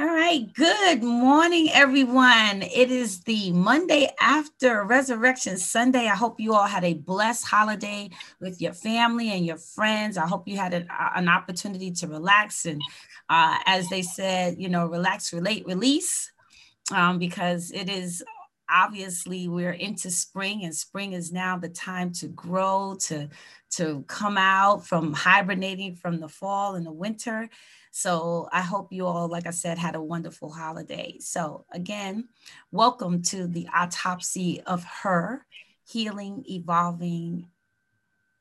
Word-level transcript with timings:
All 0.00 0.06
right. 0.06 0.46
Good 0.54 1.02
morning, 1.02 1.70
everyone. 1.72 2.62
It 2.62 2.88
is 2.92 3.22
the 3.22 3.50
Monday 3.50 4.08
after 4.20 4.84
Resurrection 4.84 5.58
Sunday. 5.58 6.06
I 6.06 6.14
hope 6.14 6.38
you 6.38 6.54
all 6.54 6.68
had 6.68 6.84
a 6.84 6.94
blessed 6.94 7.44
holiday 7.44 8.10
with 8.40 8.60
your 8.60 8.74
family 8.74 9.30
and 9.30 9.44
your 9.44 9.56
friends. 9.56 10.16
I 10.16 10.24
hope 10.24 10.46
you 10.46 10.56
had 10.56 10.72
an, 10.72 10.86
an 11.16 11.28
opportunity 11.28 11.90
to 11.94 12.06
relax 12.06 12.64
and, 12.64 12.80
uh, 13.28 13.58
as 13.66 13.88
they 13.88 14.02
said, 14.02 14.54
you 14.56 14.68
know, 14.68 14.86
relax, 14.86 15.32
relate, 15.32 15.66
release, 15.66 16.30
um, 16.94 17.18
because 17.18 17.72
it 17.72 17.88
is 17.88 18.22
obviously 18.70 19.48
we're 19.48 19.72
into 19.72 20.10
spring 20.10 20.64
and 20.64 20.74
spring 20.74 21.12
is 21.12 21.32
now 21.32 21.56
the 21.56 21.68
time 21.68 22.12
to 22.12 22.28
grow 22.28 22.96
to 23.00 23.28
to 23.70 24.04
come 24.08 24.38
out 24.38 24.86
from 24.86 25.12
hibernating 25.12 25.94
from 25.94 26.20
the 26.20 26.28
fall 26.28 26.74
and 26.74 26.86
the 26.86 26.92
winter 26.92 27.48
so 27.90 28.48
I 28.52 28.60
hope 28.60 28.92
you 28.92 29.06
all, 29.06 29.28
like 29.28 29.46
I 29.46 29.50
said, 29.50 29.78
had 29.78 29.96
a 29.96 30.02
wonderful 30.02 30.52
holiday. 30.52 31.16
So 31.20 31.64
again, 31.72 32.28
welcome 32.70 33.22
to 33.22 33.46
the 33.46 33.66
autopsy 33.74 34.60
of 34.60 34.84
her 35.02 35.46
healing, 35.84 36.44
evolving, 36.48 37.48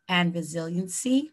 and 0.08 0.36
resiliency. 0.36 1.32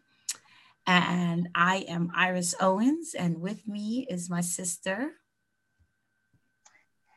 And 0.87 1.49
I 1.55 1.85
am 1.87 2.11
Iris 2.15 2.55
Owens, 2.59 3.15
and 3.15 3.41
with 3.41 3.67
me 3.67 4.05
is 4.09 4.29
my 4.29 4.41
sister, 4.41 5.11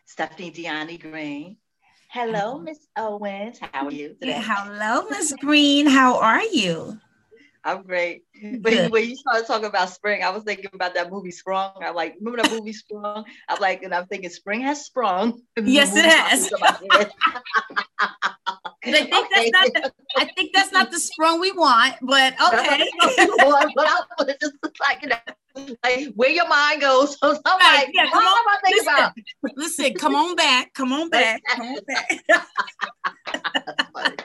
Stephanie 0.07 0.51
Deani 0.51 0.99
Green. 0.99 1.59
Hello, 2.11 2.59
Miss 2.59 2.79
Owens. 2.97 3.59
How 3.61 3.87
are 3.87 3.93
you 3.93 4.09
today? 4.21 4.41
Hello, 4.43 5.07
Miss 5.11 5.35
Green. 5.41 5.87
How 5.87 6.19
are 6.19 6.43
you? 6.43 6.99
I'm 7.69 7.83
great. 7.83 8.23
But 8.61 8.91
when 8.91 9.09
you 9.09 9.17
started 9.17 9.47
talking 9.47 9.67
about 9.67 9.91
spring, 9.91 10.23
I 10.23 10.31
was 10.31 10.45
thinking 10.45 10.71
about 10.73 10.95
that 10.95 11.11
movie 11.11 11.31
Sprung. 11.33 11.73
I'm 11.83 11.95
like, 11.95 12.15
remember 12.19 12.43
that 12.43 12.53
movie 12.53 12.73
Sprung? 12.73 13.25
I'm 13.49 13.61
like, 13.61 13.83
and 13.83 13.95
I'm 13.95 14.07
thinking 14.07 14.31
spring 14.31 14.61
has 14.63 14.87
sprung. 14.87 15.43
Yes, 15.63 15.95
it 15.95 16.05
has. 16.05 16.51
I 18.01 18.93
think 18.93 19.13
okay. 19.13 19.51
that's 19.51 19.51
not 19.51 19.75
the, 19.75 19.93
I 20.17 20.25
think 20.37 20.53
that's 20.55 20.73
not 20.73 20.91
the 20.91 20.99
sprung 20.99 21.41
we 21.41 21.53
want, 21.53 21.97
but 22.01 22.33
okay. 22.41 22.89
want, 23.01 23.73
but 23.75 23.87
I 23.87 24.01
was 24.19 24.35
just 24.41 24.55
like, 24.81 25.03
you 25.03 25.09
know, 25.09 25.17
like 25.83 26.15
where 26.15 26.31
your 26.31 26.49
mind 26.49 26.81
goes. 26.81 27.19
So 27.19 27.37
I'm 27.45 27.59
right, 27.59 27.85
like, 27.85 27.91
yeah, 27.93 28.09
come 28.11 28.25
on, 28.25 28.45
I 28.49 28.59
think 28.65 28.77
listen, 28.77 28.95
about? 28.95 29.13
listen, 29.57 29.95
come 29.95 30.15
on 30.15 30.37
back, 30.37 30.73
come 30.75 30.93
on 30.93 31.11
back, 31.11 31.43
come 31.55 31.67
on 31.67 31.81
back. 33.95 34.18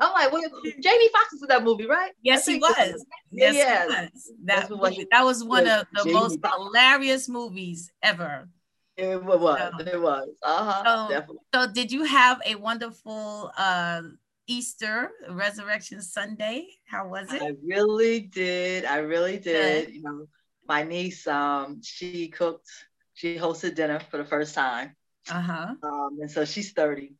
I'm 0.00 0.12
like, 0.12 0.32
well, 0.32 0.42
Jamie 0.80 1.08
Foxx 1.12 1.32
was 1.32 1.42
in 1.42 1.48
that 1.48 1.64
movie, 1.64 1.86
right? 1.86 2.12
Yes, 2.22 2.46
he 2.46 2.58
was. 2.58 3.04
Yes. 3.30 3.54
He 3.54 3.94
was. 3.94 4.32
That, 4.44 4.70
was, 4.70 4.98
that 5.10 5.24
was 5.24 5.44
one 5.44 5.66
of 5.66 5.86
the 5.94 6.04
Jamie 6.04 6.14
most 6.14 6.40
Foxx. 6.40 6.56
hilarious 6.56 7.28
movies 7.28 7.90
ever. 8.02 8.48
It 8.96 9.22
was. 9.22 9.58
So, 9.78 9.84
it 9.86 10.00
was. 10.00 10.28
Uh-huh. 10.42 10.82
So, 10.84 11.12
definitely. 11.12 11.36
So, 11.54 11.72
did 11.72 11.92
you 11.92 12.04
have 12.04 12.40
a 12.44 12.56
wonderful 12.56 13.50
uh, 13.56 14.02
Easter 14.46 15.10
Resurrection 15.30 16.02
Sunday? 16.02 16.66
How 16.86 17.08
was 17.08 17.32
it? 17.32 17.42
I 17.42 17.52
really 17.64 18.20
did. 18.20 18.84
I 18.84 18.98
really 18.98 19.38
did. 19.38 19.86
Good. 19.86 19.94
You 19.94 20.02
know, 20.02 20.26
my 20.68 20.82
niece, 20.82 21.26
um, 21.26 21.80
she 21.82 22.28
cooked. 22.28 22.68
She 23.14 23.36
hosted 23.36 23.74
dinner 23.74 24.00
for 24.10 24.16
the 24.16 24.24
first 24.24 24.54
time. 24.54 24.96
Uh 25.30 25.40
huh. 25.40 25.74
Um, 25.82 26.18
and 26.20 26.30
so 26.30 26.44
she's 26.44 26.72
thirty 26.72 27.14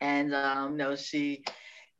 and 0.00 0.34
um, 0.34 0.76
no, 0.76 0.96
she 0.96 1.44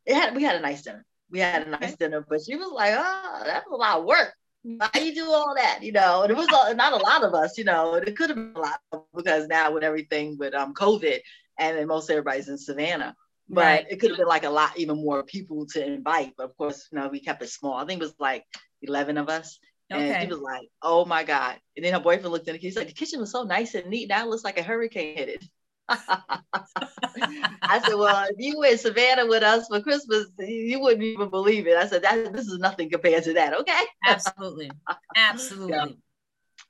it 0.06 0.14
had 0.14 0.34
we 0.34 0.42
had 0.42 0.56
a 0.56 0.60
nice 0.60 0.82
dinner. 0.82 1.04
We 1.30 1.41
had 1.41 1.66
a 1.66 1.70
nice 1.70 1.96
dinner, 1.96 2.24
but 2.27 2.40
she 2.42 2.56
was 2.56 2.72
like, 2.72 2.94
"Oh, 2.96 3.42
that's 3.44 3.66
a 3.70 3.74
lot 3.74 3.98
of 3.98 4.05
work. 4.05 4.32
Why 4.62 4.88
you 4.96 5.14
do 5.14 5.30
all 5.30 5.55
that?" 5.56 5.82
You 5.82 5.92
know, 5.92 6.22
and 6.22 6.30
it 6.30 6.36
was 6.36 6.48
not 6.48 6.92
a 6.92 6.96
lot 6.96 7.24
of 7.24 7.34
us. 7.34 7.58
You 7.58 7.64
know, 7.64 7.94
it 7.94 8.16
could 8.16 8.30
have 8.30 8.36
been 8.36 8.55
a 8.56 8.60
lot 8.60 8.80
because 9.14 9.46
now 9.46 9.72
with 9.72 9.84
everything 9.84 10.38
with 10.38 10.55
um 10.55 10.74
COVID, 10.74 11.20
and 11.58 11.77
then 11.77 11.86
most 11.86 12.11
everybody's 12.11 12.48
in 12.48 12.58
Savannah. 12.58 13.14
But 13.50 13.61
right. 13.62 13.86
it 13.89 13.98
could 13.98 14.11
have 14.11 14.18
been 14.18 14.28
like 14.28 14.44
a 14.44 14.50
lot, 14.50 14.78
even 14.78 15.02
more 15.02 15.23
people 15.23 15.67
to 15.68 15.84
invite. 15.84 16.34
But 16.36 16.44
of 16.44 16.56
course, 16.56 16.89
you 16.92 16.98
know, 16.98 17.08
we 17.08 17.20
kept 17.20 17.42
it 17.42 17.48
small. 17.48 17.74
I 17.74 17.86
think 17.86 18.00
it 18.02 18.05
was 18.05 18.14
like 18.18 18.44
11 18.83 19.17
of 19.17 19.28
us. 19.28 19.58
And 19.90 20.02
okay. 20.02 20.20
he 20.20 20.27
was 20.27 20.40
like, 20.40 20.68
oh 20.83 21.06
my 21.06 21.24
God. 21.24 21.56
And 21.74 21.84
then 21.84 21.94
her 21.94 22.00
boyfriend 22.00 22.30
looked 22.30 22.46
in 22.46 22.52
the 22.52 22.58
kitchen. 22.58 22.68
He's 22.68 22.77
like, 22.77 22.89
the 22.89 22.92
kitchen 22.92 23.20
was 23.20 23.33
so 23.33 23.44
nice 23.44 23.74
and 23.74 23.86
neat. 23.86 24.11
Now 24.11 24.23
it 24.23 24.28
looks 24.28 24.44
like 24.44 24.58
a 24.58 24.62
hurricane 24.62 25.17
hit 25.17 25.30
it. 25.30 25.44
I 25.88 27.80
said, 27.84 27.94
well, 27.94 28.26
if 28.30 28.36
you 28.38 28.58
were 28.58 28.66
in 28.66 28.78
Savannah 28.78 29.26
with 29.26 29.42
us 29.42 29.68
for 29.68 29.80
Christmas, 29.80 30.26
you 30.38 30.80
wouldn't 30.80 31.02
even 31.02 31.30
believe 31.30 31.66
it. 31.66 31.76
I 31.76 31.86
said, 31.86 32.02
that 32.02 32.32
this 32.32 32.46
is 32.46 32.58
nothing 32.58 32.90
compared 32.90 33.24
to 33.24 33.34
that. 33.34 33.54
Okay. 33.60 33.82
Absolutely. 34.06 34.70
Absolutely. 35.16 35.72
Yeah. 35.76 35.86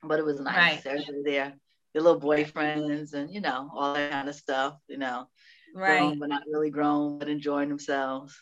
But 0.01 0.19
it 0.19 0.25
was 0.25 0.39
nice. 0.39 0.85
Right. 0.85 0.85
Everybody 0.85 1.23
there, 1.25 1.53
your 1.93 2.03
little 2.03 2.21
boyfriends 2.21 3.13
and, 3.13 3.33
you 3.33 3.41
know, 3.41 3.69
all 3.73 3.93
that 3.93 4.11
kind 4.11 4.29
of 4.29 4.35
stuff, 4.35 4.77
you 4.87 4.97
know, 4.97 5.27
right. 5.75 5.99
Grown, 5.99 6.19
but 6.19 6.29
not 6.29 6.43
really 6.49 6.69
grown, 6.69 7.19
but 7.19 7.27
enjoying 7.27 7.67
themselves. 7.67 8.37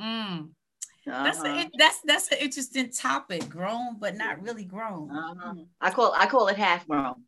Mm. 0.00 0.50
Uh-huh. 1.08 1.24
That's 1.24 1.44
a, 1.44 1.70
that's 1.78 2.00
that's 2.04 2.32
an 2.32 2.38
interesting 2.40 2.90
topic. 2.90 3.48
Grown 3.48 3.98
but 3.98 4.16
not 4.16 4.42
really 4.42 4.64
grown. 4.64 5.10
Uh-huh. 5.10 5.54
I 5.80 5.90
call 5.90 6.12
I 6.16 6.26
call 6.26 6.48
it 6.48 6.56
half 6.56 6.86
grown. 6.86 7.24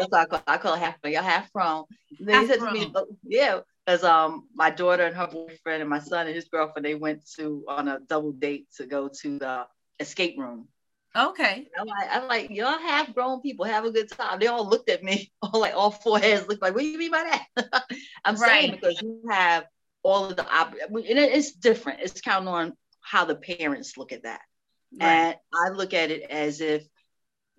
That's 0.00 0.10
what 0.10 0.20
I 0.20 0.24
call 0.24 0.42
I 0.46 0.58
call 0.58 0.74
it 0.74 0.80
half 0.80 0.96
y'all 1.04 1.22
half 1.22 1.52
grown. 1.52 1.84
They 2.20 2.46
said 2.46 2.60
to 2.60 2.72
me, 2.72 2.90
oh, 2.94 3.06
yeah, 3.26 3.60
because 3.84 4.04
um 4.04 4.48
my 4.54 4.70
daughter 4.70 5.04
and 5.04 5.16
her 5.16 5.26
boyfriend 5.26 5.82
and 5.82 5.90
my 5.90 5.98
son 6.00 6.26
and 6.26 6.34
his 6.34 6.48
girlfriend 6.48 6.84
they 6.84 6.94
went 6.94 7.28
to 7.36 7.64
on 7.68 7.88
a 7.88 8.00
double 8.00 8.32
date 8.32 8.68
to 8.76 8.86
go 8.86 9.08
to 9.22 9.38
the 9.38 9.66
escape 9.98 10.38
room. 10.38 10.68
Okay. 11.16 11.66
I'm 11.76 11.86
like, 11.86 12.08
I'm 12.10 12.28
like, 12.28 12.50
y'all 12.50 12.78
half 12.78 13.12
grown 13.12 13.40
people 13.40 13.64
have 13.64 13.84
a 13.84 13.90
good 13.90 14.10
time. 14.10 14.38
They 14.38 14.46
all 14.46 14.68
looked 14.68 14.88
at 14.88 15.02
me, 15.02 15.32
all 15.42 15.60
like 15.60 15.74
all 15.74 15.90
four 15.90 16.18
heads 16.18 16.46
looked 16.48 16.62
like, 16.62 16.74
what 16.74 16.82
do 16.82 16.86
you 16.86 16.98
mean 16.98 17.10
by 17.10 17.42
that? 17.56 17.84
I'm 18.24 18.36
right. 18.36 18.60
saying 18.60 18.70
because 18.70 19.00
you 19.02 19.22
have 19.28 19.66
all 20.02 20.26
of 20.26 20.36
the 20.36 20.48
op- 20.48 20.74
and 20.80 21.04
it's 21.04 21.52
different. 21.52 22.00
It's 22.00 22.20
counting 22.20 22.48
on 22.48 22.72
how 23.00 23.24
the 23.24 23.34
parents 23.34 23.96
look 23.96 24.12
at 24.12 24.22
that. 24.22 24.40
Right. 25.00 25.08
And 25.08 25.36
I 25.52 25.70
look 25.70 25.94
at 25.94 26.10
it 26.10 26.22
as 26.30 26.60
if 26.60 26.84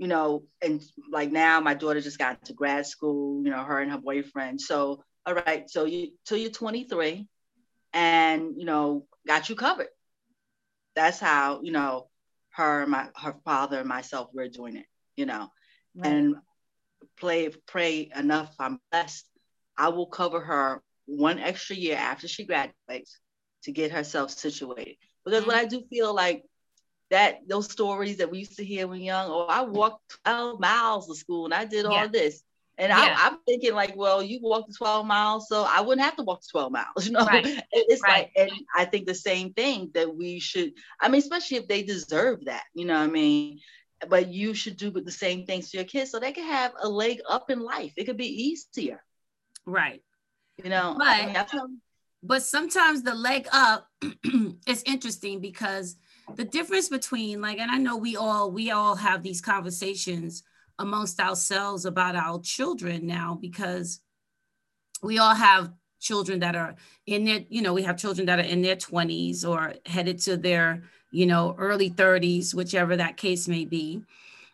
you 0.02 0.08
know, 0.08 0.46
and 0.64 0.82
like 1.12 1.32
now 1.32 1.60
my 1.60 1.76
daughter 1.76 2.02
just 2.02 2.18
got 2.18 2.44
to 2.46 2.54
grad 2.54 2.88
school, 2.88 3.44
you 3.44 3.52
know, 3.52 3.64
her 3.64 3.80
and 3.80 3.92
her 3.92 4.00
boyfriend. 4.00 4.60
So, 4.60 5.04
all 5.28 5.36
right, 5.36 5.70
so 5.70 5.86
you 5.86 6.14
till 6.26 6.40
you're 6.40 6.50
23 6.50 7.28
and 7.94 8.56
you 8.58 8.66
know, 8.66 9.06
got 9.28 9.48
you 9.48 9.56
covered. 9.56 9.90
That's 10.96 11.20
how, 11.20 11.62
you 11.62 11.72
know, 11.72 12.08
her, 12.56 12.88
my 12.88 13.10
her 13.16 13.36
father 13.46 13.78
and 13.78 13.88
myself, 13.88 14.30
we're 14.34 14.48
doing 14.48 14.76
it, 14.76 14.88
you 15.16 15.28
know. 15.28 15.50
Right. 15.94 16.12
And 16.12 16.36
play 17.20 17.52
pray 17.68 18.10
enough, 18.16 18.56
I'm 18.58 18.80
blessed. 18.92 19.28
I 19.78 19.90
will 19.90 20.08
cover 20.08 20.40
her 20.40 20.82
one 21.06 21.38
extra 21.38 21.76
year 21.76 21.98
after 21.98 22.28
she 22.28 22.48
graduates 22.48 23.20
to 23.66 23.72
get 23.72 23.92
herself 23.92 24.32
situated. 24.32 24.96
Because 25.24 25.42
mm-hmm. 25.42 25.48
what 25.52 25.58
I 25.58 25.66
do 25.66 25.84
feel 25.92 26.12
like 26.12 26.44
that 27.12 27.48
those 27.48 27.70
stories 27.70 28.18
that 28.18 28.32
we 28.32 28.40
used 28.40 28.58
to 28.58 28.66
hear 28.66 28.88
when 28.88 29.02
young, 29.02 29.30
oh, 29.30 29.46
I 29.48 29.62
walked 29.62 30.18
12 30.24 30.60
miles 30.60 31.08
to 31.08 31.16
school 31.16 31.46
and 31.46 31.54
I 31.54 31.66
did 31.66 31.86
all 31.86 31.92
yeah. 31.92 32.08
this. 32.08 32.42
And 32.78 32.90
yeah. 32.90 33.16
I, 33.20 33.28
am 33.28 33.38
thinking 33.46 33.74
like, 33.74 33.96
well, 33.98 34.24
you 34.24 34.40
walked 34.42 34.76
12 34.76 35.06
miles, 35.06 35.48
so 35.50 35.66
I 35.70 35.82
wouldn't 35.82 36.04
have 36.04 36.16
to 36.16 36.24
walk 36.24 36.42
12 36.50 36.72
miles, 36.72 36.88
you 37.06 37.12
know? 37.12 37.26
Right. 37.26 37.46
It's 37.72 38.02
right. 38.02 38.12
like, 38.12 38.32
and 38.38 38.52
I 38.76 38.86
think 38.86 39.06
the 39.06 39.14
same 39.14 39.54
thing 39.54 39.92
that 39.94 40.16
we 40.16 40.40
should, 40.40 40.72
I 41.00 41.10
mean, 41.10 41.20
especially 41.20 41.58
if 41.58 41.68
they 41.68 41.84
deserve 41.84 42.46
that, 42.46 42.64
you 42.74 42.86
know 42.86 42.98
what 42.98 43.10
I 43.10 43.12
mean? 43.12 43.60
But 44.08 44.30
you 44.30 44.54
should 44.54 44.78
do 44.78 44.90
the 44.90 45.12
same 45.12 45.46
things 45.46 45.70
to 45.70 45.78
your 45.78 45.86
kids 45.86 46.12
so 46.12 46.20
they 46.20 46.32
can 46.32 46.46
have 46.46 46.72
a 46.82 46.88
leg 46.88 47.20
up 47.30 47.52
in 47.52 47.60
life. 47.60 47.92
It 47.98 48.06
could 48.06 48.18
be 48.18 48.44
easier. 48.44 49.04
Right. 49.66 50.02
You 50.64 50.70
know, 50.70 50.96
but, 50.98 51.08
I 51.08 51.26
mean, 51.54 51.82
but 52.24 52.42
sometimes 52.42 53.04
the 53.04 53.16
leg 53.16 53.48
up 53.52 53.88
is 54.66 54.82
interesting 54.86 55.42
because 55.42 55.98
the 56.36 56.44
difference 56.44 56.90
between 56.90 57.42
like 57.42 57.60
and 57.60 57.72
i 57.72 57.78
know 57.78 57.98
we 57.98 58.16
all 58.16 58.52
we 58.52 58.72
all 58.72 58.96
have 58.96 59.24
these 59.24 59.42
conversations 59.42 60.44
amongst 60.80 61.20
ourselves 61.20 61.86
about 61.86 62.16
our 62.16 62.40
children 62.42 63.06
now 63.06 63.38
because 63.40 64.00
we 65.02 65.20
all 65.20 65.36
have 65.36 65.72
children 66.00 66.40
that 66.40 66.56
are 66.56 66.76
in 67.06 67.24
their 67.24 67.42
you 67.50 67.62
know 67.62 67.74
we 67.74 67.84
have 67.84 67.98
children 67.98 68.26
that 68.26 68.40
are 68.40 68.44
in 68.44 68.62
their 68.62 68.76
20s 68.76 69.48
or 69.48 69.74
headed 69.86 70.20
to 70.20 70.36
their 70.36 70.84
you 71.12 71.26
know 71.26 71.56
early 71.58 71.90
30s 71.90 72.54
whichever 72.54 72.98
that 72.98 73.18
case 73.18 73.48
may 73.48 73.64
be. 73.66 74.02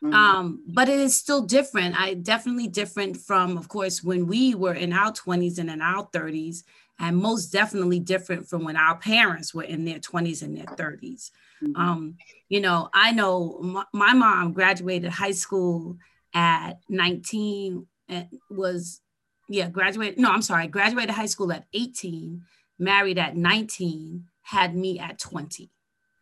Mm-hmm. 0.04 0.14
um, 0.14 0.64
but 0.68 0.90
it 0.90 1.00
is 1.00 1.16
still 1.16 1.42
different. 1.42 2.00
I 2.00 2.14
definitely 2.14 2.68
different 2.68 3.18
from 3.18 3.58
of 3.58 3.68
course 3.68 4.04
when 4.04 4.28
we 4.28 4.54
were 4.54 4.76
in 4.76 4.94
our 4.94 5.12
20s 5.12 5.58
and 5.58 5.72
in 5.72 5.82
our 5.82 6.06
30s 6.10 6.64
and 7.00 7.18
most 7.18 7.48
definitely 7.48 8.00
different 8.00 8.48
from 8.48 8.64
when 8.64 8.76
our 8.76 8.98
parents 8.98 9.56
were 9.56 9.64
in 9.64 9.86
their 9.86 10.00
20s 10.00 10.44
and 10.44 10.56
their 10.56 10.66
30s 10.66 11.32
Mm-hmm. 11.64 11.76
Um, 11.76 12.18
you 12.50 12.62
know, 12.62 12.90
I 12.94 13.12
know 13.12 13.60
my, 13.62 13.84
my, 13.94 14.14
mom 14.14 14.54
graduated 14.54 15.12
high 15.12 15.32
school 15.32 15.98
at 16.34 16.74
19 16.90 17.88
and 18.10 18.28
was, 18.50 19.02
yeah, 19.50 19.70
graduated. 19.70 20.20
No, 20.20 20.32
I'm 20.32 20.42
sorry, 20.42 20.68
graduated 20.68 21.16
high 21.16 21.26
school 21.26 21.52
at 21.52 21.66
18, 21.74 22.44
married 22.78 23.18
at 23.18 23.36
19, 23.36 24.26
had 24.44 24.76
me 24.76 25.00
at 25.00 25.20
20. 25.20 25.72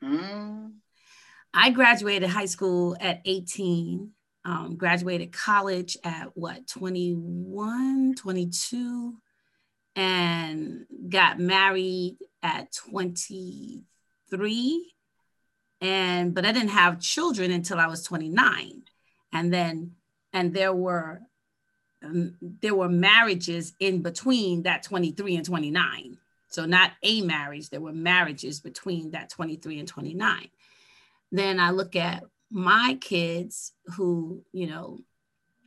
Mm. 0.03 0.73
I 1.53 1.69
graduated 1.71 2.29
high 2.29 2.45
school 2.45 2.95
at 2.99 3.21
18. 3.25 4.11
um, 4.45 4.75
graduated 4.77 5.31
college 5.31 5.97
at 6.03 6.29
what 6.35 6.67
21 6.67 8.15
22 8.15 9.15
and 9.95 10.85
got 11.09 11.39
married 11.39 12.17
at 12.43 12.71
23 12.73 14.94
and 15.81 16.33
but 16.33 16.45
i 16.45 16.51
didn't 16.51 16.69
have 16.69 16.99
children 16.99 17.51
until 17.51 17.77
i 17.79 17.87
was 17.87 18.03
29 18.03 18.83
and 19.33 19.53
then 19.53 19.91
and 20.33 20.53
there 20.53 20.73
were 20.73 21.21
um, 22.03 22.35
there 22.61 22.75
were 22.75 22.89
marriages 22.89 23.73
in 23.79 24.01
between 24.01 24.63
that 24.63 24.83
23 24.83 25.35
and 25.35 25.45
29 25.45 26.17
so 26.49 26.65
not 26.65 26.91
a 27.03 27.21
marriage 27.21 27.69
there 27.69 27.81
were 27.81 27.93
marriages 27.93 28.59
between 28.59 29.11
that 29.11 29.29
23 29.29 29.79
and 29.79 29.87
29 29.87 30.49
then 31.31 31.59
i 31.59 31.71
look 31.71 31.95
at 31.95 32.23
my 32.49 32.97
kids 33.01 33.73
who 33.95 34.43
you 34.53 34.67
know 34.67 34.99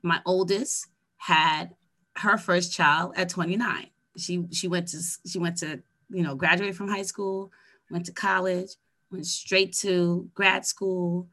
my 0.03 0.21
oldest 0.25 0.87
had 1.17 1.75
her 2.17 2.39
first 2.39 2.73
child 2.73 3.13
at 3.17 3.29
29 3.29 3.87
she 4.17 4.45
she 4.53 4.69
went 4.69 4.89
to 4.89 4.99
she 5.27 5.39
went 5.39 5.57
to 5.59 5.83
you 6.11 6.23
know 6.23 6.35
graduate 6.35 6.75
from 6.75 6.89
high 6.89 7.03
school 7.03 7.51
went 7.91 8.07
to 8.07 8.13
college 8.13 8.71
went 9.11 9.27
straight 9.27 9.73
to 9.73 10.29
grad 10.35 10.67
school 10.67 11.29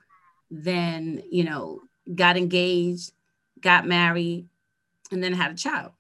then 0.49 1.21
you 1.29 1.43
know 1.43 1.81
got 2.13 2.37
engaged 2.37 3.11
got 3.59 3.87
married 3.87 4.47
and 5.11 5.23
then 5.23 5.33
had 5.33 5.51
a 5.51 5.55
child 5.55 5.91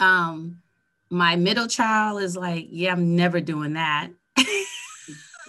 um 0.00 0.60
my 1.10 1.36
middle 1.36 1.66
child 1.66 2.20
is 2.22 2.36
like 2.36 2.66
yeah 2.70 2.92
i'm 2.92 3.14
never 3.16 3.40
doing 3.40 3.74
that 3.74 4.08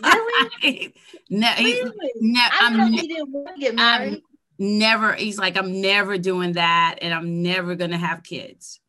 really? 0.04 0.94
ne- 1.30 1.64
really? 1.64 2.12
Ne- 2.20 2.40
I 2.40 2.60
I'm, 2.62 2.78
know 2.78 2.88
he 2.88 3.08
didn't 3.08 3.32
want 3.32 3.56
to 3.56 3.60
get 3.60 3.76
married. 3.76 4.14
I'm 4.14 4.22
never 4.58 5.14
he's 5.14 5.38
like 5.38 5.58
i'm 5.58 5.82
never 5.82 6.18
doing 6.18 6.54
that 6.54 7.00
and 7.02 7.14
i'm 7.14 7.42
never 7.42 7.76
gonna 7.76 7.98
have 7.98 8.24
kids 8.24 8.80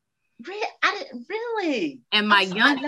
Really? 0.45 0.69
I 0.83 0.99
didn't 0.99 1.27
really. 1.29 2.01
And 2.13 2.29
my 2.29 2.43
young 2.43 2.79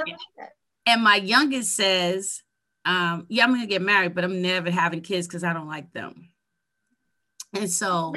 and 0.86 1.02
my 1.02 1.16
youngest 1.16 1.74
says, 1.74 2.42
um, 2.88 3.26
yeah, 3.28 3.44
I'm 3.44 3.52
gonna 3.52 3.66
get 3.66 3.82
married, 3.82 4.14
but 4.14 4.24
I'm 4.24 4.40
never 4.40 4.70
having 4.70 5.02
kids 5.02 5.26
because 5.26 5.44
I 5.44 5.52
don't 5.52 5.68
like 5.68 5.92
them. 5.92 6.30
And 7.52 7.70
so 7.70 8.14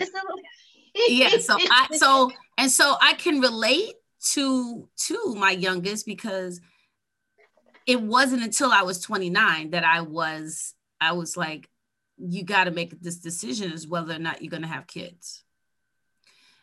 yeah, 1.09 1.37
so 1.39 1.57
I 1.59 1.87
so 1.97 2.31
and 2.57 2.71
so 2.71 2.95
I 3.01 3.13
can 3.13 3.41
relate 3.41 3.95
to 4.31 4.87
to 5.07 5.35
my 5.35 5.51
youngest 5.51 6.05
because 6.05 6.61
it 7.85 8.01
wasn't 8.01 8.43
until 8.43 8.71
I 8.71 8.83
was 8.83 9.01
29 9.01 9.71
that 9.71 9.83
I 9.83 10.01
was 10.01 10.73
I 11.01 11.11
was 11.11 11.35
like, 11.35 11.69
you 12.17 12.45
got 12.45 12.63
to 12.63 12.71
make 12.71 12.97
this 13.01 13.17
decision 13.17 13.73
as 13.73 13.85
whether 13.85 14.15
or 14.15 14.19
not 14.19 14.41
you're 14.41 14.51
gonna 14.51 14.67
have 14.67 14.87
kids. 14.87 15.43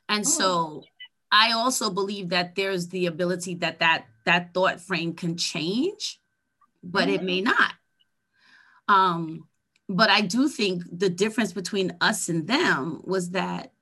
And 0.09 0.21
oh. 0.21 0.29
so 0.29 0.85
I 1.31 1.53
also 1.53 1.91
believe 1.91 2.31
that 2.31 2.55
there's 2.55 2.89
the 2.89 3.05
ability 3.05 3.57
that 3.57 3.81
that 3.81 4.07
that 4.25 4.55
thought 4.55 4.81
frame 4.81 5.13
can 5.13 5.37
change, 5.37 6.19
but 6.83 7.09
mm-hmm. 7.09 7.15
it 7.17 7.23
may 7.23 7.41
not. 7.43 7.75
Um, 8.89 9.47
but 9.89 10.11
I 10.11 10.21
do 10.21 10.49
think 10.49 10.83
the 10.91 11.09
difference 11.09 11.53
between 11.53 11.97
us 12.01 12.29
and 12.29 12.47
them 12.47 13.01
was 13.05 13.31
that 13.31 13.73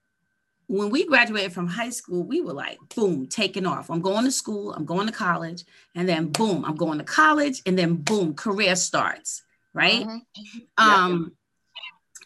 when 0.68 0.90
we 0.90 1.06
graduated 1.06 1.52
from 1.52 1.68
high 1.68 1.90
school, 1.90 2.24
we 2.24 2.40
were 2.40 2.52
like, 2.52 2.78
boom, 2.94 3.26
taking 3.28 3.66
off. 3.66 3.88
I'm 3.88 4.00
going 4.00 4.24
to 4.24 4.32
school, 4.32 4.72
I'm 4.72 4.84
going 4.84 5.06
to 5.06 5.12
college, 5.12 5.64
and 5.94 6.08
then 6.08 6.28
boom, 6.28 6.64
I'm 6.64 6.74
going 6.74 6.98
to 6.98 7.04
college, 7.04 7.62
and 7.66 7.78
then 7.78 7.94
boom, 7.96 8.34
career 8.34 8.74
starts, 8.74 9.42
right? 9.72 10.04
Mm-hmm. 10.04 10.58
Um, 10.78 11.32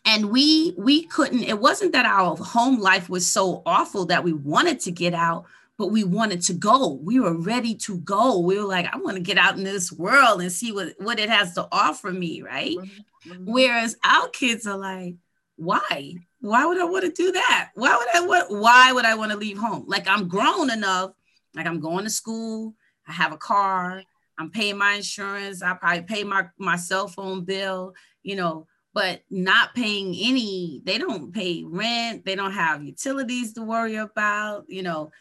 and 0.06 0.30
we 0.30 0.74
we 0.78 1.04
couldn't 1.04 1.42
it 1.42 1.60
wasn't 1.60 1.92
that 1.92 2.06
our 2.06 2.34
home 2.36 2.80
life 2.80 3.10
was 3.10 3.26
so 3.26 3.62
awful 3.66 4.06
that 4.06 4.24
we 4.24 4.32
wanted 4.32 4.80
to 4.80 4.90
get 4.90 5.12
out 5.12 5.44
but 5.80 5.90
we 5.90 6.04
wanted 6.04 6.42
to 6.42 6.52
go 6.52 7.00
we 7.02 7.18
were 7.18 7.32
ready 7.32 7.74
to 7.74 7.96
go 8.00 8.38
we 8.38 8.58
were 8.58 8.68
like 8.68 8.86
i 8.92 8.98
want 8.98 9.16
to 9.16 9.22
get 9.22 9.38
out 9.38 9.56
in 9.56 9.64
this 9.64 9.90
world 9.90 10.42
and 10.42 10.52
see 10.52 10.72
what 10.72 10.88
what 10.98 11.18
it 11.18 11.30
has 11.30 11.54
to 11.54 11.66
offer 11.72 12.12
me 12.12 12.42
right 12.42 12.76
mm-hmm. 12.76 13.32
mm-hmm. 13.32 13.50
whereas 13.50 13.96
our 14.04 14.28
kids 14.28 14.66
are 14.66 14.76
like 14.76 15.14
why 15.56 16.14
why 16.42 16.66
would 16.66 16.78
i 16.78 16.84
want 16.84 17.02
to 17.02 17.10
do 17.10 17.32
that 17.32 17.70
why 17.76 17.96
would 17.96 18.08
i 18.14 18.26
want 18.26 18.50
why 18.50 18.92
would 18.92 19.06
i 19.06 19.14
want 19.14 19.32
to 19.32 19.38
leave 19.38 19.56
home 19.56 19.82
like 19.86 20.06
i'm 20.06 20.28
grown 20.28 20.70
enough 20.70 21.12
like 21.54 21.66
i'm 21.66 21.80
going 21.80 22.04
to 22.04 22.10
school 22.10 22.74
i 23.08 23.12
have 23.12 23.32
a 23.32 23.38
car 23.38 24.02
i'm 24.38 24.50
paying 24.50 24.76
my 24.76 24.92
insurance 24.92 25.62
i 25.62 25.72
probably 25.72 26.02
pay 26.02 26.22
my 26.24 26.46
my 26.58 26.76
cell 26.76 27.08
phone 27.08 27.42
bill 27.42 27.94
you 28.22 28.36
know 28.36 28.66
but 28.92 29.22
not 29.30 29.74
paying 29.74 30.16
any, 30.20 30.82
they 30.84 30.98
don't 30.98 31.32
pay 31.32 31.62
rent, 31.64 32.24
they 32.24 32.34
don't 32.34 32.50
have 32.52 32.82
utilities 32.82 33.52
to 33.52 33.62
worry 33.62 33.94
about, 33.94 34.64
you 34.68 34.82
know. 34.82 35.12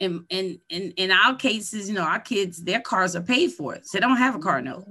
In 0.00 0.24
in 0.30 0.60
in 0.70 1.10
our 1.10 1.36
cases, 1.36 1.88
you 1.88 1.94
know, 1.94 2.02
our 2.02 2.20
kids, 2.20 2.64
their 2.64 2.80
cars 2.80 3.14
are 3.14 3.20
paid 3.20 3.52
for, 3.52 3.78
so 3.82 3.96
they 3.98 4.00
don't 4.00 4.16
have 4.16 4.34
a 4.34 4.38
car 4.38 4.62
note. 4.62 4.86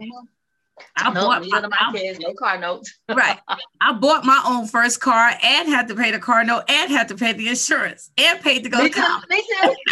I 0.97 1.13
bought 1.13 1.45
my, 1.47 1.61
my 1.61 1.91
kids, 1.93 2.19
no 2.19 2.33
car 2.33 2.57
notes. 2.57 2.97
right. 3.09 3.39
I 3.81 3.93
bought 3.93 4.25
my 4.25 4.41
own 4.45 4.67
first 4.67 4.99
car 4.99 5.31
and 5.41 5.69
had 5.69 5.87
to 5.87 5.95
pay 5.95 6.11
the 6.11 6.19
car 6.19 6.43
note 6.43 6.63
and 6.67 6.91
had 6.91 7.07
to 7.09 7.15
pay 7.15 7.33
the 7.33 7.47
insurance 7.47 8.11
and 8.17 8.39
paid 8.41 8.63
to 8.63 8.69
go 8.69 8.83
me 8.83 8.89
to 8.89 8.95
college. 8.95 9.23
Me 9.29 9.41
too. 9.41 9.75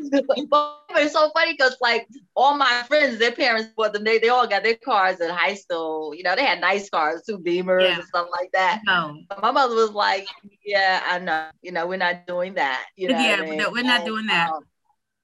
it's 0.00 1.12
so 1.12 1.30
funny 1.30 1.52
because 1.52 1.76
like 1.80 2.06
all 2.34 2.56
my 2.56 2.84
friends, 2.88 3.18
their 3.18 3.32
parents 3.32 3.70
bought 3.76 3.92
them, 3.92 4.04
they, 4.04 4.18
they 4.18 4.28
all 4.28 4.46
got 4.46 4.62
their 4.62 4.76
cars 4.76 5.20
in 5.20 5.30
high 5.30 5.54
school. 5.54 6.14
You 6.14 6.22
know, 6.22 6.36
they 6.36 6.44
had 6.44 6.60
nice 6.60 6.88
cars 6.90 7.22
too, 7.26 7.38
Beamers 7.38 7.82
yeah. 7.82 7.94
and 7.96 8.04
stuff 8.04 8.28
like 8.30 8.50
that. 8.52 8.80
No. 8.86 9.18
My 9.40 9.50
mother 9.50 9.74
was 9.74 9.92
like, 9.92 10.26
Yeah, 10.64 11.02
I 11.06 11.18
know. 11.18 11.48
You 11.62 11.72
know, 11.72 11.86
we're 11.86 11.98
not 11.98 12.26
doing 12.26 12.54
that. 12.54 12.86
You 12.96 13.08
know, 13.08 13.18
yeah, 13.18 13.36
no, 13.36 13.70
we're 13.70 13.82
not 13.82 14.00
and, 14.00 14.06
doing 14.06 14.26
that. 14.26 14.50
Um, 14.50 14.64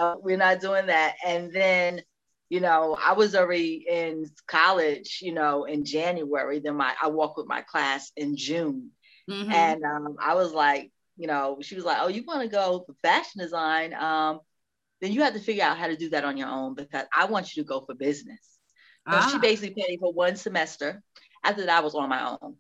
uh, 0.00 0.17
we're 0.21 0.37
not 0.37 0.61
doing 0.61 0.87
that. 0.87 1.15
And 1.25 1.53
then 1.53 2.03
you 2.55 2.61
know, 2.61 2.97
I 3.05 3.15
was 3.15 3.35
already 3.35 3.85
in 3.91 4.31
college, 4.47 5.19
you 5.21 5.33
know, 5.33 5.65
in 5.65 5.85
January. 5.85 6.61
Then 6.61 6.77
my 6.77 6.95
I 7.03 7.09
walked 7.09 7.37
with 7.37 7.49
my 7.49 7.62
class 7.62 8.12
in 8.17 8.37
June, 8.37 8.91
mm-hmm. 9.29 9.51
and 9.51 9.83
um, 9.83 10.15
I 10.21 10.35
was 10.35 10.53
like, 10.53 10.93
you 11.17 11.27
know, 11.27 11.59
she 11.62 11.75
was 11.75 11.85
like, 11.85 11.99
"Oh, 12.01 12.06
you 12.06 12.23
want 12.25 12.43
to 12.43 12.49
go 12.49 12.85
for 12.87 12.95
fashion 13.03 13.41
design? 13.41 13.93
Um, 13.93 14.39
then 15.01 15.11
you 15.11 15.23
have 15.23 15.35
to 15.35 15.41
figure 15.41 15.65
out 15.65 15.79
how 15.79 15.89
to 15.89 15.97
do 15.97 16.11
that 16.11 16.25
on 16.25 16.37
your 16.37 16.47
own 16.47 16.77
because 16.77 17.06
I 17.12 17.25
want 17.25 17.56
you 17.56 17.65
to 17.65 17.69
go 17.69 17.81
for 17.85 17.97
business." 17.97 18.39
So 19.11 19.17
ah. 19.17 19.29
she 19.33 19.39
basically 19.39 19.83
paid 19.83 19.99
for 19.99 20.12
one 20.12 20.37
semester. 20.37 21.03
After 21.43 21.67
that, 21.67 21.79
I 21.79 21.81
was 21.81 21.97
on 21.97 22.09
my 22.09 22.37
own. 22.41 22.55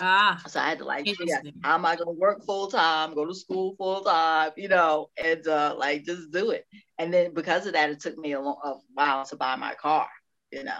Ah, 0.00 0.40
so 0.46 0.60
I 0.60 0.68
had 0.68 0.78
to 0.78 0.84
like, 0.84 1.06
yeah, 1.24 1.40
I'm 1.64 1.84
I 1.84 1.96
gonna 1.96 2.12
work 2.12 2.44
full 2.44 2.68
time, 2.68 3.14
go 3.14 3.24
to 3.24 3.34
school 3.34 3.74
full 3.76 4.02
time, 4.02 4.52
you 4.56 4.68
know, 4.68 5.10
and 5.22 5.46
uh, 5.46 5.74
like 5.76 6.04
just 6.04 6.30
do 6.30 6.50
it. 6.50 6.66
And 6.98 7.12
then 7.12 7.34
because 7.34 7.66
of 7.66 7.72
that, 7.72 7.90
it 7.90 8.00
took 8.00 8.16
me 8.16 8.32
a, 8.32 8.40
long, 8.40 8.58
a 8.64 8.74
while 8.94 9.24
to 9.24 9.36
buy 9.36 9.56
my 9.56 9.74
car, 9.74 10.08
you 10.52 10.64
know. 10.64 10.78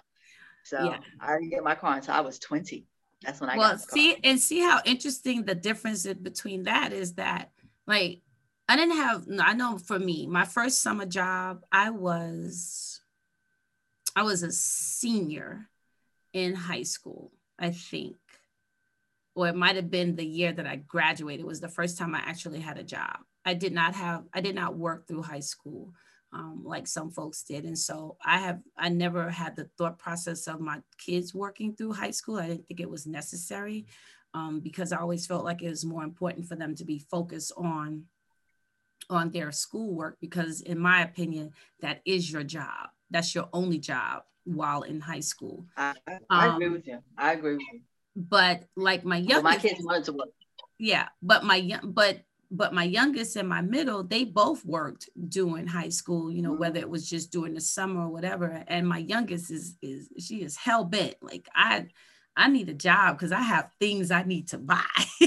So 0.64 0.78
yeah. 0.84 0.98
I 1.20 1.34
didn't 1.34 1.50
get 1.50 1.64
my 1.64 1.74
car 1.74 1.96
until 1.96 2.14
I 2.14 2.20
was 2.20 2.38
20. 2.38 2.86
That's 3.22 3.40
when 3.40 3.50
I 3.50 3.56
got 3.56 3.58
well, 3.58 3.78
see 3.78 4.16
and 4.22 4.38
see 4.38 4.60
how 4.60 4.80
interesting 4.84 5.44
the 5.44 5.54
difference 5.54 6.06
between 6.06 6.64
that 6.64 6.92
is 6.92 7.14
that 7.14 7.50
like 7.86 8.20
I 8.68 8.76
didn't 8.76 8.96
have 8.96 9.26
I 9.40 9.54
know 9.54 9.78
for 9.78 9.98
me, 9.98 10.26
my 10.26 10.44
first 10.44 10.82
summer 10.82 11.06
job, 11.06 11.62
I 11.72 11.90
was 11.90 13.00
I 14.14 14.22
was 14.22 14.42
a 14.42 14.52
senior 14.52 15.68
in 16.32 16.54
high 16.54 16.82
school, 16.82 17.32
I 17.58 17.70
think 17.70 18.16
or 19.38 19.46
it 19.46 19.54
might 19.54 19.76
have 19.76 19.88
been 19.88 20.16
the 20.16 20.26
year 20.26 20.52
that 20.52 20.66
I 20.66 20.76
graduated. 20.76 21.44
It 21.44 21.46
was 21.46 21.60
the 21.60 21.68
first 21.68 21.96
time 21.96 22.12
I 22.12 22.18
actually 22.18 22.58
had 22.58 22.76
a 22.76 22.82
job. 22.82 23.18
I 23.44 23.54
did 23.54 23.72
not 23.72 23.94
have, 23.94 24.24
I 24.34 24.40
did 24.40 24.56
not 24.56 24.76
work 24.76 25.06
through 25.06 25.22
high 25.22 25.38
school 25.38 25.94
um, 26.32 26.62
like 26.64 26.88
some 26.88 27.12
folks 27.12 27.44
did. 27.44 27.64
And 27.64 27.78
so 27.78 28.16
I 28.24 28.38
have, 28.38 28.58
I 28.76 28.88
never 28.88 29.30
had 29.30 29.54
the 29.54 29.70
thought 29.78 29.96
process 29.96 30.48
of 30.48 30.60
my 30.60 30.80
kids 30.98 31.32
working 31.32 31.76
through 31.76 31.92
high 31.92 32.10
school. 32.10 32.38
I 32.38 32.48
didn't 32.48 32.66
think 32.66 32.80
it 32.80 32.90
was 32.90 33.06
necessary 33.06 33.86
um, 34.34 34.58
because 34.58 34.92
I 34.92 34.96
always 34.96 35.24
felt 35.24 35.44
like 35.44 35.62
it 35.62 35.70
was 35.70 35.84
more 35.84 36.02
important 36.02 36.48
for 36.48 36.56
them 36.56 36.74
to 36.74 36.84
be 36.84 36.98
focused 36.98 37.52
on 37.56 38.06
on 39.08 39.30
their 39.30 39.52
schoolwork 39.52 40.18
because 40.20 40.60
in 40.62 40.78
my 40.78 41.02
opinion 41.02 41.50
that 41.80 42.02
is 42.04 42.30
your 42.30 42.42
job 42.42 42.90
that's 43.10 43.34
your 43.34 43.48
only 43.54 43.78
job 43.78 44.22
while 44.44 44.82
in 44.82 45.00
high 45.00 45.20
school 45.20 45.64
i, 45.78 45.94
I 46.28 46.48
um, 46.48 46.56
agree 46.56 46.68
with 46.68 46.86
you 46.86 46.98
i 47.16 47.32
agree 47.32 47.52
with 47.52 47.62
you 47.72 47.80
but 48.18 48.64
like 48.76 49.04
my 49.04 49.18
youngest, 49.18 49.44
well, 49.44 49.52
my 49.54 49.56
kids 49.56 49.84
wanted 49.84 50.04
to 50.04 50.12
work. 50.12 50.28
Yeah, 50.78 51.08
but 51.22 51.44
my 51.44 51.56
young, 51.56 51.80
but 51.84 52.20
but 52.50 52.74
my 52.74 52.84
youngest 52.84 53.36
and 53.36 53.48
my 53.48 53.60
middle, 53.60 54.02
they 54.02 54.24
both 54.24 54.64
worked 54.64 55.08
during 55.28 55.68
high 55.68 55.90
school. 55.90 56.32
You 56.32 56.42
know, 56.42 56.50
mm-hmm. 56.50 56.60
whether 56.60 56.80
it 56.80 56.90
was 56.90 57.08
just 57.08 57.30
during 57.30 57.54
the 57.54 57.60
summer 57.60 58.02
or 58.02 58.08
whatever. 58.08 58.64
And 58.66 58.88
my 58.88 58.98
youngest 58.98 59.52
is 59.52 59.76
is 59.80 60.08
she 60.18 60.42
is 60.42 60.56
hell 60.56 60.84
bent. 60.84 61.14
Like 61.22 61.48
I, 61.54 61.86
I 62.36 62.48
need 62.48 62.68
a 62.68 62.74
job 62.74 63.16
because 63.16 63.32
I 63.32 63.40
have 63.40 63.70
things 63.78 64.10
I 64.10 64.24
need 64.24 64.48
to 64.48 64.58
buy. 64.58 64.82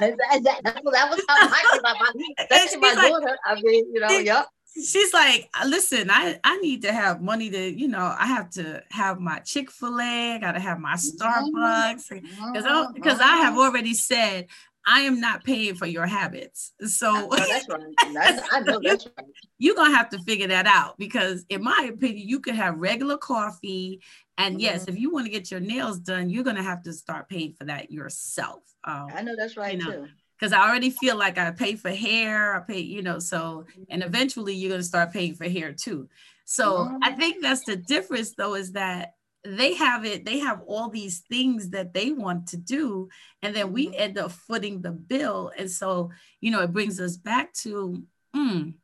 that, 0.00 0.16
that, 0.44 0.60
that, 0.64 0.84
was 0.84 1.24
how 1.26 1.48
my, 1.48 1.80
my, 1.82 2.46
that's 2.50 2.76
my 2.76 2.92
like, 2.92 3.10
daughter. 3.10 3.38
I 3.46 3.54
mean, 3.54 3.94
you 3.94 4.00
know, 4.00 4.10
yep 4.10 4.46
she's 4.74 5.12
like, 5.12 5.50
listen, 5.66 6.10
I, 6.10 6.38
I 6.44 6.58
need 6.58 6.82
to 6.82 6.92
have 6.92 7.20
money 7.20 7.50
to, 7.50 7.78
you 7.78 7.88
know, 7.88 8.14
I 8.18 8.26
have 8.26 8.50
to 8.50 8.82
have 8.90 9.20
my 9.20 9.38
Chick-fil-A, 9.40 10.34
I 10.34 10.38
gotta 10.38 10.60
have 10.60 10.78
my 10.78 10.94
Starbucks. 10.94 12.08
Because 12.08 12.64
I, 12.64 12.86
because 12.94 13.20
I 13.20 13.36
have 13.38 13.56
already 13.56 13.94
said 13.94 14.46
I 14.86 15.00
am 15.00 15.20
not 15.20 15.44
paying 15.44 15.74
for 15.74 15.86
your 15.86 16.06
habits. 16.06 16.72
So 16.84 17.28
that's 17.30 17.68
right. 17.68 17.82
That's, 18.14 18.48
I 18.52 18.60
know 18.60 18.80
that's 18.82 19.06
right. 19.06 19.26
You're 19.58 19.74
gonna 19.74 19.96
have 19.96 20.08
to 20.10 20.18
figure 20.20 20.48
that 20.48 20.66
out 20.66 20.96
because, 20.98 21.44
in 21.48 21.62
my 21.62 21.90
opinion, 21.92 22.26
you 22.26 22.40
could 22.40 22.54
have 22.54 22.78
regular 22.78 23.16
coffee, 23.16 24.00
and 24.38 24.54
mm-hmm. 24.54 24.60
yes, 24.60 24.88
if 24.88 24.98
you 24.98 25.12
want 25.12 25.26
to 25.26 25.30
get 25.30 25.50
your 25.50 25.60
nails 25.60 25.98
done, 25.98 26.30
you're 26.30 26.44
gonna 26.44 26.62
have 26.62 26.82
to 26.84 26.92
start 26.92 27.28
paying 27.28 27.52
for 27.52 27.64
that 27.64 27.90
yourself. 27.90 28.62
Um, 28.84 29.08
I 29.14 29.22
know 29.22 29.34
that's 29.36 29.56
right 29.56 29.78
you 29.78 29.84
know, 29.84 29.92
too. 29.92 30.08
Because 30.40 30.54
I 30.54 30.66
already 30.66 30.88
feel 30.90 31.16
like 31.16 31.36
I 31.36 31.50
pay 31.50 31.74
for 31.74 31.90
hair, 31.90 32.56
I 32.56 32.60
pay, 32.60 32.80
you 32.80 33.02
know, 33.02 33.18
so 33.18 33.66
and 33.90 34.02
eventually 34.02 34.54
you're 34.54 34.70
gonna 34.70 34.82
start 34.82 35.12
paying 35.12 35.34
for 35.34 35.48
hair 35.48 35.72
too. 35.72 36.08
So 36.46 36.78
mm-hmm. 36.78 36.96
I 37.02 37.12
think 37.12 37.42
that's 37.42 37.64
the 37.64 37.76
difference, 37.76 38.34
though, 38.34 38.54
is 38.54 38.72
that 38.72 39.14
they 39.44 39.74
have 39.74 40.04
it 40.04 40.24
they 40.24 40.38
have 40.40 40.60
all 40.66 40.88
these 40.88 41.20
things 41.30 41.70
that 41.70 41.94
they 41.94 42.12
want 42.12 42.48
to 42.48 42.56
do 42.56 43.08
and 43.42 43.56
then 43.56 43.72
we 43.72 43.86
mm-hmm. 43.86 43.94
end 43.96 44.18
up 44.18 44.30
footing 44.30 44.82
the 44.82 44.90
bill 44.90 45.50
and 45.56 45.70
so 45.70 46.10
you 46.40 46.50
know 46.50 46.60
it 46.60 46.72
brings 46.72 47.00
us 47.00 47.16
back 47.16 47.52
to 47.54 48.02
mm, 48.36 48.74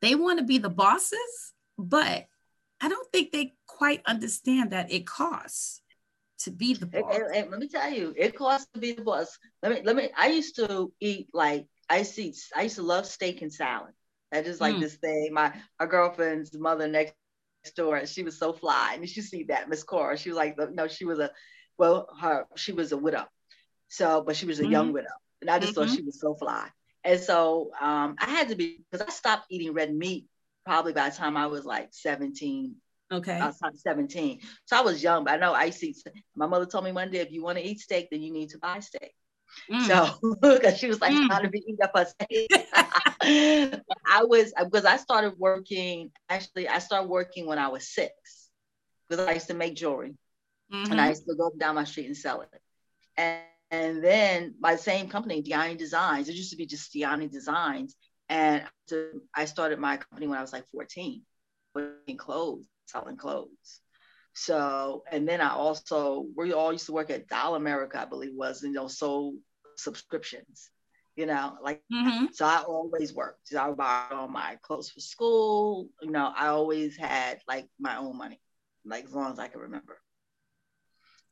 they 0.00 0.14
want 0.14 0.38
to 0.38 0.44
be 0.44 0.58
the 0.58 0.70
bosses 0.70 1.52
but 1.76 2.26
i 2.80 2.88
don't 2.88 3.10
think 3.10 3.32
they 3.32 3.52
quite 3.66 4.00
understand 4.06 4.70
that 4.70 4.92
it 4.92 5.06
costs 5.06 5.81
to 6.44 6.50
be 6.50 6.74
the 6.74 6.86
boss. 6.86 7.14
And, 7.14 7.36
and 7.36 7.50
let 7.50 7.60
me 7.60 7.68
tell 7.68 7.90
you 7.90 8.14
it 8.16 8.36
costs 8.36 8.68
to 8.74 8.80
be 8.80 8.92
the 8.92 9.02
boss 9.02 9.38
let 9.62 9.72
me 9.72 9.80
let 9.84 9.96
me 9.96 10.10
i 10.16 10.28
used 10.28 10.56
to 10.56 10.92
eat 11.00 11.28
like 11.32 11.66
i 11.88 11.98
used 11.98 12.14
to, 12.16 12.22
eat, 12.22 12.36
I 12.54 12.62
used 12.62 12.76
to 12.76 12.82
love 12.82 13.06
steak 13.06 13.42
and 13.42 13.52
salad 13.52 13.92
that 14.30 14.46
is 14.46 14.60
like 14.60 14.76
mm. 14.76 14.80
this 14.80 14.96
thing 14.96 15.30
my 15.32 15.52
our 15.78 15.86
girlfriend's 15.86 16.56
mother 16.58 16.88
next 16.88 17.14
door 17.70 17.96
and 17.96 18.08
she 18.08 18.22
was 18.22 18.38
so 18.38 18.52
fly. 18.52 18.92
And 18.94 19.02
you 19.02 19.08
should 19.08 19.24
see 19.24 19.44
that, 19.44 19.68
Miss 19.68 19.82
Cora. 19.82 20.16
She 20.16 20.30
was 20.30 20.36
like, 20.36 20.56
no, 20.72 20.88
she 20.88 21.04
was 21.04 21.18
a, 21.18 21.30
well, 21.78 22.08
her, 22.20 22.46
she 22.56 22.72
was 22.72 22.92
a 22.92 22.96
widow. 22.96 23.24
So, 23.88 24.22
but 24.26 24.36
she 24.36 24.46
was 24.46 24.58
a 24.58 24.62
mm-hmm. 24.62 24.72
young 24.72 24.92
widow. 24.92 25.08
And 25.40 25.50
I 25.50 25.58
just 25.58 25.74
mm-hmm. 25.74 25.88
thought 25.88 25.96
she 25.96 26.02
was 26.02 26.20
so 26.20 26.34
fly. 26.34 26.68
And 27.04 27.20
so 27.20 27.70
um, 27.80 28.16
I 28.18 28.26
had 28.26 28.48
to 28.48 28.54
be, 28.54 28.84
because 28.90 29.06
I 29.06 29.10
stopped 29.10 29.46
eating 29.50 29.72
red 29.72 29.94
meat 29.94 30.26
probably 30.64 30.92
by 30.92 31.08
the 31.08 31.16
time 31.16 31.36
I 31.36 31.46
was 31.46 31.64
like 31.64 31.88
17. 31.92 32.74
Okay. 33.12 33.38
I 33.38 33.46
was 33.46 33.82
17. 33.82 34.40
So 34.64 34.76
I 34.76 34.80
was 34.80 35.02
young, 35.02 35.24
but 35.24 35.34
I 35.34 35.36
know 35.36 35.52
I 35.52 35.70
see, 35.70 35.94
my 36.34 36.46
mother 36.46 36.66
told 36.66 36.84
me 36.84 36.92
one 36.92 37.10
day, 37.10 37.18
if 37.18 37.30
you 37.30 37.42
want 37.42 37.58
to 37.58 37.64
eat 37.64 37.80
steak, 37.80 38.08
then 38.10 38.22
you 38.22 38.32
need 38.32 38.50
to 38.50 38.58
buy 38.58 38.80
steak. 38.80 39.12
Mm. 39.70 39.86
So, 39.86 40.36
because 40.42 40.78
she 40.78 40.86
was 40.86 41.00
like 41.00 41.12
mm. 41.12 41.26
trying 41.26 41.42
to 41.42 41.50
be 41.50 41.58
eating 41.58 41.76
up 41.82 41.92
her 41.94 42.06
steak. 42.06 42.48
I 43.22 44.24
was 44.24 44.52
because 44.64 44.84
I 44.84 44.96
started 44.96 45.34
working. 45.38 46.10
Actually, 46.28 46.68
I 46.68 46.78
started 46.78 47.08
working 47.08 47.46
when 47.46 47.58
I 47.58 47.68
was 47.68 47.88
six 47.88 48.12
because 49.08 49.26
I 49.26 49.32
used 49.32 49.48
to 49.48 49.54
make 49.54 49.76
jewelry, 49.76 50.14
mm-hmm. 50.72 50.90
and 50.90 51.00
I 51.00 51.04
mm-hmm. 51.04 51.10
used 51.10 51.26
to 51.28 51.34
go 51.34 51.52
down 51.58 51.74
my 51.74 51.84
street 51.84 52.06
and 52.06 52.16
sell 52.16 52.40
it. 52.40 52.48
And, 53.16 53.42
and 53.70 54.04
then 54.04 54.54
my 54.58 54.76
same 54.76 55.08
company, 55.08 55.42
Diani 55.42 55.76
Designs, 55.76 56.28
it 56.28 56.34
used 56.34 56.50
to 56.50 56.56
be 56.56 56.66
just 56.66 56.92
Diani 56.92 57.30
Designs, 57.30 57.94
and 58.28 58.64
I 59.34 59.44
started 59.44 59.78
my 59.78 59.98
company 59.98 60.26
when 60.28 60.38
I 60.38 60.42
was 60.42 60.52
like 60.52 60.64
14, 60.72 61.22
working 61.74 62.16
clothes, 62.16 62.66
selling 62.86 63.16
clothes. 63.16 63.80
So, 64.34 65.04
and 65.10 65.28
then 65.28 65.40
I 65.40 65.50
also, 65.50 66.26
we 66.36 66.52
all 66.52 66.72
used 66.72 66.86
to 66.86 66.92
work 66.92 67.10
at 67.10 67.28
Dollar 67.28 67.58
America, 67.58 68.00
I 68.00 68.06
believe 68.06 68.32
was, 68.34 68.62
you 68.62 68.72
know, 68.72 68.88
sold 68.88 69.34
subscriptions 69.76 70.70
you 71.16 71.26
know, 71.26 71.56
like 71.62 71.82
mm-hmm. 71.92 72.26
so 72.32 72.46
I 72.46 72.62
always 72.66 73.12
worked. 73.12 73.48
So 73.48 73.58
I 73.58 73.68
would 73.68 73.76
buy 73.76 74.04
all 74.10 74.28
my 74.28 74.56
clothes 74.62 74.90
for 74.90 75.00
school. 75.00 75.88
You 76.00 76.10
know, 76.10 76.32
I 76.34 76.48
always 76.48 76.96
had 76.96 77.40
like 77.46 77.68
my 77.78 77.96
own 77.96 78.16
money, 78.16 78.40
like 78.84 79.04
as 79.04 79.12
long 79.12 79.32
as 79.32 79.38
I 79.38 79.48
can 79.48 79.60
remember. 79.60 79.98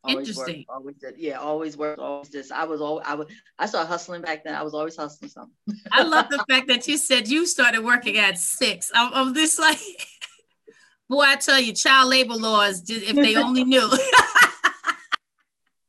Always 0.03 0.29
Interesting. 0.29 0.65
Worked, 0.69 0.71
always 0.71 0.97
did. 0.97 1.15
Yeah, 1.19 1.39
always 1.39 1.77
worked. 1.77 1.99
Always 1.99 2.29
just. 2.29 2.53
I 2.53 2.65
was 2.65 2.81
all. 2.81 3.03
I 3.05 3.15
was. 3.15 3.29
I 3.59 3.67
started 3.67 3.89
hustling 3.89 4.23
back 4.23 4.45
then. 4.45 4.55
I 4.55 4.63
was 4.63 4.75
always 4.75 4.97
hustling 4.97 5.31
something. 5.31 5.55
I 5.93 6.03
love 6.03 6.29
the 6.31 6.45
fact 6.49 6.69
that 6.69 6.87
you 6.87 6.97
said 6.97 7.29
you 7.29 7.47
started 7.47 7.85
working 7.85 8.19
at 8.19 8.39
six. 8.39 8.91
I'm, 8.95 9.13
I'm 9.13 9.35
this 9.35 9.59
like, 9.59 9.79
boy, 11.11 11.25
I 11.25 11.37
tell 11.37 11.61
you, 11.61 11.75
child 11.75 12.09
labor 12.09 12.37
laws. 12.37 12.85
If 12.89 13.17
they 13.17 13.37
only 13.45 13.65
knew. 13.65 13.83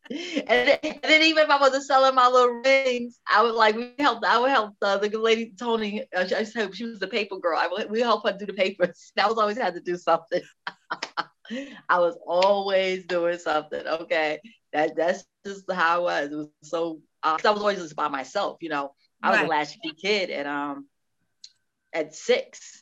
and, 0.10 0.48
then, 0.48 0.80
and 0.82 1.00
then 1.04 1.22
even 1.22 1.44
if 1.44 1.50
I 1.50 1.60
wasn't 1.60 1.86
selling 1.86 2.16
my 2.16 2.28
little 2.28 2.62
rings, 2.66 3.20
I 3.32 3.44
would 3.44 3.54
like 3.54 3.76
we 3.76 3.94
helped. 4.00 4.26
I 4.26 4.40
would 4.40 4.50
help 4.50 4.74
uh, 4.82 4.98
the 4.98 5.10
lady 5.18 5.54
Tony. 5.58 6.04
Uh, 6.14 6.26
I 6.36 6.46
hope 6.56 6.74
she 6.74 6.86
was 6.86 7.00
the 7.00 7.08
paper 7.08 7.38
girl. 7.38 7.58
I 7.58 7.68
would 7.68 7.90
we 7.90 8.02
help 8.02 8.26
her 8.26 8.36
do 8.38 8.46
the 8.46 8.54
papers. 8.54 9.14
That 9.16 9.30
was 9.30 9.38
always 9.38 9.58
had 9.58 9.76
to 9.76 9.80
do 9.80 9.96
something. 9.96 10.42
I 11.90 12.00
was 12.00 12.18
always 12.26 13.06
doing 13.06 13.38
something. 13.38 13.86
Okay, 13.86 14.40
that 14.74 14.96
that's 14.96 15.24
just 15.46 15.72
how 15.72 15.96
I 15.96 16.00
was. 16.00 16.32
It 16.32 16.36
was 16.36 16.50
so 16.64 17.00
uh, 17.22 17.38
I 17.44 17.52
was 17.52 17.62
always 17.62 17.78
just 17.78 17.96
by 17.96 18.08
myself. 18.08 18.58
You 18.62 18.70
know, 18.70 18.94
I 19.22 19.30
was 19.30 19.40
right. 19.40 19.46
a 19.46 19.50
latchkey 19.50 19.94
kid, 20.02 20.32
and 20.32 20.48
um, 20.48 20.88
at 21.94 22.16
six, 22.16 22.81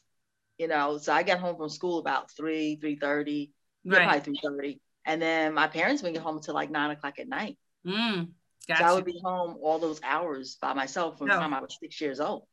you 0.59 0.67
know, 0.67 0.99
so 0.99 1.11
I 1.11 1.23
got 1.23 1.39
home 1.39 1.57
from 1.57 1.69
school 1.69 1.97
about 1.97 2.29
three, 2.31 2.75
three 2.75 2.97
thirty, 2.97 3.51
right. 3.83 4.03
probably 4.03 4.19
three 4.19 4.39
thirty 4.43 4.81
and 5.09 5.19
then 5.19 5.55
my 5.55 5.67
parents 5.67 6.03
would 6.03 6.13
get 6.13 6.21
home 6.21 6.37
until 6.37 6.53
like 6.53 6.69
nine 6.69 6.91
o'clock 6.91 7.17
at 7.17 7.27
night. 7.27 7.57
Mm, 7.85 8.29
so 8.67 8.83
I 8.83 8.93
would 8.93 9.05
be 9.05 9.19
home 9.23 9.57
all 9.59 9.79
those 9.79 9.99
hours 10.03 10.57
by 10.61 10.73
myself 10.73 11.17
from 11.17 11.29
the 11.29 11.33
time 11.33 11.51
I 11.51 11.61
was 11.61 11.75
six 11.81 11.99
years 11.99 12.19
old. 12.19 12.43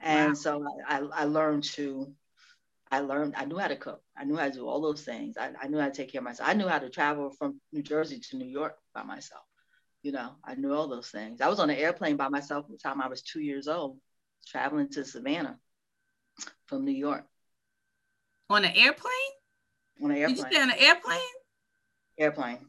And 0.00 0.30
wow. 0.30 0.34
so 0.34 0.66
I, 0.88 0.98
I 0.98 1.24
learned 1.26 1.62
to, 1.74 2.12
I 2.90 3.00
learned, 3.00 3.34
I 3.36 3.44
knew 3.44 3.56
how 3.56 3.68
to 3.68 3.76
cook. 3.76 4.02
I 4.16 4.24
knew 4.24 4.36
how 4.36 4.46
to 4.46 4.52
do 4.52 4.66
all 4.66 4.80
those 4.80 5.02
things. 5.02 5.36
I, 5.38 5.52
I 5.62 5.68
knew 5.68 5.78
how 5.78 5.86
to 5.86 5.94
take 5.94 6.10
care 6.10 6.20
of 6.20 6.24
myself. 6.24 6.48
I 6.48 6.54
knew 6.54 6.66
how 6.66 6.80
to 6.80 6.90
travel 6.90 7.30
from 7.38 7.60
New 7.72 7.82
Jersey 7.82 8.18
to 8.30 8.36
New 8.36 8.48
York 8.48 8.74
by 8.92 9.04
myself. 9.04 9.44
You 10.02 10.10
know, 10.10 10.30
I 10.44 10.56
knew 10.56 10.74
all 10.74 10.88
those 10.88 11.10
things. 11.10 11.40
I 11.40 11.48
was 11.48 11.60
on 11.60 11.70
an 11.70 11.76
airplane 11.76 12.16
by 12.16 12.28
myself 12.28 12.66
from 12.66 12.74
the 12.74 12.80
time 12.80 13.00
I 13.00 13.06
was 13.06 13.22
two 13.22 13.40
years 13.40 13.68
old, 13.68 13.98
traveling 14.48 14.88
to 14.90 15.04
Savannah 15.04 15.58
from 16.66 16.84
New 16.84 16.92
York. 16.92 17.24
On 18.50 18.64
an 18.64 18.72
airplane? 18.74 19.12
on 20.02 20.10
an 20.10 20.16
airplane. 20.16 20.36
Did 20.36 20.44
you 20.44 20.50
stay 20.50 20.62
on 20.62 20.70
an 20.70 20.78
airplane? 20.78 21.18
Airplane. 22.18 22.66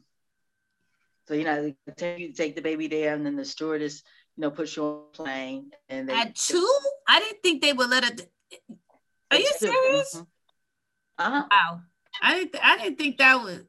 So 1.26 1.34
you 1.34 1.44
know, 1.44 1.62
they 1.62 1.92
tell 1.96 2.18
you 2.18 2.32
take 2.32 2.54
the 2.54 2.62
baby 2.62 2.86
there, 2.86 3.14
and 3.14 3.24
then 3.24 3.36
the 3.36 3.44
stewardess, 3.44 4.02
you 4.36 4.42
know, 4.42 4.50
puts 4.50 4.76
you 4.76 4.84
on 4.84 5.02
a 5.12 5.16
plane. 5.16 5.70
And 5.88 6.08
they, 6.08 6.14
at 6.14 6.34
two, 6.34 6.68
I 7.08 7.18
didn't 7.20 7.42
think 7.42 7.62
they 7.62 7.72
would 7.72 7.88
let 7.88 8.04
it. 8.04 8.30
Are 9.30 9.38
you 9.38 9.52
serious? 9.58 10.14
Mm-hmm. 10.14 10.22
Uh-huh. 11.16 11.44
Wow, 11.50 11.80
I 12.22 12.34
didn't. 12.34 12.56
I 12.62 12.78
didn't 12.78 12.98
think 12.98 13.18
that 13.18 13.42
was. 13.42 13.60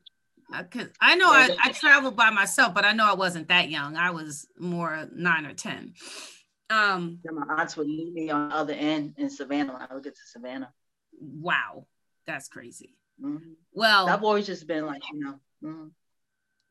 Cause 0.69 0.89
I 1.01 1.15
know 1.15 1.27
I, 1.27 1.49
I 1.63 1.71
traveled 1.71 2.15
by 2.15 2.29
myself, 2.29 2.75
but 2.75 2.85
I 2.85 2.91
know 2.91 3.09
I 3.09 3.15
wasn't 3.15 3.47
that 3.47 3.71
young. 3.71 3.97
I 3.97 4.11
was 4.11 4.47
more 4.59 5.09
nine 5.11 5.47
or 5.47 5.53
ten. 5.53 5.95
Um, 6.69 7.19
my 7.23 7.45
aunts 7.57 7.77
would 7.77 7.87
meet 7.87 8.13
me 8.13 8.29
on 8.31 8.49
the 8.49 8.55
other 8.55 8.73
end 8.73 9.15
in 9.17 9.29
Savannah 9.29 9.73
when 9.73 9.81
I 9.81 9.93
would 9.93 10.03
get 10.03 10.15
to 10.15 10.21
Savannah. 10.25 10.73
Wow, 11.19 11.85
that's 12.25 12.47
crazy. 12.47 12.95
Mm-hmm. 13.21 13.53
Well, 13.73 14.09
I've 14.09 14.23
always 14.23 14.45
just 14.45 14.67
been 14.67 14.85
like, 14.85 15.03
you 15.11 15.19
know. 15.19 15.39
Mm-hmm. 15.63 15.87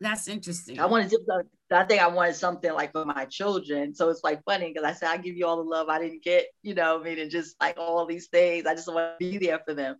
That's 0.00 0.28
interesting. 0.28 0.80
I 0.80 0.86
wanted 0.86 1.10
to. 1.10 1.44
I 1.70 1.84
think 1.84 2.02
I 2.02 2.08
wanted 2.08 2.34
something 2.34 2.72
like 2.72 2.92
for 2.92 3.04
my 3.04 3.24
children. 3.24 3.94
So 3.94 4.10
it's 4.10 4.24
like 4.24 4.44
funny 4.44 4.72
because 4.72 4.84
I 4.84 4.92
said 4.92 5.08
I 5.08 5.16
give 5.16 5.36
you 5.36 5.46
all 5.46 5.56
the 5.56 5.62
love 5.62 5.88
I 5.88 6.00
didn't 6.00 6.22
get, 6.22 6.46
you 6.62 6.74
know, 6.74 7.00
I 7.00 7.02
mean, 7.02 7.18
and 7.18 7.30
just 7.30 7.56
like 7.60 7.78
all 7.78 8.04
these 8.04 8.26
things. 8.26 8.66
I 8.66 8.74
just 8.74 8.92
want 8.92 9.18
to 9.18 9.30
be 9.30 9.38
there 9.38 9.60
for 9.64 9.72
them. 9.72 9.96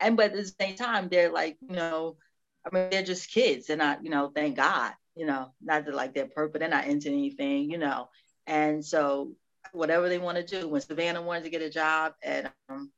And 0.00 0.16
but 0.16 0.26
at 0.26 0.34
the 0.34 0.44
same 0.60 0.76
time, 0.76 1.08
they're 1.08 1.32
like, 1.32 1.56
you 1.62 1.74
know, 1.74 2.16
I 2.66 2.74
mean, 2.74 2.90
they're 2.90 3.02
just 3.02 3.30
kids. 3.30 3.66
They're 3.66 3.76
not, 3.76 4.04
you 4.04 4.10
know, 4.10 4.30
thank 4.34 4.56
God, 4.56 4.92
you 5.14 5.26
know, 5.26 5.52
not 5.62 5.86
that 5.86 5.94
like 5.94 6.14
they're 6.14 6.26
perfect, 6.26 6.58
they're 6.58 6.68
not 6.68 6.86
into 6.86 7.08
anything, 7.08 7.70
you 7.70 7.78
know. 7.78 8.08
And 8.46 8.84
so 8.84 9.32
whatever 9.72 10.08
they 10.08 10.18
want 10.18 10.38
to 10.38 10.60
do, 10.60 10.68
when 10.68 10.80
Savannah 10.80 11.22
wanted 11.22 11.44
to 11.44 11.50
get 11.50 11.62
a 11.62 11.70
job 11.70 12.14
at 12.22 12.52
um, 12.68 12.90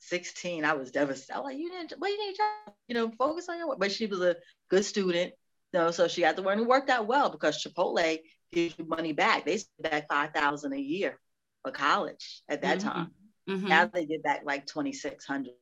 16, 0.00 0.64
I 0.64 0.72
was 0.74 0.90
devastated. 0.90 1.36
I 1.36 1.40
was 1.40 1.44
like, 1.46 1.58
you 1.58 1.70
didn't, 1.70 1.94
what 1.98 2.10
you 2.10 2.26
need 2.26 2.36
job? 2.36 2.74
You 2.88 2.94
know, 2.94 3.12
focus 3.18 3.48
on 3.48 3.58
your 3.58 3.68
work. 3.68 3.78
But 3.78 3.92
she 3.92 4.06
was 4.06 4.20
a 4.20 4.36
good 4.68 4.84
student, 4.84 5.32
you 5.72 5.80
know, 5.80 5.90
so 5.90 6.08
she 6.08 6.22
got 6.22 6.36
to 6.36 6.42
work 6.42 6.52
and 6.52 6.62
it 6.62 6.68
worked 6.68 6.90
out 6.90 7.06
well 7.06 7.30
because 7.30 7.62
Chipotle 7.62 8.18
gives 8.52 8.74
you 8.78 8.84
money 8.84 9.12
back. 9.12 9.44
They 9.44 9.58
spent 9.58 9.90
back 9.90 10.08
5000 10.08 10.72
a 10.72 10.78
year 10.78 11.18
for 11.62 11.70
college 11.70 12.42
at 12.48 12.62
that 12.62 12.78
mm-hmm. 12.78 12.88
time. 12.88 13.10
Mm-hmm. 13.48 13.68
Now 13.68 13.86
they 13.86 14.06
get 14.06 14.22
back 14.22 14.42
like 14.44 14.66
2600 14.66 15.52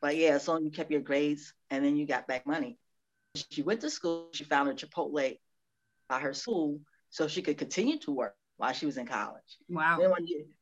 But 0.00 0.16
yeah, 0.16 0.38
so 0.38 0.58
you 0.58 0.70
kept 0.70 0.90
your 0.90 1.00
grades 1.00 1.52
and 1.70 1.84
then 1.84 1.96
you 1.96 2.06
got 2.06 2.26
back 2.26 2.46
money. 2.46 2.78
She 3.50 3.62
went 3.62 3.82
to 3.82 3.90
school, 3.90 4.28
she 4.32 4.44
found 4.44 4.68
a 4.68 4.74
Chipotle 4.74 5.38
by 6.08 6.18
her 6.20 6.32
school 6.32 6.80
so 7.16 7.26
she 7.26 7.40
could 7.40 7.56
continue 7.56 7.98
to 8.00 8.12
work 8.12 8.34
while 8.58 8.74
she 8.74 8.84
was 8.84 8.98
in 8.98 9.06
college. 9.06 9.56
Wow. 9.70 9.96
Then 9.98 10.12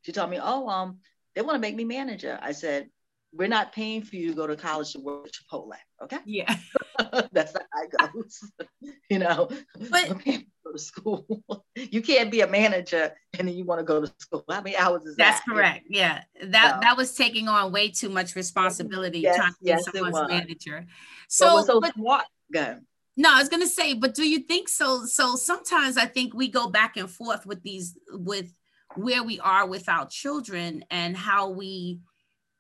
she 0.02 0.12
told 0.12 0.30
me, 0.30 0.38
oh, 0.40 0.68
um, 0.68 0.98
they 1.34 1.42
want 1.42 1.56
to 1.56 1.60
make 1.60 1.74
me 1.74 1.82
manager. 1.82 2.38
I 2.40 2.52
said, 2.52 2.90
we're 3.32 3.48
not 3.48 3.72
paying 3.72 4.02
for 4.02 4.14
you 4.14 4.28
to 4.28 4.34
go 4.34 4.46
to 4.46 4.54
college 4.54 4.92
to 4.92 5.00
work 5.00 5.26
at 5.26 5.32
Chipotle. 5.32 5.72
Okay. 6.00 6.18
Yeah. 6.24 6.54
That's 7.32 7.54
how 7.54 7.82
it 7.82 8.12
goes. 8.14 8.52
you 9.10 9.18
know, 9.18 9.50
but 9.90 10.24
go 10.24 10.72
to 10.72 10.78
school. 10.78 11.26
you 11.74 12.00
can't 12.02 12.30
be 12.30 12.42
a 12.42 12.46
manager 12.46 13.12
and 13.36 13.48
then 13.48 13.56
you 13.56 13.64
want 13.64 13.80
to 13.80 13.84
go 13.84 14.02
to 14.02 14.12
school. 14.20 14.44
How 14.48 14.60
many 14.60 14.76
hours 14.76 15.02
is 15.06 15.16
that's 15.16 15.40
that? 15.40 15.44
That's 15.48 15.58
correct. 15.58 15.86
Yeah. 15.90 16.22
That 16.40 16.82
that 16.82 16.96
was 16.96 17.16
taking 17.16 17.48
on 17.48 17.72
way 17.72 17.88
too 17.88 18.10
much 18.10 18.36
responsibility 18.36 19.18
yes, 19.18 19.34
trying 19.34 19.50
to 19.50 19.58
yes, 19.60 19.90
be 19.90 19.98
someone's 19.98 20.30
manager. 20.30 20.86
So, 21.28 21.64
so 21.64 21.80
but, 21.80 21.94
smart. 21.94 22.26
Go 22.52 22.78
no, 23.16 23.32
I 23.32 23.38
was 23.38 23.48
gonna 23.48 23.66
say, 23.66 23.94
but 23.94 24.14
do 24.14 24.28
you 24.28 24.40
think 24.40 24.68
so? 24.68 25.04
So 25.04 25.36
sometimes 25.36 25.96
I 25.96 26.06
think 26.06 26.34
we 26.34 26.48
go 26.48 26.68
back 26.68 26.96
and 26.96 27.10
forth 27.10 27.46
with 27.46 27.62
these 27.62 27.96
with 28.10 28.52
where 28.96 29.22
we 29.22 29.40
are 29.40 29.66
with 29.66 29.88
our 29.88 30.06
children 30.06 30.84
and 30.90 31.16
how 31.16 31.50
we 31.50 32.00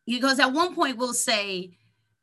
because 0.06 0.38
at 0.38 0.52
one 0.52 0.74
point 0.74 0.96
we'll 0.96 1.14
say 1.14 1.76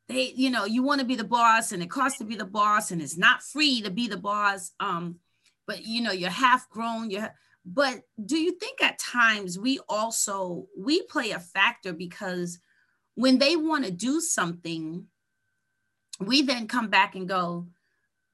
they 0.08 0.32
you 0.36 0.50
know 0.50 0.64
you 0.64 0.82
want 0.82 1.00
to 1.00 1.06
be 1.06 1.14
the 1.14 1.24
boss 1.24 1.72
and 1.72 1.82
it 1.82 1.90
costs 1.90 2.18
to 2.18 2.24
be 2.24 2.36
the 2.36 2.44
boss 2.44 2.90
and 2.90 3.00
it's 3.00 3.16
not 3.16 3.42
free 3.42 3.80
to 3.80 3.90
be 3.90 4.08
the 4.08 4.16
boss 4.16 4.72
um 4.80 5.16
but 5.66 5.84
you 5.84 6.02
know 6.02 6.12
you're 6.12 6.30
half 6.30 6.68
grown 6.68 7.10
you're 7.10 7.32
but 7.64 8.02
do 8.24 8.36
you 8.36 8.52
think 8.52 8.82
at 8.82 8.98
times 8.98 9.58
we 9.58 9.78
also 9.88 10.66
we 10.76 11.02
play 11.02 11.30
a 11.30 11.38
factor 11.38 11.92
because 11.92 12.58
when 13.14 13.38
they 13.38 13.56
want 13.56 13.84
to 13.84 13.90
do 13.90 14.20
something 14.20 15.06
we 16.20 16.42
then 16.42 16.66
come 16.66 16.88
back 16.88 17.14
and 17.14 17.28
go 17.28 17.66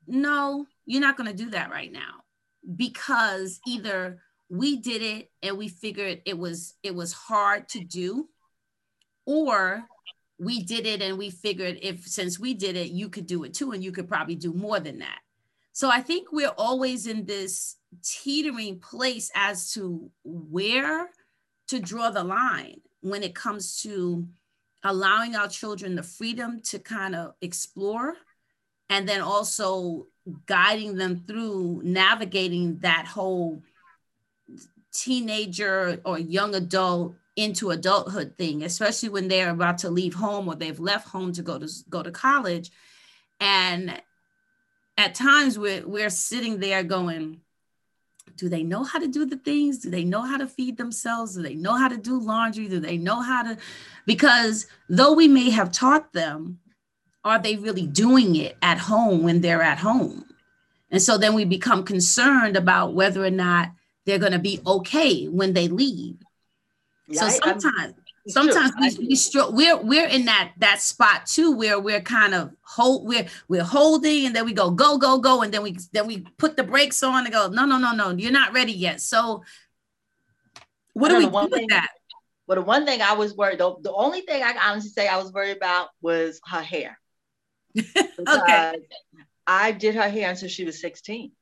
no 0.08 0.66
you're 0.86 1.00
not 1.00 1.16
going 1.16 1.28
to 1.30 1.36
do 1.36 1.50
that 1.50 1.70
right 1.70 1.92
now 1.92 2.22
because 2.76 3.60
either 3.66 4.20
we 4.50 4.76
did 4.76 5.02
it 5.02 5.30
and 5.42 5.56
we 5.56 5.68
figured 5.68 6.22
it 6.24 6.38
was 6.38 6.74
it 6.82 6.94
was 6.94 7.12
hard 7.12 7.68
to 7.68 7.80
do 7.80 8.28
or 9.26 9.84
we 10.38 10.62
did 10.62 10.86
it 10.86 11.02
and 11.02 11.18
we 11.18 11.30
figured 11.30 11.78
if 11.82 12.06
since 12.06 12.38
we 12.38 12.54
did 12.54 12.76
it 12.76 12.90
you 12.90 13.08
could 13.08 13.26
do 13.26 13.44
it 13.44 13.52
too 13.52 13.72
and 13.72 13.84
you 13.84 13.92
could 13.92 14.08
probably 14.08 14.36
do 14.36 14.52
more 14.52 14.80
than 14.80 14.98
that. 15.00 15.18
So 15.72 15.90
i 15.90 16.00
think 16.00 16.32
we're 16.32 16.48
always 16.56 17.06
in 17.06 17.26
this 17.26 17.76
teetering 18.02 18.80
place 18.80 19.30
as 19.34 19.72
to 19.72 20.10
where 20.24 21.10
to 21.68 21.78
draw 21.78 22.10
the 22.10 22.24
line 22.24 22.80
when 23.00 23.22
it 23.22 23.34
comes 23.34 23.82
to 23.82 24.26
allowing 24.84 25.36
our 25.36 25.48
children 25.48 25.94
the 25.94 26.02
freedom 26.02 26.60
to 26.62 26.78
kind 26.78 27.14
of 27.14 27.34
explore 27.42 28.14
and 28.90 29.08
then 29.08 29.20
also 29.20 30.06
guiding 30.46 30.96
them 30.96 31.24
through 31.26 31.80
navigating 31.84 32.78
that 32.80 33.06
whole 33.06 33.62
teenager 34.92 36.00
or 36.04 36.18
young 36.18 36.54
adult 36.54 37.14
into 37.36 37.70
adulthood 37.70 38.34
thing, 38.36 38.64
especially 38.64 39.08
when 39.08 39.28
they're 39.28 39.50
about 39.50 39.78
to 39.78 39.90
leave 39.90 40.14
home 40.14 40.48
or 40.48 40.56
they've 40.56 40.80
left 40.80 41.08
home 41.08 41.32
to 41.32 41.42
go 41.42 41.58
to 41.58 41.68
go 41.88 42.02
to 42.02 42.10
college. 42.10 42.70
And 43.38 44.02
at 44.96 45.14
times 45.14 45.58
we're 45.58 45.86
we're 45.86 46.10
sitting 46.10 46.58
there 46.58 46.82
going, 46.82 47.40
do 48.36 48.48
they 48.48 48.64
know 48.64 48.82
how 48.82 48.98
to 48.98 49.06
do 49.06 49.24
the 49.24 49.36
things? 49.36 49.78
Do 49.78 49.90
they 49.90 50.04
know 50.04 50.22
how 50.22 50.36
to 50.36 50.48
feed 50.48 50.76
themselves? 50.76 51.36
Do 51.36 51.42
they 51.42 51.54
know 51.54 51.74
how 51.74 51.88
to 51.88 51.96
do 51.96 52.18
laundry? 52.18 52.68
Do 52.68 52.80
they 52.80 52.98
know 52.98 53.22
how 53.22 53.44
to? 53.44 53.58
Because 54.04 54.66
though 54.88 55.12
we 55.12 55.28
may 55.28 55.50
have 55.50 55.70
taught 55.70 56.12
them, 56.12 56.58
are 57.28 57.38
they 57.38 57.56
really 57.56 57.86
doing 57.86 58.36
it 58.36 58.56
at 58.62 58.78
home 58.78 59.22
when 59.22 59.40
they're 59.40 59.62
at 59.62 59.78
home? 59.78 60.24
And 60.90 61.02
so 61.02 61.18
then 61.18 61.34
we 61.34 61.44
become 61.44 61.84
concerned 61.84 62.56
about 62.56 62.94
whether 62.94 63.24
or 63.24 63.30
not 63.30 63.70
they're 64.04 64.18
going 64.18 64.32
to 64.32 64.38
be 64.38 64.60
okay 64.66 65.26
when 65.26 65.52
they 65.52 65.68
leave. 65.68 66.16
Yeah, 67.06 67.28
so 67.28 67.40
sometimes, 67.42 67.94
sometimes 68.28 68.98
we, 68.98 69.08
we 69.08 69.14
str- 69.14 69.50
we're 69.50 69.76
we're 69.78 70.06
in 70.06 70.26
that 70.26 70.52
that 70.58 70.80
spot 70.80 71.26
too, 71.26 71.52
where 71.52 71.80
we're 71.80 72.00
kind 72.00 72.34
of 72.34 72.52
hold 72.62 73.06
we're 73.06 73.26
we're 73.48 73.64
holding, 73.64 74.26
and 74.26 74.36
then 74.36 74.44
we 74.44 74.52
go 74.52 74.70
go 74.70 74.98
go 74.98 75.18
go, 75.18 75.42
and 75.42 75.52
then 75.52 75.62
we 75.62 75.76
then 75.92 76.06
we 76.06 76.20
put 76.36 76.56
the 76.56 76.64
brakes 76.64 77.02
on 77.02 77.24
and 77.24 77.32
go 77.32 77.48
no 77.48 77.64
no 77.64 77.78
no 77.78 77.92
no, 77.92 78.10
you're 78.10 78.32
not 78.32 78.52
ready 78.52 78.72
yet. 78.72 79.00
So 79.00 79.42
what 80.92 81.10
do 81.10 81.18
we 81.18 81.26
do 81.26 81.48
with 81.50 81.68
that? 81.68 81.88
Well, 82.46 82.56
the 82.56 82.62
one 82.62 82.86
thing 82.86 83.02
I 83.02 83.12
was 83.12 83.36
worried, 83.36 83.58
the, 83.58 83.76
the 83.82 83.92
only 83.92 84.22
thing 84.22 84.42
I 84.42 84.52
can 84.52 84.62
honestly 84.62 84.90
say 84.90 85.06
I 85.06 85.18
was 85.18 85.32
worried 85.32 85.56
about 85.56 85.88
was 86.00 86.40
her 86.46 86.62
hair. 86.62 86.98
okay. 88.28 88.74
I 89.46 89.72
did 89.72 89.94
her 89.94 90.08
hair 90.08 90.30
until 90.30 90.48
she 90.48 90.64
was 90.64 90.80
16. 90.80 91.32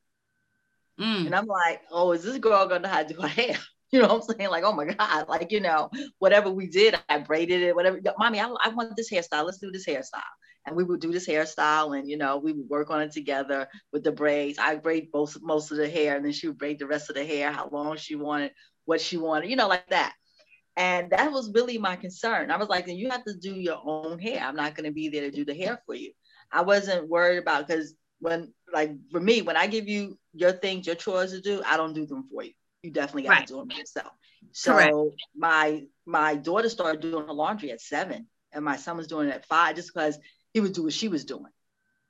Mm. 0.99 1.25
And 1.27 1.35
I'm 1.35 1.45
like, 1.45 1.81
oh, 1.91 2.11
is 2.13 2.23
this 2.23 2.37
girl 2.37 2.67
gonna 2.67 2.81
know 2.81 2.89
how 2.89 3.03
to 3.03 3.13
do 3.13 3.21
her 3.21 3.27
hair? 3.27 3.57
You 3.89 4.01
know 4.01 4.09
what 4.09 4.29
I'm 4.29 4.35
saying? 4.37 4.49
Like, 4.49 4.65
oh 4.65 4.73
my 4.73 4.83
God, 4.83 5.29
like, 5.29 5.49
you 5.53 5.61
know, 5.61 5.89
whatever 6.19 6.51
we 6.51 6.67
did, 6.67 6.99
I 7.07 7.19
braided 7.19 7.61
it, 7.61 7.73
whatever. 7.73 8.01
Mommy, 8.19 8.37
I, 8.41 8.53
I 8.65 8.67
want 8.67 8.97
this 8.97 9.09
hairstyle. 9.09 9.45
Let's 9.45 9.59
do 9.59 9.71
this 9.71 9.85
hairstyle. 9.85 10.23
And 10.65 10.75
we 10.75 10.83
would 10.83 10.99
do 10.99 11.13
this 11.13 11.25
hairstyle 11.25 11.97
and, 11.97 12.05
you 12.05 12.17
know, 12.17 12.35
we 12.35 12.51
would 12.51 12.67
work 12.67 12.89
on 12.89 12.99
it 12.99 13.13
together 13.13 13.69
with 13.93 14.03
the 14.03 14.11
braids. 14.11 14.59
I 14.59 14.75
braid 14.75 15.07
most, 15.13 15.41
most 15.41 15.71
of 15.71 15.77
the 15.77 15.89
hair 15.89 16.17
and 16.17 16.25
then 16.25 16.33
she 16.33 16.49
would 16.49 16.57
braid 16.57 16.79
the 16.79 16.85
rest 16.85 17.09
of 17.09 17.15
the 17.15 17.23
hair, 17.23 17.49
how 17.49 17.69
long 17.71 17.95
she 17.95 18.15
wanted, 18.15 18.51
what 18.83 18.99
she 18.99 19.15
wanted, 19.15 19.49
you 19.49 19.55
know, 19.55 19.69
like 19.69 19.87
that. 19.87 20.15
And 20.77 21.09
that 21.09 21.31
was 21.31 21.51
really 21.53 21.79
my 21.79 21.95
concern. 21.95 22.51
I 22.51 22.57
was 22.57 22.69
like, 22.69 22.87
you 22.87 23.09
have 23.09 23.23
to 23.25 23.33
do 23.33 23.51
your 23.51 23.81
own 23.83 24.19
hair. 24.19 24.41
I'm 24.41 24.55
not 24.55 24.75
going 24.75 24.85
to 24.85 24.93
be 24.93 25.09
there 25.09 25.21
to 25.21 25.31
do 25.31 25.43
the 25.43 25.55
hair 25.55 25.81
for 25.87 25.95
you. 25.95 26.11
I 26.51 26.61
wasn't 26.61 27.09
worried 27.09 27.39
about 27.39 27.67
because 27.67 27.95
when 28.19 28.53
like 28.71 28.91
for 29.11 29.19
me, 29.19 29.41
when 29.41 29.57
I 29.57 29.65
give 29.65 29.87
you 29.87 30.17
your 30.33 30.51
things, 30.51 30.85
your 30.85 30.95
chores 30.95 31.31
to 31.31 31.41
do, 31.41 31.63
I 31.65 31.77
don't 31.77 31.93
do 31.93 32.05
them 32.05 32.25
for 32.31 32.43
you. 32.43 32.51
You 32.83 32.91
definitely 32.91 33.23
got 33.23 33.29
to 33.29 33.35
right. 33.39 33.47
do 33.47 33.57
them 33.57 33.71
yourself. 33.71 34.11
So 34.51 34.73
Correct. 34.73 34.95
my 35.35 35.83
my 36.05 36.35
daughter 36.35 36.69
started 36.69 37.01
doing 37.01 37.25
her 37.25 37.33
laundry 37.33 37.71
at 37.71 37.81
seven, 37.81 38.27
and 38.53 38.63
my 38.63 38.77
son 38.77 38.97
was 38.97 39.07
doing 39.07 39.29
it 39.29 39.33
at 39.33 39.45
five, 39.47 39.75
just 39.75 39.91
because 39.93 40.19
he 40.53 40.59
would 40.59 40.73
do 40.73 40.83
what 40.83 40.93
she 40.93 41.07
was 41.07 41.25
doing. 41.25 41.51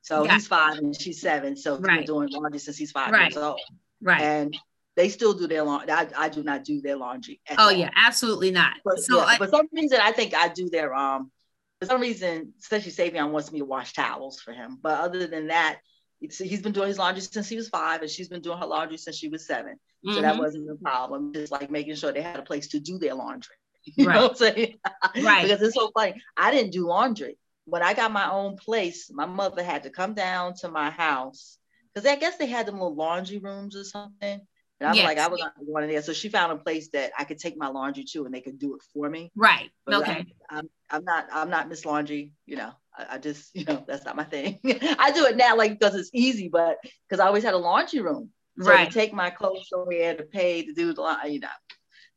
So 0.02 0.26
yeah. 0.26 0.34
he's 0.34 0.48
five 0.48 0.78
and 0.78 1.00
she's 1.00 1.22
seven, 1.22 1.56
so 1.56 1.78
right. 1.80 2.00
he's 2.00 2.08
doing 2.08 2.30
laundry 2.32 2.60
since 2.60 2.78
he's 2.78 2.92
five 2.92 3.12
right. 3.12 3.32
years 3.32 3.38
old. 3.38 3.62
Right. 4.02 4.22
And 4.22 4.58
they 4.98 5.10
still 5.10 5.34
do 5.34 5.48
their 5.48 5.64
laundry. 5.64 5.92
I, 5.92 6.08
I 6.18 6.28
do 6.28 6.44
not 6.44 6.66
do 6.66 6.82
their 6.82 6.98
laundry. 6.98 7.40
Oh 7.58 7.70
yeah, 7.70 7.92
absolutely 7.96 8.52
not. 8.52 8.74
But, 8.84 9.00
so 9.00 9.20
yeah, 9.20 9.26
I, 9.26 9.38
for 9.38 9.48
some 9.48 9.68
reason, 9.72 10.00
I 10.02 10.12
think 10.12 10.34
I 10.34 10.50
do 10.50 10.70
their 10.70 10.94
um. 10.94 11.32
For 11.80 11.86
some 11.86 12.02
reason, 12.02 12.54
especially 12.60 12.92
Savion 12.92 13.30
wants 13.30 13.52
me 13.52 13.60
to 13.60 13.66
wash 13.66 13.94
towels 13.94 14.42
for 14.42 14.52
him. 14.52 14.80
But 14.82 15.00
other 15.00 15.28
than 15.28 15.48
that, 15.48 15.78
he's 16.20 16.62
been 16.64 16.72
doing 16.72 16.88
his 16.88 16.98
laundry 16.98 17.22
since 17.22 17.48
he 17.48 17.56
was 17.56 17.70
five, 17.70 18.02
and 18.02 18.10
she's 18.10 18.30
been 18.30 18.42
doing 18.42 18.58
her 18.58 18.66
laundry 18.66 18.98
since 18.98 19.16
she 19.16 19.28
was 19.28 19.46
7 19.46 19.74
mm-hmm. 19.74 20.14
So 20.14 20.22
that 20.22 20.34
mm-hmm. 20.34 20.44
wasn't 20.44 20.72
a 20.72 20.76
problem. 20.76 21.34
Just 21.34 21.52
like 21.52 21.70
making 21.70 21.94
sure 21.94 22.12
they 22.12 22.24
had 22.24 22.40
a 22.40 22.42
place 22.42 22.70
to 22.70 22.80
do 22.80 22.98
their 22.98 23.14
laundry. 23.14 23.56
You 23.96 24.08
right. 24.08 24.16
know 24.16 24.22
what 24.24 24.32
I'm 24.32 24.38
saying? 24.38 24.80
Right. 25.24 25.44
because 25.44 25.62
it's 25.62 25.76
so 25.76 25.92
funny. 25.94 26.22
I 26.36 26.52
didn't 26.52 26.72
do 26.72 26.88
laundry. 26.88 27.38
When 27.66 27.84
I 27.84 27.94
got 27.94 28.12
my 28.12 28.30
own 28.30 28.58
place, 28.58 29.10
my 29.14 29.26
mother 29.26 29.64
had 29.64 29.84
to 29.84 29.90
come 29.90 30.14
down 30.14 30.56
to 30.56 30.70
my 30.70 30.90
house 30.90 31.58
because 31.94 32.10
I 32.10 32.16
guess 32.18 32.38
they 32.38 32.48
had 32.48 32.66
them 32.66 32.76
little 32.76 32.96
laundry 32.96 33.38
rooms 33.38 33.78
or 33.78 33.86
something. 33.86 34.42
And 34.80 34.90
I'm 34.90 34.96
yes. 34.96 35.06
like, 35.06 35.18
I 35.18 35.28
was 35.28 35.40
not 35.40 35.54
going 35.66 35.88
there. 35.88 36.02
So 36.02 36.14
she 36.14 36.30
found 36.30 36.52
a 36.52 36.58
place 36.58 36.90
that 36.90 37.12
I 37.18 37.24
could 37.24 37.40
take 37.40 37.58
my 37.58 37.68
laundry 37.68 38.04
to 38.12 38.26
and 38.26 38.34
they 38.34 38.42
could 38.42 38.60
do 38.60 38.76
it 38.76 38.82
for 38.94 39.10
me. 39.10 39.32
Right. 39.36 39.72
But 39.86 39.96
okay. 40.02 40.26
I'm, 40.50 40.58
I'm, 40.60 40.70
I'm 40.90 41.04
not, 41.04 41.28
I'm 41.32 41.50
not 41.50 41.68
Miss 41.68 41.84
Laundry, 41.84 42.34
you 42.46 42.58
know. 42.58 42.72
I, 42.96 43.16
I 43.16 43.18
just, 43.18 43.50
you 43.56 43.66
know, 43.66 43.84
that's 43.88 44.06
not 44.06 44.16
my 44.16 44.24
thing. 44.24 44.60
I 45.00 45.12
do 45.12 45.26
it 45.26 45.36
now 45.36 45.58
like 45.58 45.80
because 45.80 45.96
it's 45.96 46.12
easy, 46.14 46.48
but 46.48 46.78
because 47.08 47.20
I 47.20 47.28
always 47.28 47.44
had 47.44 47.56
a 47.56 47.58
laundry 47.58 48.02
room. 48.02 48.30
So 48.60 48.72
right. 48.72 48.88
to 48.88 48.94
take 48.94 49.14
my 49.14 49.30
clothes 49.30 49.68
somewhere 49.70 50.16
to 50.16 50.24
pay 50.24 50.64
to 50.64 50.74
do 50.74 50.94
the 50.94 51.02
laundry, 51.02 51.34
you 51.34 51.40
know, 51.40 51.48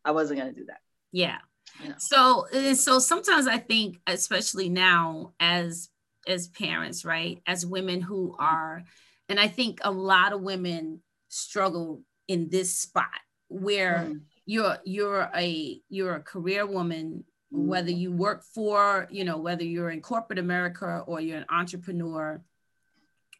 I 0.04 0.12
wasn't 0.12 0.40
gonna 0.40 0.52
do 0.52 0.64
that. 0.66 0.80
Yeah. 1.12 1.38
You 1.82 1.90
know? 1.90 1.94
So 1.98 2.46
uh, 2.52 2.74
so 2.74 2.98
sometimes 2.98 3.46
I 3.46 3.58
think, 3.58 3.98
especially 4.06 4.70
now 4.70 5.32
as 5.38 5.90
as 6.26 6.48
parents, 6.48 7.04
right? 7.04 7.42
As 7.46 7.66
women 7.66 8.00
who 8.00 8.36
are, 8.38 8.82
and 9.28 9.38
I 9.38 9.48
think 9.48 9.80
a 9.82 9.90
lot 9.90 10.32
of 10.32 10.40
women 10.40 11.02
struggle 11.28 12.02
in 12.30 12.48
this 12.48 12.78
spot 12.78 13.20
where 13.48 14.06
mm. 14.08 14.20
you're 14.46 14.78
you're 14.84 15.28
a 15.34 15.80
you're 15.88 16.14
a 16.14 16.22
career 16.22 16.64
woman 16.64 17.24
whether 17.50 17.90
you 17.90 18.12
work 18.12 18.44
for, 18.44 19.08
you 19.10 19.24
know, 19.24 19.36
whether 19.36 19.64
you're 19.64 19.90
in 19.90 20.00
corporate 20.00 20.38
America 20.38 21.02
or 21.06 21.20
you're 21.20 21.38
an 21.38 21.46
entrepreneur 21.50 22.40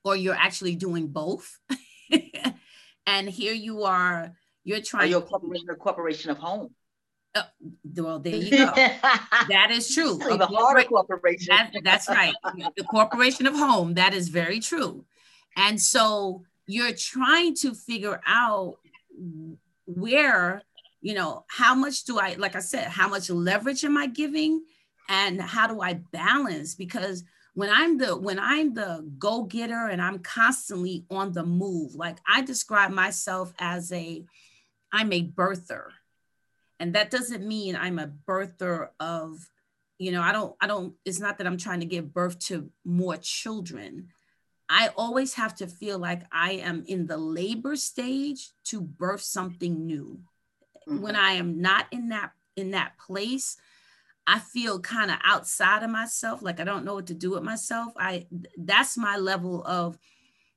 or 0.05 0.16
you're 0.16 0.35
actually 0.35 0.74
doing 0.74 1.07
both. 1.07 1.59
and 3.07 3.29
here 3.29 3.53
you 3.53 3.85
are, 3.85 4.33
you're 4.64 4.81
trying. 4.81 5.05
Or 5.05 5.11
you're 5.11 5.20
corporation, 5.20 5.70
a 5.70 5.76
corporation 5.76 6.31
of 6.33 6.38
home. 6.38 6.74
Uh, 7.37 7.42
well, 7.96 8.18
there 8.18 8.35
you 8.35 8.50
go. 8.50 8.72
that 8.74 9.68
is 9.70 9.94
true. 9.94 10.18
The 10.18 10.46
harder 10.46 10.83
corporation. 10.88 11.55
That, 11.55 11.72
that's 11.85 12.09
right. 12.09 12.35
the 12.76 12.83
corporation 12.85 13.46
of 13.46 13.55
home. 13.55 13.94
That 13.94 14.12
is 14.12 14.29
very 14.29 14.59
true. 14.59 15.05
And 15.57 15.81
so 15.81 16.44
you're 16.71 16.93
trying 16.93 17.55
to 17.57 17.75
figure 17.75 18.21
out 18.27 18.77
where 19.87 20.63
you 21.01 21.15
know 21.15 21.45
how 21.49 21.75
much 21.75 22.05
do 22.05 22.19
i 22.19 22.35
like 22.35 22.55
i 22.55 22.61
said 22.61 22.85
how 22.85 23.09
much 23.09 23.31
leverage 23.31 23.85
am 23.85 23.97
i 23.97 24.07
giving? 24.07 24.63
And 25.09 25.41
how 25.43 25.67
do 25.67 25.81
i 25.81 25.95
balance? 26.13 26.77
Because 26.77 27.25
when 27.55 27.71
i'm 27.71 27.99
the 27.99 28.17
when 28.17 28.39
i'm 28.39 28.75
the 28.75 29.05
go-getter 29.19 29.89
and 29.89 30.01
i'm 30.01 30.21
constantly 30.21 31.05
on 31.11 31.33
the 31.33 31.43
move 31.43 31.97
like 31.97 32.19
i 32.27 32.43
describe 32.43 32.93
myself 32.93 33.53
as 33.59 33.91
a 33.93 34.25
i'm 34.93 35.13
a 35.13 35.27
birther. 35.27 35.87
And 36.79 36.95
that 36.95 37.11
doesn't 37.11 37.47
mean 37.47 37.75
i'm 37.75 37.99
a 37.99 38.13
birther 38.29 38.91
of 39.01 39.51
you 39.99 40.13
know 40.13 40.23
i 40.23 40.31
don't 40.31 40.55
i 40.61 40.67
don't 40.69 40.95
it's 41.05 41.19
not 41.19 41.39
that 41.39 41.47
i'm 41.47 41.59
trying 41.59 41.81
to 41.81 41.87
give 41.87 42.15
birth 42.15 42.39
to 42.39 42.71
more 42.85 43.17
children 43.17 44.09
i 44.71 44.89
always 44.97 45.35
have 45.35 45.55
to 45.55 45.67
feel 45.67 45.99
like 45.99 46.23
i 46.33 46.53
am 46.53 46.83
in 46.87 47.07
the 47.07 47.19
labor 47.19 47.77
stage 47.77 48.49
to 48.65 48.81
birth 48.81 49.21
something 49.21 49.85
new 49.85 50.19
mm-hmm. 50.91 51.03
when 51.03 51.17
I 51.17 51.33
am 51.33 51.61
not 51.61 51.87
in 51.91 52.09
that 52.11 52.33
in 52.57 52.73
that 52.73 52.93
place, 52.99 53.57
I 54.27 54.39
feel 54.39 54.81
kind 54.81 55.11
of 55.11 55.19
outside 55.25 55.83
of 55.83 55.91
myself, 55.91 56.43
like 56.43 56.61
I 56.61 56.65
don't 56.65 56.85
know 56.85 56.95
what 56.95 57.07
to 57.07 57.15
do 57.15 57.31
with 57.33 57.43
myself. 57.43 57.93
I 57.97 58.27
that's 58.57 58.97
my 58.97 59.17
level 59.17 59.65
of 59.65 59.99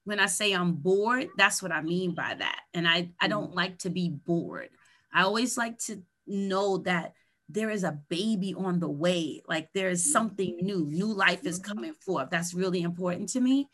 when 0.06 0.20
I 0.20 0.26
say 0.26 0.52
I'm 0.52 0.74
bored, 0.74 1.30
that's 1.38 1.64
what 1.64 1.72
I 1.72 1.82
mean 1.82 2.14
by 2.14 2.36
that. 2.38 2.60
And 2.74 2.86
I, 2.88 3.12
I 3.22 3.30
don't 3.30 3.48
mm-hmm. 3.48 3.58
like 3.58 3.80
to 3.80 3.90
be 3.90 4.10
bored. 4.10 4.70
I 5.14 5.24
always 5.24 5.58
like 5.58 5.78
to 5.86 6.02
know 6.28 6.80
that 6.80 7.14
there 7.48 7.70
is 7.70 7.86
a 7.86 8.00
baby 8.10 8.54
on 8.54 8.80
the 8.80 8.90
way. 8.90 9.42
Like 9.48 9.70
there 9.74 9.90
is 9.90 10.12
something 10.12 10.58
new, 10.62 10.86
new 10.86 11.14
life 11.14 11.46
is 11.46 11.58
coming 11.60 11.94
forth. 11.94 12.30
That's 12.30 12.54
really 12.54 12.82
important 12.82 13.30
to 13.30 13.40
me. 13.40 13.70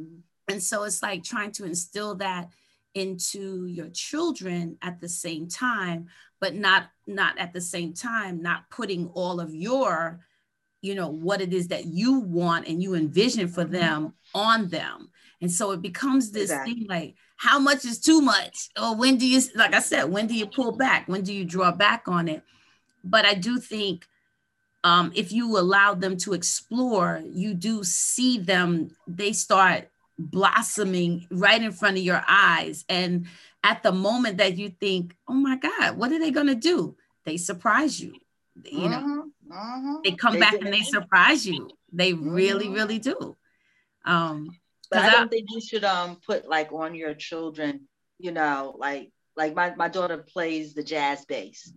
Mm-hmm. 0.00 0.20
And 0.48 0.62
so 0.62 0.82
it's 0.84 1.02
like 1.02 1.24
trying 1.24 1.52
to 1.52 1.64
instill 1.64 2.16
that 2.16 2.50
into 2.94 3.66
your 3.66 3.88
children 3.88 4.78
at 4.82 5.00
the 5.00 5.08
same 5.08 5.48
time, 5.48 6.06
but 6.40 6.54
not 6.54 6.84
not 7.06 7.36
at 7.38 7.52
the 7.52 7.60
same 7.60 7.92
time, 7.92 8.42
not 8.42 8.70
putting 8.70 9.08
all 9.08 9.40
of 9.40 9.54
your, 9.54 10.20
you 10.82 10.94
know, 10.94 11.08
what 11.08 11.40
it 11.40 11.52
is 11.52 11.68
that 11.68 11.86
you 11.86 12.20
want 12.20 12.68
and 12.68 12.82
you 12.82 12.94
envision 12.94 13.48
for 13.48 13.64
mm-hmm. 13.64 13.72
them 13.72 14.14
on 14.34 14.68
them. 14.68 15.10
And 15.40 15.50
so 15.50 15.72
it 15.72 15.82
becomes 15.82 16.30
this 16.30 16.50
exactly. 16.50 16.74
thing 16.74 16.86
like, 16.88 17.14
how 17.36 17.58
much 17.58 17.84
is 17.84 18.00
too 18.00 18.20
much? 18.20 18.68
Or 18.80 18.94
when 18.96 19.16
do 19.16 19.26
you, 19.26 19.40
like 19.54 19.74
I 19.74 19.80
said, 19.80 20.04
when 20.04 20.26
do 20.26 20.34
you 20.34 20.46
pull 20.46 20.72
back? 20.72 21.08
When 21.08 21.22
do 21.22 21.34
you 21.34 21.44
draw 21.44 21.72
back 21.72 22.08
on 22.08 22.28
it? 22.28 22.42
But 23.02 23.26
I 23.26 23.34
do 23.34 23.58
think 23.58 24.06
um, 24.84 25.12
if 25.14 25.32
you 25.32 25.58
allow 25.58 25.94
them 25.94 26.18
to 26.18 26.34
explore, 26.34 27.22
you 27.24 27.54
do 27.54 27.82
see 27.82 28.38
them, 28.38 28.94
they 29.08 29.32
start 29.32 29.88
blossoming 30.18 31.26
right 31.30 31.60
in 31.60 31.72
front 31.72 31.96
of 31.96 32.04
your 32.04 32.22
eyes. 32.28 32.84
And 32.88 33.26
at 33.64 33.82
the 33.82 33.92
moment 33.92 34.36
that 34.38 34.58
you 34.58 34.68
think, 34.68 35.16
oh 35.26 35.32
my 35.32 35.56
God, 35.56 35.96
what 35.96 36.12
are 36.12 36.18
they 36.20 36.30
going 36.30 36.48
to 36.48 36.54
do? 36.54 36.96
They 37.24 37.38
surprise 37.38 37.98
you. 37.98 38.14
You 38.62 38.90
know, 38.90 39.30
uh-huh, 39.50 39.58
uh-huh. 39.58 39.98
they 40.04 40.12
come 40.12 40.34
they 40.34 40.40
back 40.40 40.54
and 40.54 40.72
they 40.72 40.82
surprise 40.82 41.46
you. 41.46 41.70
They 41.90 42.12
really, 42.12 42.66
uh-huh. 42.66 42.74
really 42.74 42.98
do. 42.98 43.36
Um, 44.04 44.56
but 44.90 45.00
I 45.00 45.10
don't 45.10 45.24
I, 45.24 45.28
think 45.28 45.48
you 45.50 45.60
should 45.60 45.82
um 45.82 46.18
put 46.24 46.46
like 46.46 46.72
on 46.72 46.94
your 46.94 47.14
children, 47.14 47.88
you 48.18 48.30
know, 48.30 48.76
like 48.78 49.10
like 49.34 49.54
my, 49.54 49.74
my 49.74 49.88
daughter 49.88 50.18
plays 50.18 50.74
the 50.74 50.84
jazz 50.84 51.24
bass. 51.24 51.72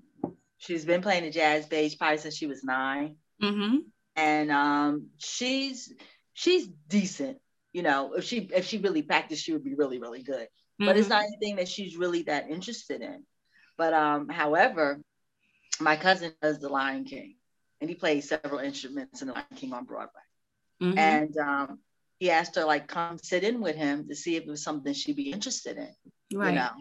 She's 0.57 0.85
been 0.85 1.01
playing 1.01 1.23
the 1.23 1.29
jazz 1.29 1.65
bass 1.65 1.95
probably 1.95 2.17
since 2.17 2.35
she 2.35 2.47
was 2.47 2.63
9 2.63 3.15
mm-hmm. 3.41 3.77
and 4.15 4.51
um, 4.51 5.07
she's 5.17 5.93
she's 6.33 6.67
decent. 6.87 7.37
You 7.73 7.83
know, 7.83 8.13
if 8.13 8.23
she 8.23 8.49
if 8.53 8.65
she 8.65 8.79
really 8.79 9.03
practiced, 9.03 9.43
she 9.43 9.53
would 9.53 9.63
be 9.63 9.75
really 9.75 9.99
really 9.99 10.23
good. 10.23 10.47
Mm-hmm. 10.47 10.85
But 10.85 10.97
it's 10.97 11.07
mm-hmm. 11.07 11.17
not 11.17 11.25
anything 11.25 11.55
that 11.57 11.67
she's 11.67 11.97
really 11.97 12.23
that 12.23 12.49
interested 12.49 13.01
in. 13.01 13.23
But 13.77 13.93
um, 13.93 14.29
however, 14.29 14.99
my 15.79 15.95
cousin 15.95 16.33
does 16.41 16.59
the 16.59 16.69
Lion 16.69 17.03
King, 17.05 17.35
and 17.81 17.89
he 17.89 17.95
plays 17.95 18.27
several 18.27 18.59
instruments 18.59 19.21
in 19.21 19.27
the 19.27 19.33
Lion 19.33 19.45
King 19.55 19.73
on 19.73 19.85
Broadway. 19.85 20.21
Mm-hmm. 20.81 20.97
And 20.97 21.37
um, 21.37 21.79
he 22.19 22.31
asked 22.31 22.55
her 22.55 22.65
like 22.65 22.87
come 22.87 23.17
sit 23.17 23.43
in 23.43 23.61
with 23.61 23.75
him 23.75 24.07
to 24.07 24.15
see 24.15 24.35
if 24.35 24.43
it 24.43 24.49
was 24.49 24.63
something 24.63 24.93
she'd 24.93 25.15
be 25.15 25.31
interested 25.31 25.77
in. 25.77 26.37
Right. 26.37 26.49
You 26.49 26.55
know, 26.55 26.71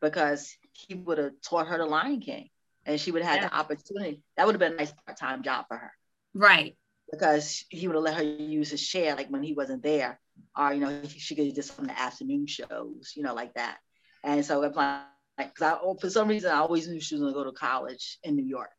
because 0.00 0.54
he 0.72 0.94
would 0.94 1.18
have 1.18 1.32
taught 1.42 1.68
her 1.68 1.78
the 1.78 1.86
Lion 1.86 2.20
King, 2.20 2.48
and 2.86 3.00
she 3.00 3.10
would 3.10 3.22
have 3.22 3.30
had 3.30 3.42
yeah. 3.42 3.48
the 3.48 3.56
opportunity. 3.56 4.22
That 4.36 4.46
would 4.46 4.54
have 4.54 4.60
been 4.60 4.74
a 4.74 4.76
nice 4.76 4.92
part-time 5.04 5.42
job 5.42 5.66
for 5.68 5.76
her. 5.76 5.92
Right. 6.34 6.76
Because 7.10 7.64
he 7.68 7.86
would 7.86 7.96
have 7.96 8.04
let 8.04 8.16
her 8.16 8.22
use 8.22 8.70
his 8.70 8.86
chair 8.86 9.14
like 9.14 9.28
when 9.28 9.42
he 9.42 9.52
wasn't 9.52 9.82
there, 9.82 10.18
or 10.56 10.72
you 10.72 10.80
know 10.80 11.02
she 11.06 11.34
could 11.34 11.54
just 11.54 11.74
some 11.74 11.84
of 11.84 11.90
the 11.90 12.00
afternoon 12.00 12.46
shows, 12.46 13.12
you 13.14 13.22
know, 13.22 13.34
like 13.34 13.54
that. 13.54 13.78
And 14.24 14.44
so 14.44 14.58
like, 14.60 14.72
because 14.72 15.62
I 15.62 15.78
oh, 15.80 15.96
for 16.00 16.10
some 16.10 16.28
reason 16.28 16.50
I 16.50 16.58
always 16.58 16.88
knew 16.88 17.00
she 17.00 17.14
was 17.14 17.22
going 17.22 17.32
to 17.32 17.38
go 17.38 17.44
to 17.44 17.52
college 17.52 18.18
in 18.24 18.34
New 18.34 18.44
York. 18.44 18.70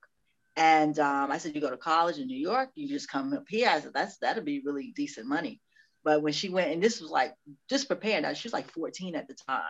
And 0.58 0.98
um, 0.98 1.32
I 1.32 1.38
said, 1.38 1.54
you 1.54 1.62
go 1.62 1.70
to 1.70 1.78
college 1.78 2.18
in 2.18 2.28
New 2.28 2.38
York, 2.38 2.72
you 2.74 2.90
just 2.90 3.10
come 3.10 3.32
up 3.32 3.46
here. 3.48 3.70
I 3.70 3.80
said, 3.80 3.94
that's 3.94 4.18
that'd 4.18 4.44
be 4.44 4.62
really 4.66 4.92
decent 4.96 5.28
money. 5.28 5.62
But 6.04 6.24
when 6.24 6.34
she 6.34 6.50
went, 6.50 6.72
and 6.72 6.82
this 6.82 7.00
was 7.00 7.12
like 7.12 7.34
just 7.70 7.88
preparing, 7.88 8.34
she 8.34 8.48
was 8.48 8.54
like 8.54 8.72
14 8.72 9.16
at 9.16 9.28
the 9.28 9.36
time. 9.48 9.62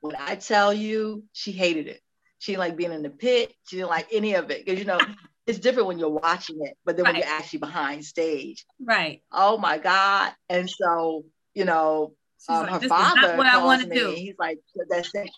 When 0.00 0.16
I 0.16 0.36
tell 0.36 0.72
you, 0.72 1.24
she 1.32 1.52
hated 1.52 1.88
it. 1.88 2.00
She 2.42 2.50
didn't 2.50 2.58
like 2.58 2.76
being 2.76 2.92
in 2.92 3.04
the 3.04 3.10
pit. 3.10 3.54
She 3.68 3.76
didn't 3.76 3.90
like 3.90 4.08
any 4.10 4.34
of 4.34 4.50
it 4.50 4.64
because 4.64 4.76
you 4.80 4.84
know 4.84 4.98
it's 5.46 5.60
different 5.60 5.86
when 5.86 6.00
you're 6.00 6.08
watching 6.08 6.58
it, 6.62 6.76
but 6.84 6.96
then 6.96 7.04
right. 7.04 7.14
when 7.14 7.22
you're 7.22 7.30
actually 7.30 7.60
behind 7.60 8.04
stage, 8.04 8.66
right? 8.84 9.22
Oh 9.30 9.58
my 9.58 9.78
god! 9.78 10.32
And 10.48 10.68
so 10.68 11.24
you 11.54 11.64
know, 11.64 12.14
um, 12.48 12.66
like, 12.66 12.82
her 12.82 12.88
father 12.88 13.36
what 13.36 13.46
I 13.46 13.62
want 13.62 13.82
to 13.82 13.94
do. 13.94 14.10
He's 14.10 14.34
like, 14.40 14.58
that's 14.90 15.14
it. 15.14 15.30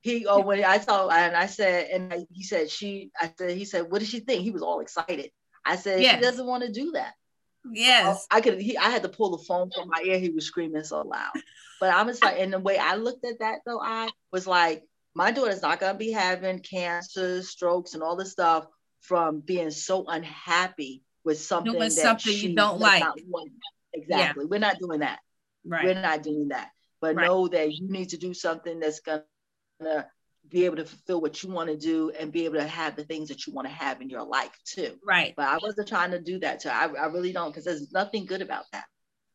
He 0.00 0.26
oh 0.28 0.40
when 0.40 0.64
I 0.64 0.78
saw 0.78 1.08
and 1.08 1.36
I 1.36 1.46
said 1.46 1.88
and 1.90 2.26
he 2.32 2.42
said 2.42 2.68
she 2.68 3.12
I 3.20 3.32
said 3.38 3.56
he 3.56 3.64
said 3.64 3.88
what 3.88 4.00
did 4.00 4.08
she 4.08 4.18
think? 4.18 4.42
He 4.42 4.50
was 4.50 4.62
all 4.62 4.80
excited. 4.80 5.30
I 5.64 5.76
said 5.76 6.00
yes. 6.00 6.16
she 6.16 6.20
doesn't 6.20 6.46
want 6.46 6.64
to 6.64 6.72
do 6.72 6.90
that. 6.92 7.14
Yes. 7.70 8.26
I 8.28 8.40
could 8.40 8.60
he 8.60 8.76
I 8.76 8.90
had 8.90 9.04
to 9.04 9.08
pull 9.08 9.36
the 9.36 9.44
phone 9.44 9.70
from 9.70 9.88
my 9.88 10.02
ear. 10.04 10.18
He 10.18 10.30
was 10.30 10.46
screaming 10.46 10.82
so 10.82 11.02
loud. 11.02 11.30
But 11.80 11.94
I 11.94 12.02
was 12.02 12.20
like, 12.20 12.40
and 12.40 12.52
the 12.52 12.58
way 12.58 12.76
I 12.76 12.96
looked 12.96 13.24
at 13.24 13.38
that 13.38 13.60
though, 13.64 13.80
I 13.80 14.08
was 14.32 14.48
like, 14.48 14.82
my 15.14 15.30
daughter's 15.30 15.62
not 15.62 15.80
gonna 15.80 15.98
be 15.98 16.12
having 16.12 16.60
cancer, 16.60 17.42
strokes, 17.42 17.94
and 17.94 18.02
all 18.02 18.16
this 18.16 18.32
stuff 18.32 18.66
from 19.00 19.40
being 19.40 19.70
so 19.70 20.04
unhappy 20.06 21.02
with 21.24 21.40
something 21.40 21.72
doing 21.72 21.82
that 21.82 21.92
something 21.92 22.34
you 22.34 22.54
don't 22.54 22.80
like. 22.80 23.02
Exactly. 23.92 24.44
Yeah. 24.44 24.48
We're 24.48 24.58
not 24.58 24.78
doing 24.78 25.00
that. 25.00 25.20
Right. 25.64 25.84
We're 25.84 26.00
not 26.00 26.22
doing 26.22 26.48
that. 26.48 26.70
But 27.00 27.16
right. 27.16 27.26
know 27.26 27.48
that 27.48 27.72
you 27.72 27.88
need 27.88 28.10
to 28.10 28.16
do 28.16 28.34
something 28.34 28.80
that's 28.80 29.00
gonna 29.00 29.24
be 30.48 30.64
able 30.64 30.76
to 30.76 30.84
fulfill 30.84 31.20
what 31.20 31.42
you 31.42 31.50
want 31.50 31.70
to 31.70 31.76
do 31.76 32.10
and 32.10 32.32
be 32.32 32.44
able 32.44 32.56
to 32.56 32.66
have 32.66 32.96
the 32.96 33.04
things 33.04 33.28
that 33.28 33.46
you 33.46 33.52
want 33.52 33.66
to 33.66 33.74
have 33.74 34.00
in 34.00 34.10
your 34.10 34.24
life 34.24 34.56
too. 34.64 34.96
Right. 35.06 35.32
But 35.36 35.46
I 35.48 35.58
wasn't 35.62 35.88
trying 35.88 36.10
to 36.10 36.20
do 36.20 36.38
that. 36.40 36.62
So 36.62 36.70
I, 36.70 36.86
I 36.86 37.06
really 37.06 37.32
don't 37.32 37.50
because 37.50 37.64
there's 37.64 37.92
nothing 37.92 38.26
good 38.26 38.42
about 38.42 38.64
that. 38.72 38.84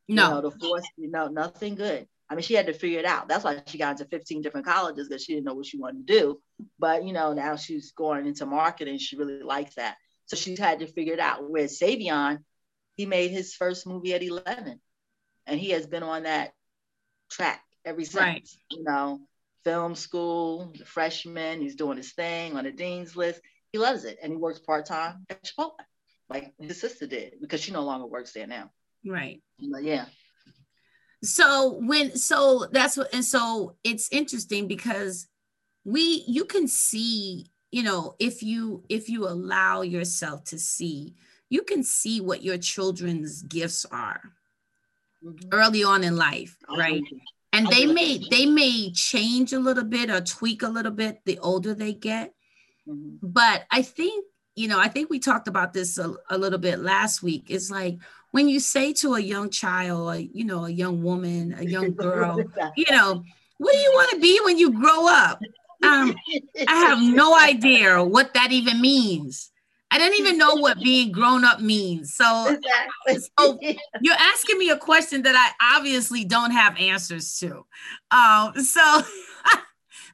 No. 0.07 0.23
You 0.23 0.29
know, 0.29 0.41
the 0.41 0.51
force, 0.51 0.87
you 0.97 1.09
know, 1.09 1.27
nothing 1.27 1.75
good. 1.75 2.07
I 2.29 2.35
mean, 2.35 2.43
she 2.43 2.53
had 2.53 2.67
to 2.67 2.73
figure 2.73 2.99
it 2.99 3.05
out. 3.05 3.27
That's 3.27 3.43
why 3.43 3.61
she 3.65 3.79
got 3.79 3.99
into 3.99 4.05
15 4.05 4.41
different 4.41 4.67
colleges 4.67 5.07
because 5.07 5.23
she 5.23 5.33
didn't 5.33 5.45
know 5.45 5.55
what 5.55 5.65
she 5.65 5.79
wanted 5.79 6.05
to 6.05 6.13
do. 6.13 6.41
But 6.77 7.03
you 7.03 7.11
know, 7.11 7.33
now 7.33 7.55
she's 7.55 7.91
going 7.91 8.27
into 8.27 8.45
marketing. 8.45 8.99
She 8.99 9.15
really 9.17 9.41
likes 9.41 9.75
that. 9.75 9.95
So 10.27 10.35
she's 10.35 10.59
had 10.59 10.79
to 10.79 10.87
figure 10.87 11.13
it 11.13 11.19
out. 11.19 11.49
Whereas 11.49 11.79
Savion, 11.79 12.39
he 12.95 13.07
made 13.07 13.31
his 13.31 13.55
first 13.55 13.87
movie 13.87 14.13
at 14.13 14.21
11, 14.21 14.79
and 15.47 15.59
he 15.59 15.71
has 15.71 15.87
been 15.87 16.03
on 16.03 16.23
that 16.23 16.51
track 17.31 17.63
every 17.83 18.05
since. 18.05 18.21
Right. 18.21 18.47
You 18.69 18.83
know, 18.83 19.21
film 19.63 19.95
school, 19.95 20.71
the 20.77 20.85
freshman. 20.85 21.61
He's 21.61 21.75
doing 21.75 21.97
his 21.97 22.11
thing 22.11 22.55
on 22.55 22.65
the 22.65 22.71
dean's 22.71 23.15
list. 23.15 23.41
He 23.71 23.79
loves 23.79 24.03
it, 24.03 24.19
and 24.21 24.31
he 24.31 24.37
works 24.37 24.59
part 24.59 24.85
time 24.85 25.25
at 25.31 25.43
Chipotle, 25.43 25.71
like 26.29 26.53
his 26.59 26.79
sister 26.79 27.07
did, 27.07 27.35
because 27.41 27.61
she 27.61 27.71
no 27.71 27.83
longer 27.83 28.05
works 28.05 28.33
there 28.33 28.47
now. 28.47 28.69
Right. 29.03 29.41
But 29.59 29.83
yeah. 29.83 30.05
So 31.23 31.79
when 31.81 32.15
so 32.15 32.67
that's 32.71 32.95
what 32.95 33.13
and 33.13 33.25
so 33.25 33.75
it's 33.83 34.09
interesting 34.11 34.67
because 34.67 35.27
we 35.83 36.23
you 36.27 36.45
can 36.45 36.67
see 36.67 37.47
you 37.71 37.83
know 37.83 38.15
if 38.19 38.43
you 38.43 38.83
if 38.89 39.09
you 39.09 39.27
allow 39.27 39.81
yourself 39.81 40.43
to 40.45 40.59
see 40.59 41.15
you 41.49 41.63
can 41.63 41.83
see 41.83 42.21
what 42.21 42.43
your 42.43 42.57
children's 42.57 43.41
gifts 43.43 43.85
are 43.91 44.21
mm-hmm. 45.23 45.49
early 45.51 45.83
on 45.83 46.03
in 46.03 46.15
life 46.15 46.57
right 46.77 47.03
and 47.53 47.67
they 47.67 47.85
may 47.85 48.21
they 48.29 48.45
may 48.45 48.91
change 48.91 49.53
a 49.53 49.59
little 49.59 49.83
bit 49.83 50.09
or 50.09 50.21
tweak 50.21 50.63
a 50.63 50.69
little 50.69 50.91
bit 50.91 51.19
the 51.25 51.39
older 51.39 51.73
they 51.73 51.93
get 51.93 52.33
mm-hmm. 52.87 53.15
but 53.21 53.65
i 53.71 53.81
think 53.81 54.25
you 54.59 54.67
know 54.67 54.79
i 54.79 54.89
think 54.89 55.09
we 55.09 55.19
talked 55.19 55.47
about 55.47 55.71
this 55.71 55.97
a, 55.97 56.13
a, 56.29 56.37
little 56.37 56.59
bit 56.59 56.79
last 56.79 57.23
week 57.23 57.45
it's 57.47 57.71
like 57.71 57.97
when 58.31 58.49
you 58.49 58.59
say 58.59 58.91
to 58.91 59.13
a 59.13 59.19
young 59.19 59.49
child 59.49 60.13
or 60.13 60.19
you 60.19 60.43
know 60.43 60.65
a 60.65 60.69
young 60.69 61.01
woman 61.01 61.55
a 61.57 61.63
young 61.75 61.93
girl 61.93 62.37
you 62.75 62.85
know 62.91 63.23
what 63.57 63.71
do 63.71 63.77
you 63.77 63.91
want 63.93 64.11
to 64.11 64.19
be 64.19 64.39
when 64.43 64.57
you 64.57 64.71
grow 64.71 65.07
up 65.07 65.39
um, 65.83 66.13
i 66.67 66.75
have 66.75 67.01
no 67.01 67.39
idea 67.39 68.03
what 68.03 68.33
that 68.33 68.51
even 68.51 68.81
means 68.81 69.51
I 69.91 69.97
didn't 69.97 70.19
even 70.19 70.37
know 70.37 70.53
what 70.53 70.79
being 70.83 71.11
grown 71.11 71.43
up 71.43 71.61
means. 71.61 72.13
So, 72.13 72.55
exactly. 73.07 73.27
so 73.39 73.57
you're 74.01 74.15
asking 74.19 74.59
me 74.59 74.69
a 74.69 74.77
question 74.77 75.23
that 75.23 75.35
I 75.35 75.77
obviously 75.77 76.23
don't 76.23 76.51
have 76.51 76.77
answers 76.77 77.39
to. 77.39 77.65
Um, 78.11 78.53
so 78.63 79.01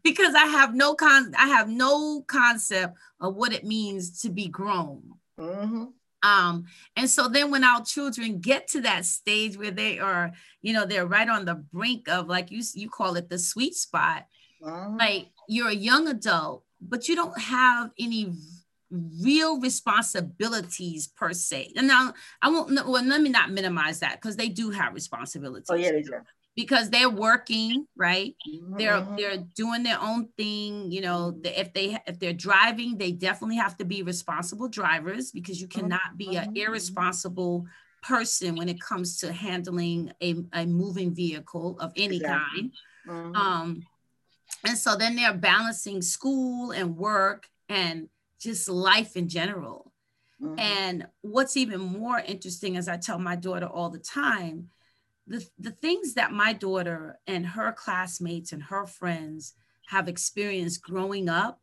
because 0.05 0.35
I 0.35 0.45
have 0.45 0.75
no 0.75 0.93
con 0.93 1.33
I 1.37 1.47
have 1.47 1.67
no 1.67 2.21
concept 2.27 2.95
of 3.19 3.35
what 3.35 3.51
it 3.51 3.65
means 3.65 4.21
to 4.21 4.29
be 4.29 4.47
grown. 4.47 5.01
Mm-hmm. 5.37 5.85
Um, 6.23 6.65
and 6.95 7.09
so 7.09 7.27
then 7.27 7.51
when 7.51 7.63
our 7.63 7.83
children 7.83 8.39
get 8.39 8.67
to 8.69 8.81
that 8.81 9.05
stage 9.05 9.57
where 9.57 9.71
they 9.71 9.99
are, 9.99 10.31
you 10.61 10.73
know, 10.73 10.85
they're 10.85 11.07
right 11.07 11.27
on 11.27 11.45
the 11.45 11.55
brink 11.55 12.07
of 12.07 12.27
like 12.27 12.51
you 12.51 12.61
you 12.75 12.87
call 12.87 13.15
it 13.15 13.29
the 13.29 13.39
sweet 13.39 13.73
spot, 13.73 14.27
mm-hmm. 14.63 14.97
like 14.97 15.27
you're 15.49 15.69
a 15.69 15.75
young 15.75 16.07
adult, 16.07 16.63
but 16.79 17.07
you 17.09 17.15
don't 17.15 17.39
have 17.39 17.89
any 17.99 18.31
real 18.91 19.59
responsibilities 19.59 21.07
per 21.07 21.33
se. 21.33 21.73
And 21.75 21.87
now 21.87 22.13
I 22.43 22.49
won't 22.49 22.71
well, 22.87 23.03
let 23.03 23.21
me 23.21 23.29
not 23.29 23.51
minimize 23.51 23.99
that 23.99 24.21
because 24.21 24.35
they 24.35 24.49
do 24.49 24.69
have 24.69 24.93
responsibilities. 24.93 25.67
Oh, 25.69 25.75
yeah, 25.75 25.91
they 25.91 26.03
do. 26.03 26.13
Because 26.55 26.89
they're 26.89 27.09
working, 27.09 27.85
right? 27.97 28.33
Mm-hmm. 28.49 28.77
They're 28.77 29.07
they're 29.17 29.45
doing 29.55 29.83
their 29.83 29.99
own 29.99 30.29
thing. 30.37 30.89
You 30.89 31.01
know, 31.01 31.37
if 31.43 31.73
they 31.73 31.97
if 32.07 32.17
they're 32.17 32.31
driving, 32.31 32.97
they 32.97 33.11
definitely 33.11 33.57
have 33.57 33.75
to 33.77 33.85
be 33.85 34.03
responsible 34.03 34.69
drivers 34.69 35.31
because 35.31 35.59
you 35.59 35.67
cannot 35.67 36.17
be 36.17 36.37
an 36.37 36.45
mm-hmm. 36.45 36.55
irresponsible 36.55 37.65
person 38.01 38.55
when 38.55 38.69
it 38.69 38.79
comes 38.79 39.17
to 39.17 39.33
handling 39.33 40.11
a, 40.21 40.35
a 40.53 40.65
moving 40.65 41.13
vehicle 41.13 41.77
of 41.79 41.91
any 41.97 42.17
exactly. 42.17 42.61
kind. 42.61 42.71
Mm-hmm. 43.07 43.35
Um, 43.35 43.83
and 44.65 44.77
so 44.77 44.95
then 44.95 45.15
they're 45.15 45.33
balancing 45.33 46.01
school 46.01 46.71
and 46.71 46.95
work 46.95 47.47
and 47.69 48.09
just 48.39 48.69
life 48.69 49.15
in 49.15 49.27
general. 49.27 49.91
Mm-hmm. 50.41 50.59
And 50.59 51.07
what's 51.21 51.57
even 51.57 51.79
more 51.81 52.19
interesting, 52.19 52.77
as 52.77 52.87
I 52.87 52.97
tell 52.97 53.19
my 53.19 53.35
daughter 53.35 53.67
all 53.67 53.89
the 53.89 53.99
time, 53.99 54.69
the, 55.27 55.45
the 55.57 55.71
things 55.71 56.13
that 56.13 56.31
my 56.31 56.53
daughter 56.53 57.19
and 57.25 57.45
her 57.45 57.71
classmates 57.71 58.51
and 58.51 58.63
her 58.63 58.85
friends 58.85 59.53
have 59.87 60.07
experienced 60.07 60.81
growing 60.81 61.29
up, 61.29 61.59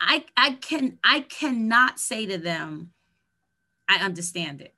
I, 0.00 0.24
I 0.36 0.52
can 0.52 0.98
I 1.04 1.20
cannot 1.20 1.98
say 1.98 2.26
to 2.26 2.38
them, 2.38 2.92
I 3.88 3.96
understand 3.96 4.60
it. 4.60 4.74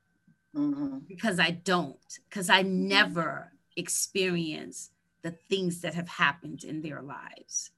Mm-hmm. 0.57 0.99
Because 1.07 1.39
I 1.39 1.51
don't, 1.51 1.99
because 2.29 2.51
I 2.51 2.63
never 2.63 3.53
experience 3.77 4.91
the 5.23 5.31
things 5.31 5.83
that 5.83 5.95
have 5.95 6.09
happened 6.09 6.65
in 6.65 6.83
their 6.83 7.03
lives. 7.03 7.71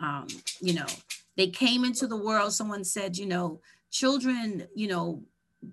Um, 0.00 0.28
you 0.60 0.74
know, 0.74 0.86
they 1.36 1.48
came 1.48 1.84
into 1.84 2.06
the 2.06 2.16
world, 2.16 2.52
someone 2.52 2.84
said, 2.84 3.18
you 3.18 3.26
know, 3.26 3.60
children, 3.90 4.66
you 4.74 4.88
know, 4.88 5.22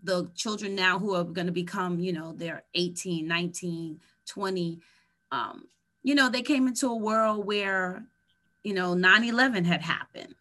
the 0.04 0.30
children 0.36 0.76
now 0.76 1.00
who 1.00 1.16
are 1.16 1.24
going 1.24 1.48
to 1.48 1.54
become, 1.54 2.00
you 2.00 2.14
know, 2.14 2.34
they're 2.34 2.64
18, 2.76 3.28
19, 3.28 4.00
20, 4.28 4.80
um, 5.32 5.68
you 6.04 6.16
know, 6.16 6.30
they 6.30 6.42
came 6.42 6.68
into 6.68 6.88
a 6.88 6.96
world 6.96 7.46
where, 7.46 8.04
you 8.64 8.74
know, 8.74 8.94
9-11 8.94 9.66
had 9.66 9.82
happened. 9.82 10.36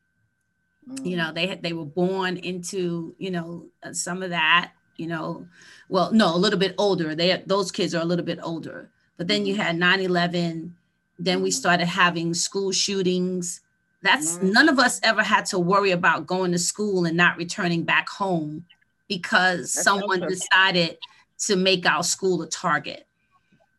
Mm. 0.88 1.06
You 1.06 1.16
know, 1.16 1.32
they 1.32 1.46
had 1.46 1.62
they 1.62 1.72
were 1.72 1.84
born 1.84 2.36
into, 2.36 3.14
you 3.18 3.30
know, 3.30 3.66
uh, 3.82 3.92
some 3.92 4.22
of 4.22 4.30
that, 4.30 4.72
you 4.96 5.06
know, 5.06 5.46
well, 5.88 6.12
no, 6.12 6.34
a 6.34 6.38
little 6.38 6.58
bit 6.58 6.74
older. 6.78 7.14
They 7.14 7.42
those 7.46 7.72
kids 7.72 7.94
are 7.94 8.02
a 8.02 8.06
little 8.06 8.24
bit 8.24 8.38
older. 8.42 8.90
But 9.16 9.28
then 9.28 9.46
you 9.46 9.54
mm-hmm. 9.54 9.62
had 9.62 10.00
9-11, 10.00 10.70
then 11.18 11.42
we 11.42 11.50
mm-hmm. 11.50 11.54
started 11.54 11.86
having 11.86 12.34
school 12.34 12.70
shootings. 12.70 13.60
That's 14.02 14.36
mm-hmm. 14.36 14.52
none 14.52 14.68
of 14.68 14.78
us 14.78 15.00
ever 15.02 15.24
had 15.24 15.44
to 15.46 15.58
worry 15.58 15.90
about 15.90 16.26
going 16.26 16.52
to 16.52 16.58
school 16.58 17.04
and 17.04 17.16
not 17.16 17.36
returning 17.36 17.82
back 17.82 18.08
home 18.08 18.64
because 19.08 19.72
That's 19.72 19.84
someone 19.84 20.20
decided 20.20 20.98
to 21.46 21.56
make 21.56 21.86
our 21.86 22.02
school 22.02 22.42
a 22.42 22.48
target. 22.48 23.06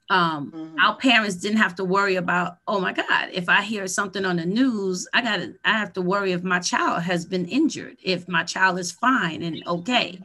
Um, 0.10 0.52
mm-hmm. 0.52 0.80
Our 0.80 0.96
parents 0.96 1.36
didn't 1.36 1.60
have 1.60 1.76
to 1.76 1.86
worry 1.86 2.16
about, 2.16 2.58
oh 2.68 2.80
my 2.80 2.94
God, 2.94 3.30
if 3.32 3.48
I 3.48 3.62
hear 3.62 3.86
something 3.86 4.26
on 4.26 4.38
the 4.38 4.46
news, 4.46 5.08
I 5.14 5.22
got 5.22 5.38
to, 5.38 5.54
I 5.64 5.74
have 5.78 5.94
to 5.94 6.02
worry 6.02 6.32
if 6.32 6.42
my 6.42 6.60
child 6.60 7.04
has 7.04 7.26
been 7.26 7.46
injured, 7.46 7.98
if 8.02 8.28
my 8.28 8.44
child 8.44 8.80
is 8.80 8.92
fine 8.92 9.44
and 9.44 9.62
okay. 9.68 10.20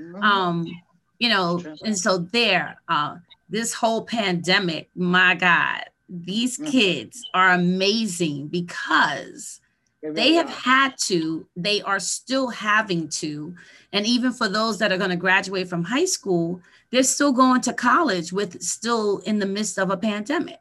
Mm-hmm. 0.00 0.22
Um, 0.22 0.66
you 1.18 1.28
know, 1.28 1.60
and 1.84 1.98
so 1.98 2.18
there, 2.18 2.76
uh, 2.88 3.16
this 3.48 3.72
whole 3.72 4.04
pandemic, 4.04 4.90
my 4.94 5.34
God, 5.34 5.84
these 6.08 6.58
mm-hmm. 6.58 6.70
kids 6.70 7.22
are 7.34 7.50
amazing 7.50 8.48
because 8.48 9.60
they 10.12 10.34
have 10.34 10.50
had 10.50 10.98
to, 10.98 11.46
they 11.56 11.80
are 11.82 11.98
still 11.98 12.48
having 12.48 13.08
to. 13.08 13.54
And 13.92 14.06
even 14.06 14.32
for 14.32 14.48
those 14.48 14.78
that 14.78 14.92
are 14.92 14.98
going 14.98 15.10
to 15.10 15.16
graduate 15.16 15.68
from 15.68 15.84
high 15.84 16.04
school, 16.04 16.60
they're 16.90 17.02
still 17.02 17.32
going 17.32 17.62
to 17.62 17.72
college 17.72 18.32
with 18.32 18.62
still 18.62 19.18
in 19.18 19.38
the 19.38 19.46
midst 19.46 19.78
of 19.78 19.90
a 19.90 19.96
pandemic. 19.96 20.58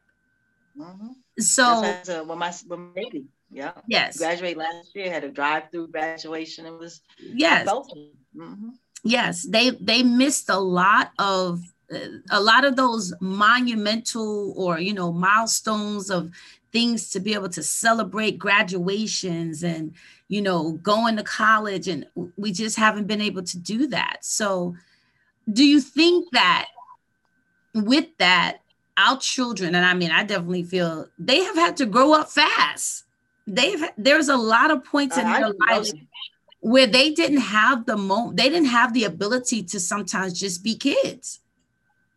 Mm-hmm. 0.78 1.10
So, 1.40 1.64
a, 1.64 2.24
well, 2.24 2.38
my, 2.38 2.54
my 2.68 2.78
baby, 2.96 3.26
yeah, 3.52 3.74
yes, 3.88 4.18
graduate 4.18 4.56
last 4.56 4.96
year, 4.96 5.12
had 5.12 5.24
a 5.24 5.30
drive 5.30 5.64
through 5.72 5.88
graduation. 5.88 6.66
It 6.66 6.78
was, 6.78 7.02
yes, 7.20 7.68
mm-hmm. 7.68 8.70
yes, 9.04 9.46
they 9.48 9.72
they 9.72 10.04
missed 10.04 10.50
a 10.50 10.60
lot 10.60 11.12
of 11.18 11.62
a 12.32 12.42
lot 12.42 12.66
of 12.66 12.76
those 12.76 13.14
monumental 13.20 14.54
or 14.58 14.80
you 14.80 14.94
know 14.94 15.12
milestones 15.12 16.10
of 16.10 16.32
things 16.74 17.10
to 17.12 17.20
be 17.20 17.34
able 17.34 17.50
to 17.50 17.64
celebrate 17.64 18.38
graduations 18.38 19.64
and 19.64 19.94
you 20.28 20.42
know 20.42 20.74
going 20.84 21.16
to 21.16 21.24
college 21.24 21.88
and 21.88 22.06
we 22.36 22.52
just 22.52 22.76
haven't 22.78 23.08
been 23.08 23.22
able 23.22 23.44
to 23.44 23.58
do 23.58 23.88
that. 23.88 24.18
So 24.22 24.76
do 25.52 25.64
you 25.64 25.80
think 25.80 26.32
that 26.32 26.68
with 27.74 28.08
that 28.18 28.58
our 28.96 29.18
children 29.18 29.74
and 29.74 29.84
i 29.84 29.94
mean 29.96 30.12
i 30.12 30.24
definitely 30.24 30.62
feel 30.62 31.08
they 31.18 31.44
have 31.44 31.56
had 31.56 31.78
to 31.78 31.86
grow 31.86 32.14
up 32.14 32.30
fast. 32.30 33.06
They've 33.46 33.84
there's 33.98 34.30
a 34.30 34.38
lot 34.38 34.72
of 34.72 34.86
points 34.86 35.18
in 35.18 35.30
their 35.30 35.50
lives 35.68 35.94
where 36.62 36.88
they 36.88 37.12
didn't 37.12 37.42
have 37.42 37.86
the 37.86 37.98
moment 37.98 38.38
they 38.38 38.50
didn't 38.50 38.70
have 38.70 38.94
the 38.94 39.04
ability 39.04 39.64
to 39.64 39.80
sometimes 39.80 40.40
just 40.40 40.64
be 40.64 40.76
kids. 40.76 41.40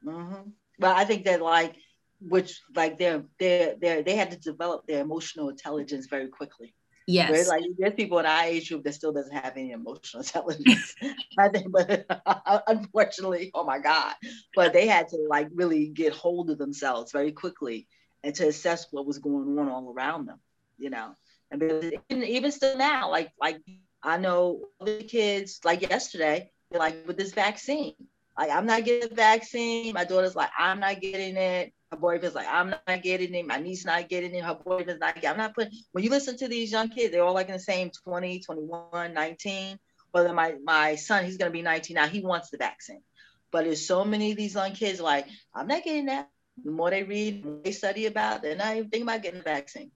Mm-hmm. 0.05 0.51
But 0.79 0.97
I 0.97 1.05
think 1.05 1.25
that 1.25 1.43
like, 1.43 1.77
which 2.21 2.61
like 2.75 2.99
they're 2.99 3.25
they 3.39 3.75
they 3.81 4.03
they 4.03 4.17
had 4.17 4.31
to 4.31 4.39
develop 4.39 4.87
their 4.87 5.01
emotional 5.01 5.49
intelligence 5.49 6.07
very 6.07 6.29
quickly. 6.29 6.75
Yes. 7.07 7.31
Whereas, 7.31 7.49
like 7.49 7.63
there's 7.79 7.95
people 7.95 8.19
in 8.19 8.27
our 8.27 8.43
age 8.43 8.69
group 8.69 8.83
that 8.83 8.95
still 8.95 9.13
doesn't 9.13 9.35
have 9.35 9.57
any 9.57 9.71
emotional 9.71 10.23
intelligence. 10.23 10.95
I 11.39 11.49
think, 11.53 11.71
but 11.71 12.05
unfortunately, 12.67 13.51
oh 13.55 13.65
my 13.65 13.79
God. 13.79 14.15
But 14.55 14.73
they 14.73 14.87
had 14.87 15.09
to 15.09 15.27
like 15.29 15.49
really 15.55 15.89
get 15.89 16.13
hold 16.13 16.51
of 16.51 16.59
themselves 16.59 17.13
very 17.13 17.33
quickly 17.33 17.87
and 18.25 18.35
to 18.35 18.49
assess 18.49 18.87
what 18.91 19.07
was 19.07 19.19
going 19.19 19.59
on 19.59 19.69
all 19.69 19.93
around 19.93 20.27
them, 20.27 20.41
you 20.79 20.91
know. 20.91 21.15
And 21.51 21.63
even, 21.63 22.25
even 22.25 22.51
still 22.51 22.77
now, 22.77 23.11
like 23.11 23.31
like 23.41 23.61
I 24.03 24.19
know 24.19 24.65
the 24.81 25.05
kids 25.05 25.61
like 25.65 25.83
yesterday, 25.83 26.51
like 26.73 27.07
with 27.07 27.17
this 27.17 27.33
vaccine, 27.33 27.95
like, 28.39 28.51
I'm 28.51 28.67
not 28.67 28.85
getting 28.85 29.09
the 29.09 29.15
vaccine. 29.15 29.95
My 29.95 30.05
daughter's 30.05 30.37
like, 30.37 30.51
I'm 30.59 30.81
not 30.81 31.01
getting 31.01 31.37
it. 31.37 31.73
Her 31.91 31.97
boyfriend's 31.97 32.35
like, 32.35 32.49
I'm 32.49 32.71
not 32.71 33.03
getting 33.03 33.35
it. 33.35 33.47
My 33.47 33.59
niece's 33.59 33.87
not 33.87 34.09
getting 34.09 34.35
it. 34.35 34.45
Her 34.45 34.55
boyfriend's 34.55 35.01
not 35.01 35.15
getting 35.15 35.31
it. 35.31 35.33
I'm 35.33 35.39
not 35.39 35.55
putting, 35.55 35.73
when 35.93 36.05
you 36.05 36.11
listen 36.11 36.37
to 36.39 36.49
these 36.49 36.73
young 36.73 36.89
kids, 36.89 37.13
they're 37.13 37.23
all 37.23 37.35
like 37.35 37.49
in 37.49 37.55
the 37.55 37.61
same 37.61 37.91
20, 38.05 38.41
21, 38.41 39.15
19. 39.15 39.79
But 40.13 40.35
my, 40.35 40.55
my 40.63 40.97
son, 40.97 41.25
he's 41.25 41.39
going 41.39 41.51
to 41.51 41.57
be 41.57 41.63
19 41.63 41.95
now. 41.95 42.07
He 42.07 42.21
wants 42.21 42.51
the 42.51 42.59
vaccine. 42.59 43.03
But 43.51 43.65
there's 43.65 43.87
so 43.87 44.05
many 44.05 44.33
of 44.33 44.37
these 44.37 44.55
young 44.55 44.73
kids 44.73 45.01
like, 45.01 45.27
I'm 45.55 45.67
not 45.67 45.85
getting 45.85 46.07
that. 46.07 46.29
The 46.63 46.71
more 46.71 46.91
they 46.91 47.05
read, 47.05 47.45
the 47.45 47.61
they 47.65 47.73
study 47.73 48.07
about, 48.07 48.43
they're 48.43 48.57
not 48.57 48.77
even 48.77 48.91
thinking 48.91 49.03
about 49.03 49.23
getting 49.23 49.39
the 49.41 49.45
vaccine. 49.45 49.91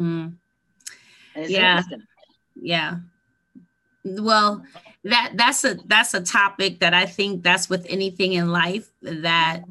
Mm. 0.00 0.36
yeah. 1.36 1.82
Yeah 2.60 2.96
well 4.04 4.64
that 5.04 5.32
that's 5.34 5.64
a 5.64 5.74
that's 5.86 6.14
a 6.14 6.22
topic 6.22 6.80
that 6.80 6.94
i 6.94 7.06
think 7.06 7.42
that's 7.42 7.68
with 7.68 7.86
anything 7.88 8.32
in 8.32 8.50
life 8.50 8.90
that 9.02 9.62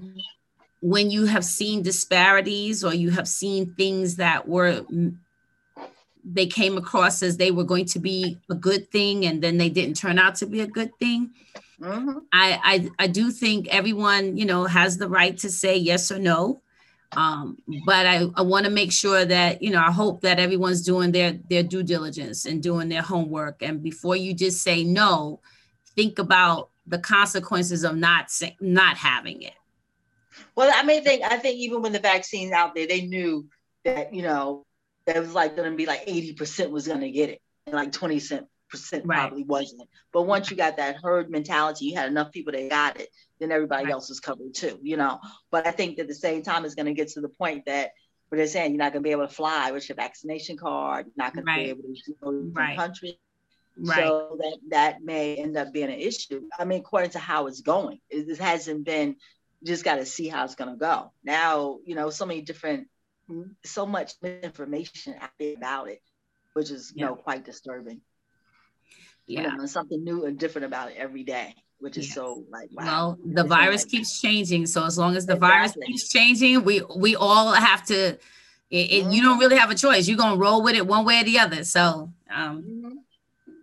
when 0.82 1.10
you 1.10 1.26
have 1.26 1.44
seen 1.44 1.82
disparities 1.82 2.84
or 2.84 2.94
you 2.94 3.10
have 3.10 3.28
seen 3.28 3.74
things 3.74 4.18
that 4.18 4.48
were 4.48 4.86
they 6.24 6.46
came 6.46 6.78
across 6.78 7.24
as 7.24 7.38
they 7.38 7.52
were 7.52 7.64
going 7.64 7.86
to 7.86 8.00
be 8.00 8.38
a 8.50 8.56
good 8.56 8.92
thing 8.92 9.26
and 9.26 9.42
then 9.42 9.58
they 9.58 9.70
didn't 9.70 9.96
turn 9.96 10.20
out 10.20 10.36
to 10.36 10.46
be 10.46 10.62
a 10.62 10.68
good 10.68 10.92
thing 11.00 11.32
mm-hmm. 11.80 12.20
I, 12.34 12.90
I 13.00 13.06
i 13.06 13.08
do 13.08 13.32
think 13.32 13.68
everyone 13.70 14.38
you 14.38 14.46
know 14.46 14.66
has 14.66 14.98
the 14.98 15.10
right 15.10 15.38
to 15.40 15.50
say 15.50 15.76
yes 15.76 16.12
or 16.12 16.20
no 16.20 16.62
um, 17.16 17.58
but 17.86 18.06
I, 18.06 18.28
I 18.36 18.42
want 18.42 18.66
to 18.66 18.72
make 18.72 18.92
sure 18.92 19.24
that, 19.24 19.62
you 19.62 19.72
know, 19.72 19.80
I 19.80 19.92
hope 19.92 20.22
that 20.22 20.40
everyone's 20.40 20.82
doing 20.82 21.12
their, 21.12 21.40
their 21.50 21.64
due 21.64 21.84
diligence 21.84 22.46
and 22.46 22.62
doing 22.62 22.90
their 22.90 23.02
homework. 23.02 23.62
And 23.62 23.82
before 23.82 24.16
you 24.16 24.34
just 24.34 24.62
say 24.62 24.84
no, 24.84 25.40
think 25.96 26.20
about 26.20 26.70
the 26.86 27.00
consequences 27.00 27.84
of 27.84 27.96
not 27.96 28.30
say, 28.30 28.56
not 28.60 28.98
having 28.98 29.42
it. 29.42 29.54
Well, 30.56 30.72
I 30.74 30.84
mean, 30.84 31.04
think 31.04 31.24
I 31.24 31.38
think 31.38 31.58
even 31.60 31.82
when 31.82 31.92
the 31.92 32.00
vaccine's 32.00 32.52
out 32.52 32.76
there, 32.76 32.88
they 32.88 33.02
knew 33.02 33.48
that 33.84 34.14
you 34.14 34.22
know 34.22 34.66
that 35.06 35.20
was 35.20 35.34
like 35.34 35.56
going 35.56 35.70
to 35.70 35.76
be 35.76 35.86
like 35.86 36.04
eighty 36.08 36.34
percent 36.34 36.72
was 36.72 36.88
going 36.88 37.02
to 37.02 37.12
get 37.12 37.30
it, 37.30 37.42
and 37.66 37.76
like 37.76 37.92
twenty 37.92 38.20
percent 38.70 39.06
right. 39.06 39.18
probably 39.18 39.44
wasn't. 39.44 39.90
But 40.12 40.24
once 40.24 40.50
you 40.50 40.58
got 40.58 40.78
that 40.78 40.98
herd 41.02 41.30
mentality, 41.30 41.86
you 41.86 41.96
had 41.96 42.10
enough 42.10 42.32
people 42.32 42.54
that 42.54 42.70
got 42.70 43.00
it, 43.00 43.10
then 43.40 43.52
everybody 43.52 43.86
right. 43.86 43.94
else 43.94 44.10
was 44.10 44.20
covered 44.20 44.54
too, 44.54 44.80
you 44.82 44.98
know. 44.98 45.20
But 45.52 45.68
I 45.68 45.72
think 45.72 45.98
that 45.98 46.04
at 46.04 46.08
the 46.08 46.16
same 46.16 46.44
time, 46.44 46.66
it's 46.66 46.76
going 46.76 46.88
to 46.88 46.94
get 46.94 47.10
to 47.10 47.22
the 47.22 47.30
point 47.30 47.66
that 47.66 47.92
where 48.30 48.38
they're 48.38 48.48
saying 48.48 48.72
you're 48.72 48.80
not 48.80 48.92
going 48.92 49.04
to 49.04 49.08
be 49.08 49.12
able 49.12 49.28
to 49.28 49.34
fly 49.34 49.72
with 49.72 49.88
your 49.88 49.96
vaccination 49.96 50.58
card, 50.58 51.06
you're 51.06 51.26
not 51.26 51.34
going 51.34 51.46
right. 51.46 51.56
to 51.56 51.64
be 51.64 51.70
able 51.70 51.84
to 51.84 52.14
go 52.22 52.32
to 52.32 52.52
right. 52.54 52.78
country. 52.78 53.20
Right. 53.80 53.98
So 53.98 54.38
that 54.40 54.58
that 54.70 55.04
may 55.04 55.36
end 55.36 55.56
up 55.56 55.72
being 55.72 55.92
an 55.92 56.00
issue. 56.00 56.42
I 56.58 56.66
mean, 56.66 56.80
according 56.80 57.12
to 57.12 57.20
how 57.20 57.46
it's 57.48 57.62
going, 57.62 58.00
it, 58.10 58.28
it 58.28 58.40
hasn't 58.40 58.86
been. 58.86 59.16
You 59.62 59.68
just 59.68 59.84
got 59.84 59.96
to 59.96 60.06
see 60.06 60.28
how 60.28 60.44
it's 60.46 60.56
going 60.56 60.70
to 60.70 60.78
go. 60.78 61.12
Now, 61.24 61.80
you 61.84 61.96
know, 61.96 62.12
so 62.12 62.28
many 62.28 62.42
different, 62.42 62.88
so 63.64 63.88
much 63.88 64.14
information 64.22 65.16
out 65.20 65.32
there 65.40 65.56
about 65.56 65.90
it, 65.90 66.00
which 66.54 66.70
is 66.70 66.92
you 66.96 67.02
yeah. 67.02 67.08
know 67.08 67.16
quite 67.16 67.46
disturbing. 67.46 68.02
Yeah, 69.28 69.52
you 69.52 69.58
know, 69.58 69.66
something 69.66 70.04
new 70.04 70.26
and 70.26 70.40
different 70.40 70.66
about 70.66 70.92
it 70.92 70.98
every 70.98 71.24
day 71.24 71.54
which 71.80 71.98
is 71.98 72.12
so 72.14 72.44
like 72.50 72.70
wow. 72.72 72.86
Well, 72.86 73.18
the 73.24 73.42
it's 73.42 73.50
virus 73.50 73.84
like, 73.84 73.92
keeps 73.92 74.22
changing, 74.22 74.66
so 74.66 74.86
as 74.86 74.98
long 74.98 75.16
as 75.16 75.26
the 75.26 75.34
exactly. 75.34 75.58
virus 75.58 75.78
keeps 75.86 76.10
changing, 76.10 76.64
we 76.64 76.82
we 76.96 77.16
all 77.16 77.52
have 77.54 77.86
to. 77.88 78.18
It, 78.70 78.92
it, 78.92 79.04
mm-hmm. 79.04 79.12
You 79.12 79.22
don't 79.22 79.40
really 79.40 79.58
have 79.58 79.72
a 79.72 79.76
choice. 79.76 80.08
You're 80.08 80.18
gonna 80.18 80.38
roll 80.38 80.62
with 80.62 80.76
it 80.76 80.86
one 80.86 81.06
way 81.06 81.22
or 81.22 81.24
the 81.24 81.40
other. 81.40 81.64
So, 81.64 82.12
um, 82.30 82.64
mm-hmm. 82.64 82.98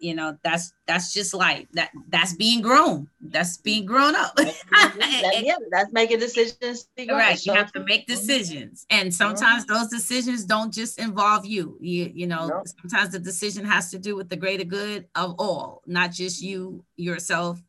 You 0.05 0.15
know 0.15 0.37
that's 0.45 0.75
that's 0.87 1.15
just 1.15 1.33
like 1.33 1.67
that 1.73 1.91
that's 2.09 2.35
being 2.35 2.61
grown. 2.61 3.09
That's 3.23 3.57
being 3.57 3.87
grown 3.87 4.15
up. 4.15 4.39
That, 4.75 5.43
yeah 5.43 5.55
that's 5.71 5.93
making 5.93 6.19
decisions 6.19 6.89
right 7.09 7.45
you 7.47 7.53
have 7.53 7.73
to 7.73 7.81
make 7.85 8.07
decisions. 8.07 8.87
And 8.91 9.13
sometimes 9.13 9.65
those 9.67 9.89
decisions 9.89 10.45
don't 10.45 10.73
just 10.73 10.99
involve 10.99 11.47
you. 11.47 11.79
You 11.81 12.13
you 12.15 12.27
know 12.27 12.49
nope. 12.49 12.67
sometimes 12.81 13.11
the 13.11 13.19
decision 13.19 13.65
has 13.65 13.91
to 13.93 13.99
do 13.99 14.15
with 14.15 14.29
the 14.29 14.37
greater 14.37 14.65
good 14.65 15.07
of 15.15 15.35
all 15.39 15.83
not 15.87 16.13
just 16.13 16.43
you 16.43 16.85
yourself 16.97 17.63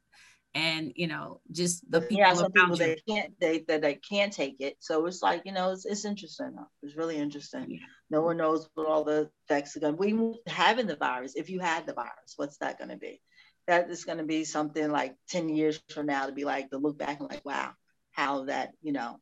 and 0.56 0.94
you 0.96 1.06
know 1.06 1.41
just 1.52 1.89
the 1.91 2.02
people 2.02 2.18
yeah 2.18 2.34
some 2.34 2.52
people 2.52 2.78
they 2.78 2.96
can't 3.08 3.34
they 3.39 3.60
that 3.68 3.82
they 3.82 3.96
can't 3.96 4.32
take 4.32 4.56
it 4.60 4.78
so 4.80 5.06
it's 5.06 5.22
like 5.22 5.41
you 5.46 5.52
know 5.52 5.72
it's, 5.72 5.86
it's 5.86 6.06
interesting 6.06 6.56
it's 6.82 6.96
really 6.96 7.18
interesting. 7.18 7.65
Yeah. 7.70 7.80
no 8.10 8.22
one 8.22 8.38
knows 8.38 8.68
what 8.74 8.88
all 8.88 9.04
the 9.04 9.30
effects 9.44 9.76
are 9.76 9.82
going 9.82 9.98
to 9.98 10.02
be 10.02 10.39
having 10.50 10.88
the 10.88 10.96
virus 10.96 11.36
if 11.36 11.50
you 11.50 11.60
had 11.60 11.86
the 11.86 11.94
virus 11.94 12.34
what's 12.38 12.58
that 12.58 12.80
going 12.80 12.89
to 12.89 12.98
be? 12.98 13.22
That 13.68 13.89
is 13.89 14.06
going 14.06 14.20
to 14.20 14.24
be 14.24 14.46
something 14.46 14.91
like 14.91 15.15
10 15.30 15.50
years 15.50 15.82
from 15.94 16.06
now 16.06 16.28
to 16.28 16.32
be 16.32 16.46
like 16.46 16.70
to 16.70 16.78
look 16.78 16.98
back 16.98 17.20
and 17.20 17.30
like 17.30 17.46
wow 17.46 17.72
how 18.12 18.46
that 18.46 18.72
you 18.82 18.94
know 18.94 19.20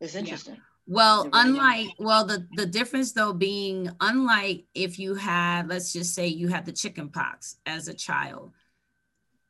it's 0.00 0.16
interesting. 0.16 0.54
Yeah. 0.54 0.60
Well, 0.88 1.28
unlike 1.32 1.90
well, 2.00 2.24
the 2.26 2.46
the 2.56 2.66
difference 2.66 3.12
though 3.12 3.32
being 3.32 3.88
unlike 4.00 4.64
if 4.74 4.98
you 4.98 5.14
had, 5.14 5.68
let's 5.68 5.92
just 5.92 6.12
say 6.12 6.26
you 6.26 6.48
had 6.48 6.66
the 6.66 6.72
chicken 6.72 7.08
pox 7.08 7.56
as 7.66 7.86
a 7.86 7.94
child, 7.94 8.52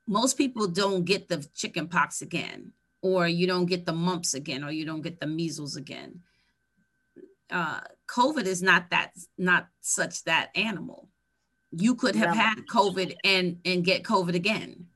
most 0.06 0.36
people 0.36 0.66
don't 0.66 1.04
get 1.04 1.28
the 1.28 1.46
chicken 1.54 1.88
pox 1.88 2.22
again, 2.22 2.72
or 3.02 3.28
you 3.28 3.46
don't 3.46 3.66
get 3.66 3.86
the 3.86 3.92
mumps 3.92 4.34
again, 4.34 4.64
or 4.64 4.70
you 4.70 4.84
don't 4.84 5.02
get 5.02 5.20
the 5.20 5.26
measles 5.26 5.76
again. 5.76 6.20
Uh, 7.50 7.80
COVID 8.08 8.44
is 8.44 8.62
not 8.62 8.90
that, 8.90 9.12
not 9.36 9.68
such 9.80 10.24
that 10.24 10.50
animal. 10.54 11.08
You 11.70 11.94
could 11.94 12.16
have 12.16 12.34
had 12.34 12.66
COVID 12.70 13.16
and 13.24 13.58
and 13.64 13.82
get 13.82 14.02
COVID 14.02 14.34
again. 14.34 14.86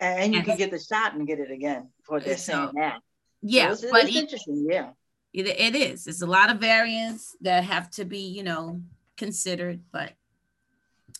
And 0.00 0.32
you 0.32 0.40
and, 0.40 0.48
can 0.48 0.56
get 0.56 0.72
the 0.72 0.80
shot 0.80 1.14
and 1.14 1.26
get 1.26 1.38
it 1.38 1.50
again 1.50 1.90
for 2.02 2.18
they're 2.18 2.36
saying 2.36 2.72
that. 2.74 3.00
Yeah, 3.40 3.74
so 3.74 3.88
but 3.92 4.04
it's 4.04 4.16
interesting. 4.16 4.66
Yeah, 4.68 4.90
it, 5.32 5.46
it 5.46 5.76
is. 5.76 6.06
It's 6.06 6.22
a 6.22 6.26
lot 6.26 6.50
of 6.50 6.58
variants 6.58 7.36
that 7.42 7.64
have 7.64 7.90
to 7.92 8.04
be, 8.04 8.26
you 8.26 8.42
know, 8.42 8.80
considered, 9.16 9.80
but 9.92 10.12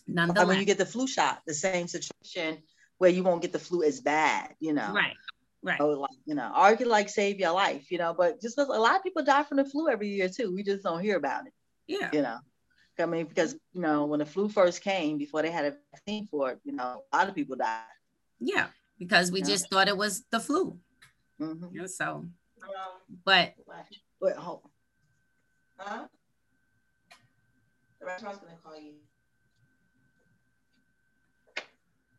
nonetheless. 0.07 0.47
when 0.47 0.59
you 0.59 0.65
get 0.65 0.77
the 0.77 0.85
flu 0.85 1.07
shot, 1.07 1.41
the 1.45 1.53
same 1.53 1.87
situation 1.87 2.57
where 2.97 3.09
you 3.09 3.23
won't 3.23 3.41
get 3.41 3.51
the 3.51 3.59
flu 3.59 3.83
as 3.83 4.01
bad, 4.01 4.55
you 4.59 4.73
know. 4.73 4.93
Right. 4.93 5.15
Right. 5.63 5.81
Or 5.81 5.95
like, 5.95 6.11
you 6.25 6.35
know, 6.35 6.53
or 6.55 6.69
it 6.69 6.77
could 6.77 6.87
like 6.87 7.09
save 7.09 7.39
your 7.39 7.51
life, 7.51 7.89
you 7.89 7.97
know, 7.97 8.13
but 8.13 8.39
just 8.39 8.55
because 8.55 8.69
a 8.69 8.79
lot 8.79 8.97
of 8.97 9.03
people 9.03 9.23
die 9.23 9.43
from 9.43 9.57
the 9.57 9.65
flu 9.65 9.89
every 9.89 10.09
year 10.09 10.29
too. 10.29 10.53
We 10.53 10.61
just 10.61 10.83
don't 10.83 11.01
hear 11.01 11.17
about 11.17 11.47
it. 11.47 11.53
Yeah. 11.87 12.09
You 12.13 12.21
know. 12.21 12.37
I 12.99 13.05
mean, 13.05 13.25
because 13.25 13.55
you 13.73 13.81
know, 13.81 14.05
when 14.05 14.19
the 14.19 14.25
flu 14.25 14.47
first 14.47 14.81
came, 14.81 15.17
before 15.17 15.41
they 15.41 15.51
had 15.51 15.65
a 15.65 15.75
vaccine 15.91 16.27
for 16.27 16.51
it, 16.51 16.59
you 16.63 16.71
know, 16.71 17.03
a 17.11 17.17
lot 17.17 17.29
of 17.29 17.35
people 17.35 17.55
died. 17.55 17.81
Yeah, 18.39 18.67
because 18.97 19.31
we 19.31 19.41
just 19.41 19.69
thought 19.69 19.87
it 19.87 19.97
was 19.97 20.23
the 20.31 20.39
flu. 20.39 20.77
Mm-hmm. 21.41 21.85
so, 21.87 22.25
but 23.25 23.53
wait, 24.21 24.35
hold. 24.35 24.61
Huh? 25.77 26.07
The 27.99 28.05
restaurant's 28.05 28.39
gonna 28.39 28.55
call 28.63 28.79
you. 28.79 28.93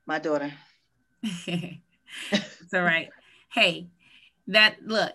My 0.04 0.18
daughter. 0.18 0.52
It's 1.22 2.74
all 2.74 2.82
right. 2.82 3.08
Hey, 3.52 3.88
that 4.48 4.76
look, 4.84 5.12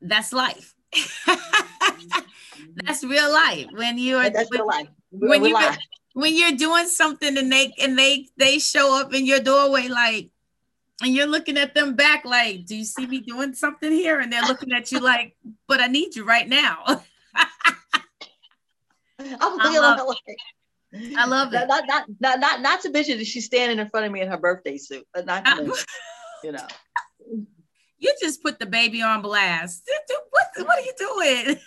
that's 0.00 0.32
life. 0.32 0.74
that's 2.76 3.04
real 3.04 3.32
life. 3.32 3.66
When 3.72 3.98
you're 3.98 4.30
that's 4.30 4.50
when, 4.50 4.60
real 4.60 4.66
life. 4.66 4.88
when 5.10 5.44
you 5.44 5.58
when 6.14 6.34
you're 6.34 6.52
doing 6.52 6.86
something 6.86 7.36
and 7.38 7.52
they 7.52 7.72
and 7.80 7.98
they 7.98 8.28
they 8.36 8.58
show 8.58 9.00
up 9.00 9.14
in 9.14 9.26
your 9.26 9.40
doorway 9.40 9.88
like 9.88 10.30
and 11.02 11.14
you're 11.14 11.26
looking 11.26 11.56
at 11.56 11.74
them 11.74 11.94
back 11.94 12.24
like, 12.24 12.66
do 12.66 12.74
you 12.76 12.84
see 12.84 13.06
me 13.06 13.20
doing 13.20 13.54
something 13.54 13.92
here? 13.92 14.18
And 14.18 14.32
they're 14.32 14.42
looking 14.42 14.72
at 14.72 14.90
you 14.90 14.98
like, 14.98 15.36
but 15.68 15.80
I 15.80 15.86
need 15.86 16.16
you 16.16 16.24
right 16.24 16.48
now. 16.48 16.82
I'm 19.20 19.60
feeling 19.60 19.80
like 19.80 20.36
I 20.94 21.26
love 21.26 21.52
it. 21.52 21.68
Not, 21.68 21.84
not, 21.86 22.06
not, 22.20 22.40
not, 22.40 22.60
not 22.62 22.80
to 22.82 22.90
mention 22.90 23.18
that 23.18 23.26
she's 23.26 23.44
standing 23.44 23.78
in 23.78 23.88
front 23.90 24.06
of 24.06 24.12
me 24.12 24.20
in 24.20 24.28
her 24.28 24.38
birthday 24.38 24.78
suit. 24.78 25.06
But 25.12 25.26
not 25.26 25.44
to 25.44 25.56
mention, 25.56 25.84
you 26.44 26.52
know. 26.52 26.66
You 27.98 28.14
just 28.20 28.42
put 28.42 28.58
the 28.58 28.66
baby 28.66 29.02
on 29.02 29.22
blast. 29.22 29.88
What, 30.30 30.66
what 30.66 30.78
are 30.78 30.82
you 30.82 30.92
doing? 30.96 31.56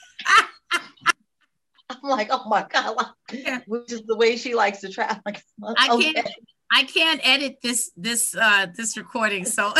I'm 1.92 2.10
like, 2.10 2.30
oh 2.32 2.48
my 2.48 2.66
god, 2.72 2.96
yeah. 3.34 3.60
which 3.68 3.92
is 3.92 4.04
the 4.04 4.16
way 4.16 4.38
she 4.38 4.56
likes 4.56 4.80
to 4.80 4.90
travel. 4.90 5.22
Like, 5.26 5.44
I 5.78 5.88
can't, 5.88 6.30
I 6.72 6.84
can't 6.84 7.20
edit 7.24 7.58
this 7.62 7.92
this 7.98 8.34
uh 8.34 8.68
this 8.76 8.96
recording, 8.98 9.44
so 9.46 9.74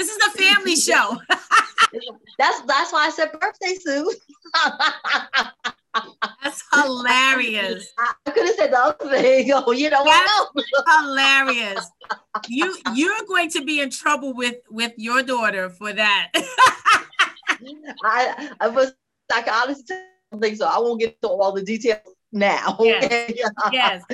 this 0.00 0.08
is 0.08 0.34
a 0.34 0.38
family 0.38 0.76
show. 0.76 1.18
that's 2.38 2.60
that's 2.62 2.92
why 2.92 3.06
I 3.06 3.10
said 3.10 3.32
birthday 3.38 3.74
suit. 3.74 4.14
That's 6.40 6.62
hilarious. 6.72 7.92
I 7.98 8.30
could 8.30 8.46
have 8.46 8.54
said 8.54 8.72
the 8.72 8.78
other 8.78 9.10
thing. 9.10 9.50
Oh, 9.66 9.72
you 9.72 9.90
know 9.90 10.04
That's 10.04 10.30
hilarious. 11.00 11.90
You 12.48 12.76
you're 12.94 13.24
going 13.26 13.50
to 13.50 13.64
be 13.64 13.80
in 13.80 13.90
trouble 13.90 14.32
with 14.32 14.56
with 14.70 14.92
your 14.96 15.24
daughter 15.24 15.68
for 15.68 15.92
that. 15.92 16.30
I 18.04 18.50
I 18.60 18.68
was 18.68 18.92
I 19.32 19.42
can 19.42 19.52
honestly 19.52 19.96
don't 20.30 20.40
think 20.40 20.56
so. 20.58 20.66
I 20.66 20.78
won't 20.78 21.00
get 21.00 21.20
to 21.22 21.28
all 21.28 21.50
the 21.52 21.62
details 21.62 21.98
now. 22.32 22.78
Yes. 22.90 23.32
yes. 23.72 24.04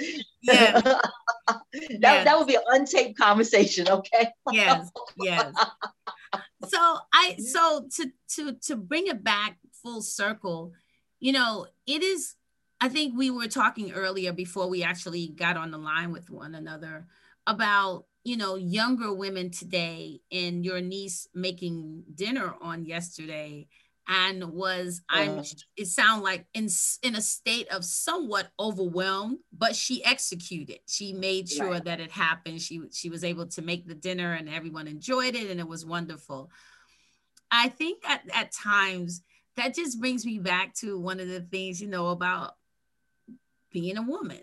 yes. 0.42 0.82
that, 0.82 1.62
yes. 2.00 2.24
that 2.24 2.38
would 2.38 2.46
be 2.46 2.56
an 2.56 2.62
untaped 2.72 3.16
conversation, 3.16 3.88
okay? 3.88 4.28
yes, 4.52 4.90
yes. 5.18 5.52
So 6.68 6.98
I 7.12 7.36
so 7.36 7.88
to 7.96 8.12
to 8.34 8.52
to 8.66 8.76
bring 8.76 9.06
it 9.06 9.22
back 9.22 9.58
full 9.82 10.02
circle, 10.02 10.72
you 11.20 11.32
know, 11.32 11.66
it 11.86 12.02
is, 12.02 12.34
I 12.80 12.88
think 12.88 13.14
we 13.16 13.30
were 13.30 13.48
talking 13.48 13.92
earlier 13.92 14.32
before 14.32 14.68
we 14.68 14.82
actually 14.82 15.28
got 15.28 15.56
on 15.56 15.70
the 15.70 15.78
line 15.78 16.12
with 16.12 16.30
one 16.30 16.54
another 16.54 17.06
about, 17.46 18.06
you 18.24 18.36
know, 18.36 18.56
younger 18.56 19.12
women 19.12 19.50
today 19.50 20.20
and 20.32 20.64
your 20.64 20.80
niece 20.80 21.28
making 21.34 22.04
dinner 22.14 22.54
on 22.60 22.84
yesterday 22.84 23.68
and 24.08 24.44
was 24.52 25.02
i'm 25.08 25.42
it 25.76 25.86
sound 25.86 26.22
like 26.22 26.46
in 26.54 26.68
in 27.02 27.16
a 27.16 27.20
state 27.20 27.68
of 27.68 27.84
somewhat 27.84 28.48
overwhelmed 28.58 29.38
but 29.58 29.74
she 29.74 30.04
executed. 30.04 30.78
She 30.86 31.12
made 31.12 31.48
sure 31.48 31.72
right. 31.72 31.84
that 31.84 32.00
it 32.00 32.10
happened. 32.10 32.60
She 32.60 32.80
she 32.92 33.08
was 33.08 33.24
able 33.24 33.46
to 33.48 33.62
make 33.62 33.86
the 33.86 33.94
dinner 33.94 34.34
and 34.34 34.48
everyone 34.48 34.86
enjoyed 34.86 35.34
it 35.34 35.50
and 35.50 35.60
it 35.60 35.68
was 35.68 35.86
wonderful. 35.86 36.50
I 37.50 37.68
think 37.68 38.08
at, 38.08 38.22
at 38.34 38.52
times 38.52 39.22
that 39.56 39.74
just 39.74 40.00
brings 40.00 40.26
me 40.26 40.38
back 40.38 40.74
to 40.76 40.98
one 40.98 41.20
of 41.20 41.28
the 41.28 41.40
things 41.40 41.80
you 41.80 41.88
know 41.88 42.08
about 42.08 42.54
being 43.72 43.96
a 43.96 44.02
woman. 44.02 44.42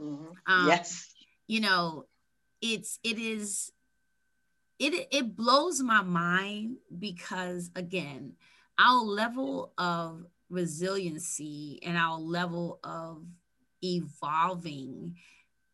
Mm-hmm. 0.00 0.52
um, 0.52 0.68
yes. 0.68 1.12
you 1.46 1.60
know 1.60 2.06
it's 2.62 2.98
it 3.04 3.18
is 3.18 3.70
it 4.78 5.06
it 5.12 5.36
blows 5.36 5.80
my 5.80 6.02
mind 6.02 6.76
because 6.98 7.70
again 7.76 8.32
our 8.82 9.02
level 9.02 9.72
of 9.78 10.26
resiliency 10.50 11.78
and 11.84 11.96
our 11.96 12.18
level 12.18 12.80
of 12.84 13.22
evolving 13.82 15.16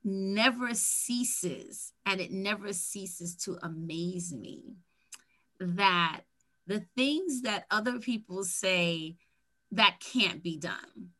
never 0.05 0.75
ceases 0.75 1.93
and 2.07 2.21
it 2.21 2.31
never 2.31 2.73
ceases 2.73 3.35
to 3.35 3.59
amaze 3.63 4.33
me 4.33 4.77
that 5.59 6.21
the 6.67 6.85
things 6.97 7.43
that 7.43 7.65
other 7.71 7.99
people 7.99 8.45
say 8.45 9.17
that 9.73 9.97
can't 10.01 10.43
be 10.43 10.57
done. 10.57 11.11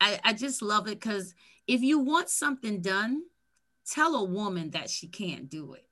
I, 0.00 0.20
I 0.24 0.32
just 0.32 0.60
love 0.60 0.86
it 0.86 1.00
because 1.00 1.34
if 1.66 1.80
you 1.82 1.98
want 1.98 2.28
something 2.28 2.80
done, 2.80 3.22
tell 3.90 4.16
a 4.16 4.24
woman 4.24 4.70
that 4.70 4.90
she 4.90 5.08
can't 5.08 5.48
do 5.48 5.74
it. 5.74 5.86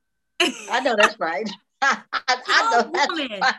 I 0.70 0.81
know 0.81 0.97
that's 0.97 1.18
right. 1.18 1.49
I, 1.83 2.03
tell, 2.27 2.45
I 2.49 2.70
know 2.70 2.79
a 2.81 3.09
woman, 3.09 3.39
right. 3.41 3.55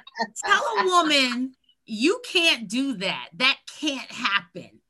tell 0.46 0.64
a 0.80 0.86
woman 0.86 1.54
you 1.88 2.22
can't 2.30 2.68
do 2.68 2.98
that. 2.98 3.30
That 3.38 3.58
can't 3.80 4.12
happen. 4.12 4.82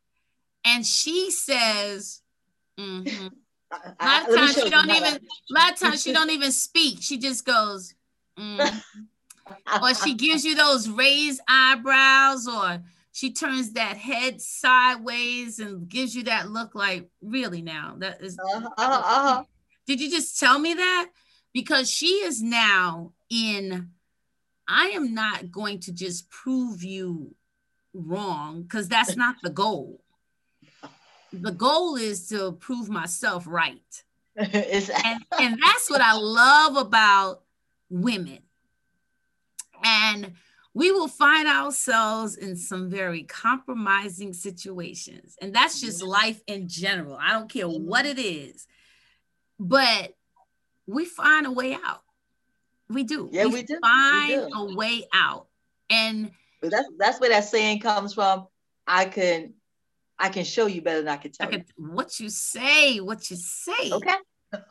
And 0.66 0.86
she 0.86 1.32
says, 1.32 2.22
mm-hmm. 2.78 3.28
a 4.00 4.06
lot 4.06 4.30
of 4.30 4.36
times 4.36 4.54
she 4.56 4.70
don't 4.70 4.90
even 4.90 5.14
a 5.16 5.20
lot 5.54 5.74
of 5.74 5.80
times 5.80 6.04
she 6.04 6.12
don't 6.12 6.32
even 6.32 6.52
speak. 6.52 6.98
She 7.02 7.18
just 7.18 7.46
goes, 7.46 7.94
mm 8.38 8.82
or 9.82 9.94
she 9.94 10.14
gives 10.14 10.44
you 10.44 10.56
those 10.56 10.90
raised 10.90 11.42
eyebrows, 11.48 12.48
or 12.48 12.82
she 13.12 13.32
turns 13.32 13.74
that 13.74 13.98
head 13.98 14.42
sideways 14.42 15.60
and 15.60 15.88
gives 15.88 16.16
you 16.16 16.24
that 16.24 16.50
look 16.50 16.76
like, 16.76 17.08
really 17.22 17.62
now? 17.62 17.96
That 17.98 18.22
is, 18.22 18.38
uh-huh, 18.38 18.70
uh-huh. 18.78 19.44
did 19.86 20.02
you 20.02 20.10
just 20.10 20.40
tell 20.40 20.60
me 20.60 20.74
that? 20.74 21.10
Because 21.54 21.90
she 21.90 22.08
is 22.08 22.42
now 22.42 23.14
in, 23.30 23.92
I 24.68 24.88
am 24.90 25.14
not 25.14 25.52
going 25.52 25.80
to 25.82 25.94
just 25.94 26.30
prove 26.30 26.84
you 26.84 27.36
wrong 27.94 28.64
because 28.64 28.88
that's 28.88 29.16
not 29.16 29.36
the 29.42 29.50
goal. 29.50 30.02
the 31.34 31.52
goal 31.52 31.96
is 31.96 32.28
to 32.30 32.54
prove 32.54 32.90
myself 32.90 33.46
right. 33.48 34.04
and, 34.36 35.26
and 35.40 35.60
that's 35.62 35.90
what 35.90 36.02
I 36.02 36.14
love 36.14 36.76
about 36.76 37.44
women. 37.90 38.40
And 39.84 40.34
we 40.74 40.92
will 40.92 41.08
find 41.08 41.48
ourselves 41.48 42.36
in 42.36 42.56
some 42.56 42.90
very 42.90 43.24
compromising 43.24 44.34
situations. 44.34 45.36
And 45.42 45.54
that's 45.54 45.82
just 45.82 46.04
life 46.04 46.42
in 46.46 46.68
general. 46.68 47.18
I 47.20 47.34
don't 47.34 47.50
care 47.50 47.68
what 47.68 48.06
it 48.06 48.20
is, 48.20 48.68
but 49.60 50.14
we 50.86 51.06
find 51.06 51.48
a 51.48 51.52
way 51.52 51.74
out. 51.74 52.04
We 52.90 53.04
do. 53.04 53.30
Yeah, 53.32 53.46
we, 53.46 53.54
we 53.54 53.64
do. 53.64 53.80
Find 53.82 54.46
we 54.46 54.52
do. 54.52 54.58
a 54.58 54.76
way 54.76 55.08
out. 55.14 55.48
And 55.90 56.32
but 56.62 56.72
that's 56.72 56.88
that's 56.98 57.20
where 57.20 57.30
that 57.30 57.46
saying 57.46 57.80
comes 57.80 58.14
from. 58.14 58.48
I 58.86 59.06
can 59.06 59.54
I 60.20 60.30
can 60.30 60.44
show 60.44 60.66
you 60.66 60.82
better 60.82 61.00
than 61.00 61.10
I 61.10 61.18
can 61.18 61.32
tell 61.32 61.48
I 61.48 61.52
can, 61.52 61.66
you. 61.78 61.92
What 61.92 62.20
you 62.20 62.30
say, 62.30 63.00
what 63.00 63.30
you 63.30 63.36
say. 63.36 63.92
Okay. 63.92 64.16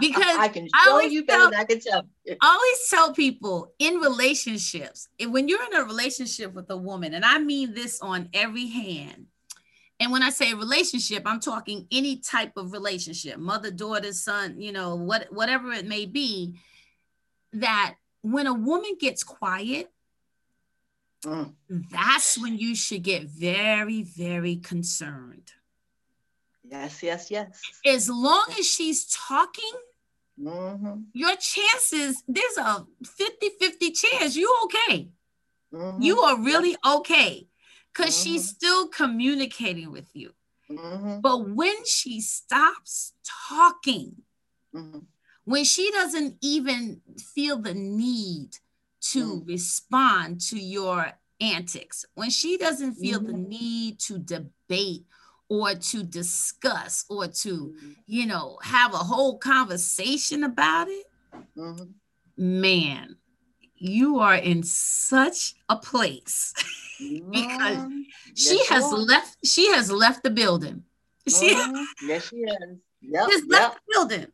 because 0.00 0.36
I 0.38 0.48
can 0.48 0.66
show 0.66 0.98
I 0.98 1.08
you 1.10 1.24
better 1.24 1.38
tell, 1.38 1.50
than 1.50 1.60
I 1.60 1.64
can 1.64 1.80
tell. 1.80 2.02
I 2.28 2.36
always 2.42 2.88
tell 2.90 3.12
people 3.14 3.72
in 3.78 3.94
relationships, 3.94 5.08
when 5.20 5.48
you're 5.48 5.64
in 5.64 5.80
a 5.80 5.84
relationship 5.84 6.52
with 6.54 6.70
a 6.70 6.76
woman, 6.76 7.14
and 7.14 7.24
I 7.24 7.38
mean 7.38 7.74
this 7.74 8.00
on 8.00 8.28
every 8.34 8.66
hand. 8.66 9.26
And 10.00 10.12
when 10.12 10.22
I 10.22 10.30
say 10.30 10.54
relationship, 10.54 11.24
I'm 11.26 11.40
talking 11.40 11.88
any 11.90 12.18
type 12.18 12.52
of 12.56 12.72
relationship, 12.72 13.38
mother, 13.38 13.72
daughter, 13.72 14.12
son, 14.12 14.60
you 14.60 14.70
know, 14.70 14.94
what 14.94 15.26
whatever 15.32 15.72
it 15.72 15.86
may 15.86 16.06
be, 16.06 16.54
that 17.52 17.94
when 18.22 18.46
a 18.46 18.54
woman 18.54 18.96
gets 18.98 19.24
quiet, 19.24 19.90
mm. 21.24 21.52
that's 21.90 22.38
when 22.38 22.58
you 22.58 22.74
should 22.74 23.02
get 23.02 23.24
very, 23.24 24.02
very 24.02 24.56
concerned 24.56 25.52
Yes, 26.70 27.02
yes, 27.02 27.30
yes. 27.30 27.60
As 27.84 28.08
long 28.08 28.46
as 28.58 28.66
she's 28.66 29.06
talking, 29.06 29.72
mm-hmm. 30.40 31.00
your 31.12 31.34
chances, 31.36 32.22
there's 32.28 32.58
a 32.58 32.86
50 33.04 33.48
50 33.58 33.90
chance 33.92 34.36
you 34.36 34.54
okay. 34.64 35.08
Mm-hmm. 35.72 36.02
You 36.02 36.20
are 36.20 36.40
really 36.40 36.76
okay 36.86 37.46
because 37.92 38.14
mm-hmm. 38.14 38.32
she's 38.32 38.48
still 38.48 38.88
communicating 38.88 39.90
with 39.90 40.08
you. 40.14 40.32
Mm-hmm. 40.70 41.20
But 41.20 41.48
when 41.48 41.84
she 41.86 42.20
stops 42.20 43.14
talking, 43.48 44.16
mm-hmm. 44.74 44.98
When 45.48 45.64
she 45.64 45.90
doesn't 45.92 46.36
even 46.42 47.00
feel 47.34 47.56
the 47.56 47.72
need 47.72 48.50
to 49.00 49.36
mm-hmm. 49.36 49.48
respond 49.48 50.42
to 50.42 50.58
your 50.58 51.10
antics, 51.40 52.04
when 52.14 52.28
she 52.28 52.58
doesn't 52.58 52.94
feel 52.94 53.18
the 53.18 53.32
need 53.32 53.98
to 53.98 54.18
debate 54.18 55.06
or 55.48 55.74
to 55.74 56.02
discuss 56.02 57.06
or 57.08 57.28
to, 57.28 57.48
mm-hmm. 57.48 57.92
you 58.06 58.26
know, 58.26 58.58
have 58.62 58.92
a 58.92 58.98
whole 58.98 59.38
conversation 59.38 60.44
about 60.44 60.88
it, 60.88 61.06
mm-hmm. 61.56 61.84
man, 62.36 63.16
you 63.74 64.18
are 64.18 64.34
in 64.34 64.62
such 64.62 65.54
a 65.70 65.76
place 65.76 66.52
because 67.30 67.90
she 68.34 68.56
yes, 68.56 68.68
has 68.68 68.92
left. 68.92 69.38
She 69.46 69.72
has 69.72 69.90
left 69.90 70.22
the 70.22 70.30
building. 70.30 70.82
She, 71.28 71.54
mm-hmm. 71.54 72.08
yes, 72.08 72.28
she 72.28 72.36
is. 72.36 72.78
Yep, 73.02 73.30
has 73.30 73.44
left 73.48 73.74
the 73.76 73.80
building, 73.92 74.26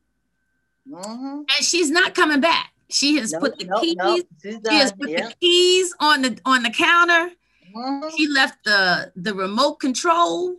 mm-hmm. 0.88 1.36
and 1.38 1.50
she's 1.60 1.90
not 1.90 2.14
coming 2.14 2.40
back. 2.40 2.72
She 2.90 3.16
has 3.16 3.32
nope, 3.32 3.42
put 3.42 3.58
the 3.58 3.66
nope, 3.66 3.80
keys. 3.82 3.96
Nope. 3.96 4.26
She 4.68 4.76
has 4.76 4.92
put 4.92 5.08
the 5.08 5.34
keys 5.40 5.94
on 6.00 6.22
the 6.22 6.38
on 6.44 6.62
the 6.62 6.70
counter. 6.70 7.30
Mm-hmm. 7.74 8.08
She 8.16 8.28
left 8.28 8.64
the 8.64 9.12
the 9.16 9.34
remote 9.34 9.80
control. 9.80 10.56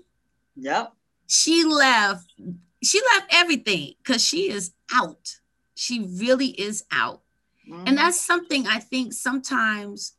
Yep. 0.58 0.94
She 1.28 1.64
left, 1.64 2.32
she 2.84 3.02
left 3.14 3.34
everything 3.34 3.94
because 3.98 4.24
she 4.24 4.50
is 4.50 4.74
out. 4.94 5.40
She 5.76 6.08
really 6.20 6.50
is 6.50 6.84
out. 6.92 7.22
Mm-hmm. 7.70 7.88
And 7.88 7.98
that's 7.98 8.20
something 8.20 8.68
I 8.68 8.80
think 8.80 9.14
sometimes 9.14 10.14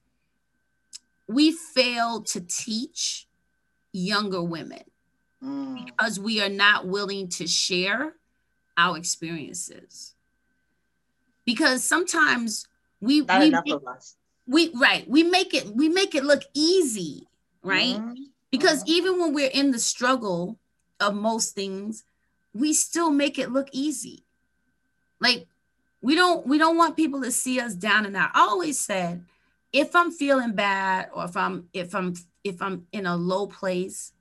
we 1.28 1.52
fail 1.52 2.22
to 2.22 2.40
teach 2.40 3.28
younger 3.92 4.42
women 4.42 4.82
mm. 5.42 5.84
because 5.84 6.20
we 6.20 6.40
are 6.42 6.48
not 6.48 6.86
willing 6.86 7.28
to 7.28 7.46
share 7.46 8.14
our 8.76 8.96
experiences. 8.96 10.14
Because 11.44 11.84
sometimes 11.84 12.66
we 13.00 13.20
not 13.20 13.40
we 13.40 13.50
make. 13.50 13.80
We 14.48 14.70
right, 14.74 15.08
we 15.08 15.22
make 15.22 15.54
it 15.54 15.74
we 15.74 15.88
make 15.88 16.14
it 16.14 16.24
look 16.24 16.42
easy, 16.54 17.26
right? 17.62 17.96
Mm. 17.96 18.16
Because 18.50 18.82
uh-huh. 18.82 18.92
even 18.92 19.20
when 19.20 19.34
we're 19.34 19.50
in 19.52 19.70
the 19.70 19.78
struggle 19.78 20.58
of 21.00 21.14
most 21.14 21.54
things, 21.54 22.04
we 22.54 22.72
still 22.72 23.10
make 23.10 23.38
it 23.38 23.50
look 23.50 23.68
easy. 23.72 24.24
Like 25.20 25.46
we 26.00 26.14
don't 26.14 26.46
we 26.46 26.58
don't 26.58 26.76
want 26.76 26.96
people 26.96 27.22
to 27.22 27.30
see 27.30 27.60
us 27.60 27.74
down 27.74 28.06
and 28.06 28.16
out. 28.16 28.30
I 28.34 28.42
always 28.42 28.78
said, 28.78 29.24
if 29.72 29.94
I'm 29.96 30.10
feeling 30.10 30.52
bad 30.52 31.10
or 31.12 31.24
if 31.24 31.36
I'm 31.36 31.68
if 31.72 31.94
I'm 31.94 32.14
if 32.44 32.62
I'm 32.62 32.86
in 32.92 33.06
a 33.06 33.16
low 33.16 33.46
place, 33.46 34.12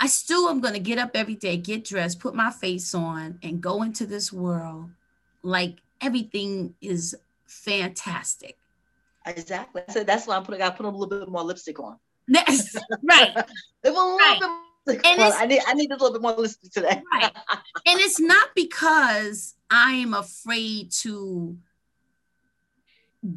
I 0.00 0.06
still 0.06 0.48
am 0.48 0.60
going 0.60 0.72
to 0.72 0.80
get 0.80 0.98
up 0.98 1.10
every 1.14 1.34
day, 1.34 1.58
get 1.58 1.84
dressed, 1.84 2.20
put 2.20 2.34
my 2.34 2.50
face 2.50 2.94
on, 2.94 3.38
and 3.42 3.60
go 3.60 3.82
into 3.82 4.06
this 4.06 4.32
world 4.32 4.90
like 5.42 5.76
everything 6.00 6.74
is 6.80 7.14
fantastic. 7.46 8.56
Exactly. 9.26 9.82
So 9.90 10.02
that's 10.02 10.26
why 10.26 10.36
I'm 10.36 10.44
putting 10.44 10.62
I 10.62 10.70
put 10.70 10.86
a 10.86 10.88
little 10.88 11.06
bit 11.06 11.28
more 11.28 11.42
lipstick 11.42 11.78
on. 11.78 11.98
Yes, 12.26 12.74
right. 13.02 13.36
it 13.84 13.90
was 13.90 14.20
right. 14.20 14.56
And 14.86 15.18
well, 15.18 15.34
I 15.36 15.46
need 15.46 15.60
I 15.66 15.74
need 15.74 15.90
a 15.90 15.94
little 15.94 16.12
bit 16.12 16.22
more 16.22 16.32
lipstick 16.32 16.72
today. 16.72 17.02
right. 17.12 17.30
And 17.86 18.00
it's 18.00 18.18
not 18.18 18.48
because 18.54 19.54
I 19.70 19.92
am 19.92 20.14
afraid 20.14 20.90
to 21.02 21.58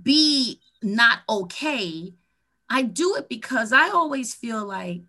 be 0.02 0.62
not 0.82 1.20
okay. 1.28 2.14
I 2.70 2.84
do 2.84 3.16
it 3.18 3.28
because 3.28 3.74
I 3.74 3.90
always 3.90 4.34
feel 4.34 4.66
like 4.66 5.02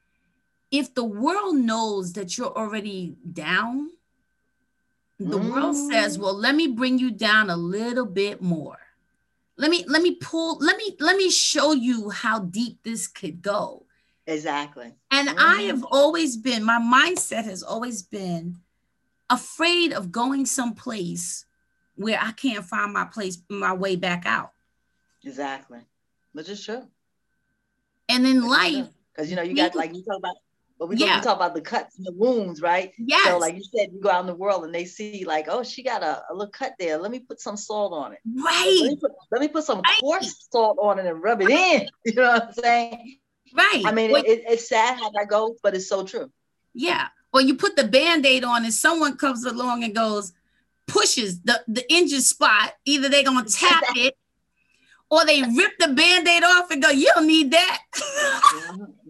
if 0.79 0.95
the 0.95 1.05
world 1.05 1.57
knows 1.57 2.13
that 2.15 2.37
you're 2.37 2.57
already 2.57 3.17
down, 3.33 3.91
the 5.19 5.39
mm. 5.39 5.53
world 5.53 5.77
says, 5.77 6.19
mm. 6.19 6.23
well, 6.23 6.35
let 6.35 6.55
me 6.55 6.69
bring 6.69 6.99
you 6.99 7.11
down 7.11 7.51
a 7.51 7.57
little 7.57 8.07
bit 8.07 8.43
more 8.43 8.79
let 9.57 9.71
me 9.71 9.85
let 9.87 10.03
me 10.03 10.17
pull 10.17 10.59
let 10.59 10.77
me 10.77 10.97
let 11.01 11.17
me 11.17 11.31
show 11.31 11.73
you 11.73 12.11
how 12.11 12.39
deep 12.39 12.83
this 12.83 13.07
could 13.07 13.43
go 13.43 13.85
exactly 14.27 14.93
and 15.11 15.29
mm-hmm. 15.29 15.39
i 15.39 15.63
have 15.63 15.85
always 15.85 16.37
been 16.37 16.65
my 16.65 16.79
mindset 16.79 17.45
has 17.45 17.63
always 17.63 18.03
been 18.03 18.57
afraid 19.31 19.93
of 19.93 20.11
going 20.11 20.45
someplace 20.47 21.45
where 21.97 22.19
i 22.21 22.33
can't 22.33 22.65
find 22.65 22.93
my 22.93 23.05
place 23.05 23.39
my 23.49 23.73
way 23.73 23.97
back 23.97 24.25
out 24.27 24.53
exactly 25.25 25.81
which 26.33 26.49
is 26.49 26.65
true 26.65 26.83
and 28.09 28.27
in 28.27 28.47
life 28.47 28.89
because 29.13 29.31
you 29.31 29.37
know 29.37 29.43
you 29.43 29.55
got 29.55 29.75
like 29.75 29.95
you 29.95 30.03
talk 30.03 30.19
about 30.19 30.37
but 30.79 30.89
we, 30.89 30.97
yeah. 30.97 31.21
talk 31.21 31.37
about 31.37 31.55
the 31.55 31.61
cuts 31.61 31.99
and 31.99 32.07
the 32.07 32.13
wounds, 32.13 32.61
right? 32.61 32.93
Yeah. 32.99 33.23
So, 33.25 33.39
like 33.39 33.55
you 33.55 33.63
said, 33.63 33.91
you 33.93 34.01
go 34.01 34.11
out 34.11 34.23
in 34.23 34.27
the 34.27 34.35
world 34.35 34.65
and 34.65 34.75
they 34.75 34.85
see, 34.85 35.25
like, 35.25 35.47
oh, 35.49 35.63
she 35.63 35.83
got 35.83 36.03
a, 36.03 36.25
a 36.31 36.35
little 36.35 36.51
cut 36.51 36.75
there. 36.79 36.99
Let 36.99 37.11
me 37.13 37.21
put 37.21 37.41
some 37.41 37.57
salt 37.57 37.93
on 37.93 38.13
it. 38.13 38.19
Right. 38.35 38.79
Let 38.83 38.91
me 38.91 38.97
put, 38.97 39.13
let 39.31 39.41
me 39.41 39.49
put 39.49 39.65
some 39.65 39.81
right. 39.81 40.01
coarse 40.01 40.49
salt 40.51 40.79
on 40.81 40.99
it 40.99 41.07
and 41.07 41.23
rub 41.23 41.43
it 41.43 41.51
in. 41.51 41.89
You 42.05 42.15
know 42.15 42.33
what 42.33 42.47
I'm 42.49 42.53
saying? 42.53 43.19
Right. 43.55 43.83
I 43.87 43.93
mean, 43.93 44.11
well, 44.11 44.25
it, 44.25 44.43
it's 44.49 44.69
sad 44.69 44.99
how 44.99 45.11
that 45.11 45.29
goes, 45.29 45.59
but 45.63 45.75
it's 45.75 45.89
so 45.89 46.05
true. 46.05 46.31
Yeah. 46.75 47.09
Well, 47.33 47.43
you 47.43 47.55
put 47.55 47.77
the 47.77 47.85
band 47.85 48.27
aid 48.27 48.45
on 48.45 48.65
and 48.65 48.75
someone 48.75 49.17
comes 49.17 49.45
along 49.45 49.85
and 49.85 49.95
goes, 49.95 50.33
pushes 50.87 51.41
the, 51.43 51.63
the 51.69 51.91
injured 51.93 52.23
spot. 52.23 52.75
Either 52.85 53.09
they're 53.09 53.25
going 53.25 53.45
to 53.45 53.53
tap 53.53 53.83
it 53.97 54.17
or 55.11 55.25
they 55.25 55.43
rip 55.43 55.73
the 55.79 55.89
band 55.89 56.27
aid 56.27 56.43
off 56.43 56.71
and 56.71 56.83
go, 56.83 56.91
you 56.91 57.11
don't 57.15 57.27
need 57.27 57.53
that. 57.53 57.83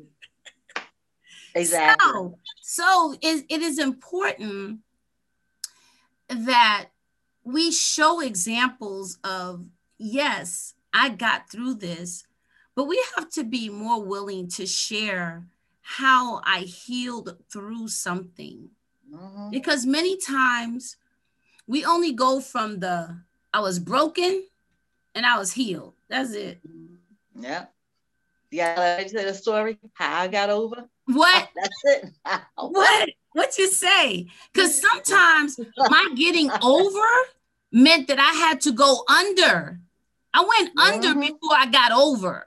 Mm-hmm. 1.55 1.61
Exactly. 1.61 2.13
So, 2.13 2.39
so 2.63 3.15
it, 3.23 3.45
it 3.49 3.63
is 3.63 3.79
important 3.79 4.81
that 6.29 6.87
we 7.45 7.71
show 7.71 8.21
examples 8.21 9.19
of, 9.23 9.65
yes, 9.99 10.75
I 10.93 11.11
got 11.11 11.51
through 11.51 11.75
this, 11.75 12.27
but 12.75 12.85
we 12.85 13.03
have 13.17 13.31
to 13.31 13.45
be 13.45 13.69
more 13.69 14.03
willing 14.03 14.49
to 14.49 14.67
share 14.67 15.45
how 15.83 16.41
I 16.45 16.61
healed 16.61 17.37
through 17.53 17.89
something. 17.89 18.71
Mm-hmm. 19.13 19.51
Because 19.51 19.87
many 19.87 20.17
times 20.17 20.97
we 21.67 21.85
only 21.85 22.13
go 22.13 22.41
from 22.41 22.81
the 22.81 23.17
I 23.53 23.61
was 23.61 23.79
broken 23.79 24.45
and 25.15 25.25
I 25.25 25.39
was 25.39 25.53
healed. 25.53 25.95
That's 26.09 26.33
it. 26.33 26.61
Yeah. 27.39 27.67
Yeah, 28.51 28.97
I 28.99 29.05
tell 29.05 29.25
the 29.25 29.35
story 29.35 29.79
how 29.93 30.23
I 30.23 30.29
got 30.29 30.51
over. 30.51 30.89
What? 31.07 31.49
That's 31.55 31.83
it. 31.85 32.13
what? 32.57 33.11
What 33.33 33.59
you 33.59 33.69
say? 33.69 34.27
Because 34.53 34.81
sometimes 34.81 35.59
my 35.77 36.09
getting 36.17 36.51
over 36.63 37.09
meant 37.73 38.09
that 38.09 38.19
I 38.19 38.33
had 38.33 38.61
to 38.63 38.73
go 38.73 39.05
under. 39.09 39.81
I 40.33 40.41
went 40.41 40.77
mm-hmm. 40.77 41.05
under 41.05 41.21
before 41.21 41.57
I 41.57 41.67
got 41.67 41.93
over. 41.93 42.47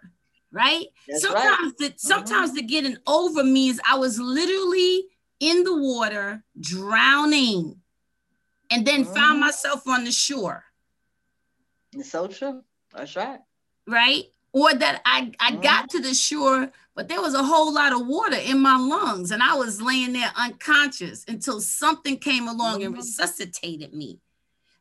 Right? 0.52 0.86
That's 1.08 1.22
sometimes 1.22 1.74
right. 1.80 1.92
the 1.92 1.94
sometimes 1.98 2.52
mm-hmm. 2.52 2.56
the 2.56 2.64
getting 2.64 2.98
over 3.06 3.44
means 3.44 3.80
I 3.88 3.98
was 3.98 4.18
literally 4.20 5.04
in 5.40 5.64
the 5.64 5.78
water, 5.78 6.44
drowning, 6.60 7.76
and 8.72 8.88
then 8.88 9.06
mm. 9.06 9.14
found 9.14 9.40
myself 9.40 9.88
on 9.88 10.04
the 10.04 10.12
shore. 10.12 10.64
It's 11.94 12.12
so 12.12 12.28
true. 12.28 12.64
That's 12.96 13.16
right. 13.16 13.40
Right? 13.88 14.24
Or 14.58 14.74
that 14.74 15.02
I, 15.06 15.32
I 15.40 15.52
mm. 15.52 15.62
got 15.62 15.88
to 15.92 16.00
the 16.00 16.16
shore, 16.16 16.72
but 16.96 17.08
there 17.08 17.22
was 17.22 17.36
a 17.36 17.44
whole 17.44 17.72
lot 17.72 17.94
of 17.94 18.08
water 18.08 18.38
in 18.38 18.60
my 18.60 18.76
lungs, 18.76 19.30
and 19.30 19.44
I 19.44 19.54
was 19.54 19.80
laying 19.84 20.14
there 20.14 20.32
unconscious 20.36 21.24
until 21.28 21.62
something 21.62 22.18
came 22.18 22.48
along 22.48 22.82
and 22.82 22.94
mm-hmm. 22.94 23.02
resuscitated 23.02 23.94
me. 23.94 24.20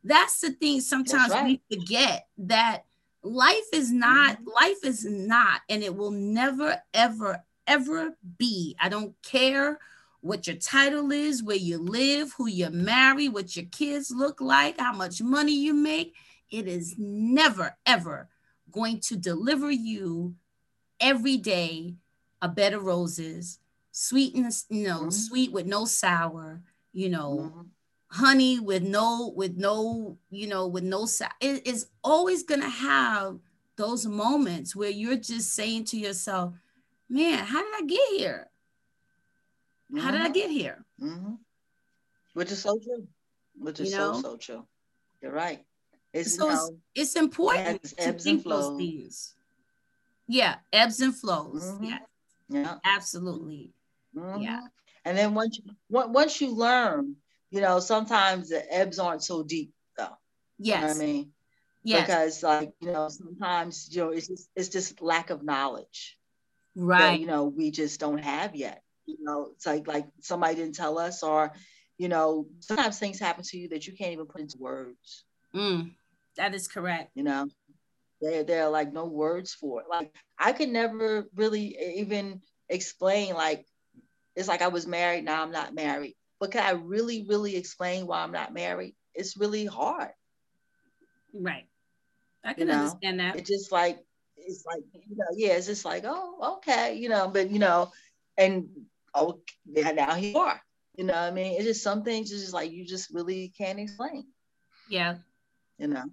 That's 0.02 0.40
the 0.40 0.52
thing 0.52 0.80
sometimes 0.80 1.30
right. 1.30 1.44
we 1.44 1.76
forget 1.76 2.26
that 2.38 2.84
life 3.22 3.68
is 3.74 3.92
not, 3.92 4.40
mm. 4.40 4.46
life 4.58 4.82
is 4.82 5.04
not, 5.04 5.60
and 5.68 5.82
it 5.82 5.94
will 5.94 6.10
never, 6.10 6.80
ever, 6.94 7.44
ever 7.66 8.16
be. 8.38 8.76
I 8.80 8.88
don't 8.88 9.14
care 9.22 9.78
what 10.22 10.46
your 10.46 10.56
title 10.56 11.12
is, 11.12 11.42
where 11.42 11.54
you 11.56 11.76
live, 11.76 12.32
who 12.38 12.46
you 12.48 12.70
marry, 12.70 13.28
what 13.28 13.54
your 13.56 13.66
kids 13.66 14.10
look 14.10 14.40
like, 14.40 14.80
how 14.80 14.94
much 14.94 15.20
money 15.20 15.54
you 15.54 15.74
make. 15.74 16.14
It 16.50 16.66
is 16.66 16.94
never, 16.96 17.76
ever 17.84 18.30
going 18.76 19.00
to 19.00 19.16
deliver 19.16 19.70
you 19.70 20.34
every 21.00 21.38
day 21.38 21.94
a 22.42 22.48
bed 22.48 22.74
of 22.74 22.84
roses, 22.84 23.58
sweetness, 23.90 24.66
you 24.68 24.86
know, 24.86 25.00
mm-hmm. 25.00 25.10
sweet 25.10 25.50
with 25.50 25.66
no 25.66 25.86
sour, 25.86 26.60
you 26.92 27.08
know, 27.08 27.50
mm-hmm. 27.50 27.62
honey 28.08 28.60
with 28.60 28.82
no, 28.82 29.32
with 29.34 29.56
no, 29.56 30.18
you 30.30 30.46
know, 30.46 30.66
with 30.66 30.84
no 30.84 31.06
sour. 31.06 31.30
It 31.40 31.66
is 31.66 31.86
always 32.04 32.42
gonna 32.42 32.68
have 32.68 33.38
those 33.76 34.06
moments 34.06 34.76
where 34.76 34.90
you're 34.90 35.16
just 35.16 35.54
saying 35.54 35.84
to 35.86 35.98
yourself, 35.98 36.52
man, 37.08 37.38
how 37.38 37.62
did 37.62 37.84
I 37.84 37.86
get 37.86 38.20
here? 38.20 38.50
Mm-hmm. 39.90 40.04
How 40.04 40.10
did 40.10 40.20
I 40.20 40.24
mm-hmm. 40.24 40.32
get 40.34 40.50
here? 40.50 40.84
Mm-hmm. 41.02 41.34
Which 42.34 42.52
is 42.52 42.62
so 42.62 42.78
true. 42.78 43.06
Which 43.58 43.80
is 43.80 43.90
you 43.90 43.96
know? 43.96 44.12
so 44.14 44.20
so 44.20 44.36
true. 44.36 44.66
You're 45.22 45.32
right. 45.32 45.64
It's, 46.16 46.36
so 46.36 46.50
it's, 46.50 46.70
it's, 46.94 47.16
important 47.16 47.66
ebbs, 47.66 47.92
to 47.92 48.02
ebbs 48.02 48.24
think 48.24 48.44
those 48.44 48.76
things. 48.76 49.34
Yeah, 50.28 50.56
ebbs 50.72 51.00
and 51.00 51.14
flows. 51.14 51.64
Mm-hmm. 51.64 51.84
Yeah. 51.84 51.98
Yeah. 52.48 52.74
Absolutely. 52.84 53.72
Mm-hmm. 54.16 54.42
Yeah. 54.42 54.62
And 55.04 55.16
then 55.16 55.34
once 55.34 55.58
you 55.58 55.72
once 55.88 56.40
you 56.40 56.54
learn, 56.54 57.16
you 57.50 57.60
know, 57.60 57.78
sometimes 57.80 58.48
the 58.48 58.72
ebbs 58.72 58.98
aren't 58.98 59.22
so 59.22 59.42
deep 59.42 59.72
though. 59.96 60.16
Yes. 60.58 60.80
You 60.80 60.86
know 60.86 60.94
I 60.94 61.06
mean? 61.12 61.32
Yes. 61.84 62.06
Because 62.06 62.42
like, 62.42 62.72
you 62.80 62.92
know, 62.92 63.08
sometimes, 63.08 63.88
you 63.92 64.02
know, 64.02 64.10
it's 64.10 64.26
just 64.26 64.48
it's 64.56 64.68
just 64.68 65.00
lack 65.00 65.30
of 65.30 65.44
knowledge. 65.44 66.18
Right. 66.74 66.98
That, 66.98 67.20
you 67.20 67.26
know, 67.26 67.44
we 67.44 67.70
just 67.70 68.00
don't 68.00 68.18
have 68.18 68.56
yet 68.56 68.82
you 69.06 69.16
know 69.20 69.50
it's 69.54 69.66
like 69.66 69.86
like 69.86 70.06
somebody 70.20 70.56
didn't 70.56 70.74
tell 70.74 70.98
us 70.98 71.22
or 71.22 71.52
you 71.96 72.08
know 72.08 72.46
sometimes 72.60 72.98
things 72.98 73.18
happen 73.18 73.44
to 73.44 73.56
you 73.56 73.68
that 73.68 73.86
you 73.86 73.94
can't 73.94 74.12
even 74.12 74.26
put 74.26 74.40
into 74.40 74.58
words 74.58 75.24
mm, 75.54 75.90
that 76.36 76.54
is 76.54 76.68
correct 76.68 77.10
you 77.14 77.22
know 77.22 77.48
there 78.20 78.44
there 78.44 78.64
are 78.64 78.70
like 78.70 78.92
no 78.92 79.06
words 79.06 79.52
for 79.52 79.80
it 79.80 79.86
like 79.90 80.14
i 80.38 80.52
could 80.52 80.68
never 80.68 81.26
really 81.34 81.76
even 81.96 82.40
explain 82.68 83.34
like 83.34 83.64
it's 84.34 84.48
like 84.48 84.62
i 84.62 84.68
was 84.68 84.86
married 84.86 85.24
now 85.24 85.42
i'm 85.42 85.52
not 85.52 85.74
married 85.74 86.14
but 86.40 86.50
can 86.50 86.62
i 86.62 86.70
really 86.70 87.24
really 87.28 87.56
explain 87.56 88.06
why 88.06 88.22
i'm 88.22 88.32
not 88.32 88.54
married 88.54 88.94
it's 89.14 89.36
really 89.36 89.66
hard 89.66 90.10
right 91.34 91.66
i 92.44 92.52
can 92.52 92.66
you 92.66 92.72
know? 92.72 92.80
understand 92.80 93.20
that 93.20 93.36
it's 93.36 93.50
just 93.50 93.72
like 93.72 93.98
it's 94.36 94.64
like 94.66 94.82
you 94.92 95.16
know 95.16 95.26
yeah 95.36 95.54
it's 95.54 95.66
just 95.66 95.84
like 95.84 96.04
oh 96.06 96.56
okay 96.58 96.94
you 96.94 97.08
know 97.08 97.28
but 97.28 97.50
you 97.50 97.58
know 97.58 97.90
and 98.38 98.68
oh, 99.16 99.40
yeah, 99.64 99.90
now 99.92 100.14
here 100.14 100.30
you 100.30 100.38
are. 100.38 100.60
You 100.94 101.04
know 101.04 101.14
I 101.14 101.30
mean? 101.30 101.54
It's 101.56 101.64
just 101.64 101.82
some 101.82 102.02
things 102.04 102.30
it's 102.30 102.40
just 102.40 102.54
like 102.54 102.70
you 102.70 102.84
just 102.84 103.10
really 103.12 103.52
can't 103.56 103.80
explain. 103.80 104.26
Yeah. 104.88 105.16
You 105.78 105.88
know, 105.88 106.04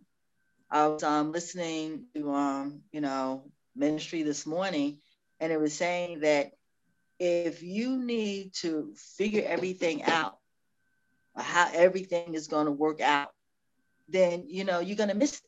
I 0.73 0.87
was 0.87 1.03
um, 1.03 1.31
listening 1.31 2.05
to, 2.15 2.33
um, 2.33 2.81
you 2.91 2.99
know, 2.99 3.43
ministry 3.75 4.23
this 4.23 4.47
morning, 4.47 4.97
and 5.39 5.53
it 5.53 5.61
was 5.61 5.75
saying 5.75 6.21
that 6.21 6.53
if 7.19 7.61
you 7.61 7.97
need 7.97 8.53
to 8.55 8.95
figure 8.97 9.43
everything 9.45 10.01
out, 10.01 10.39
how 11.37 11.69
everything 11.71 12.33
is 12.33 12.47
going 12.47 12.65
to 12.65 12.71
work 12.71 13.01
out, 13.01 13.29
then, 14.09 14.45
you 14.47 14.63
know, 14.63 14.79
you're 14.79 14.97
going 14.97 15.09
to 15.09 15.15
miss 15.15 15.41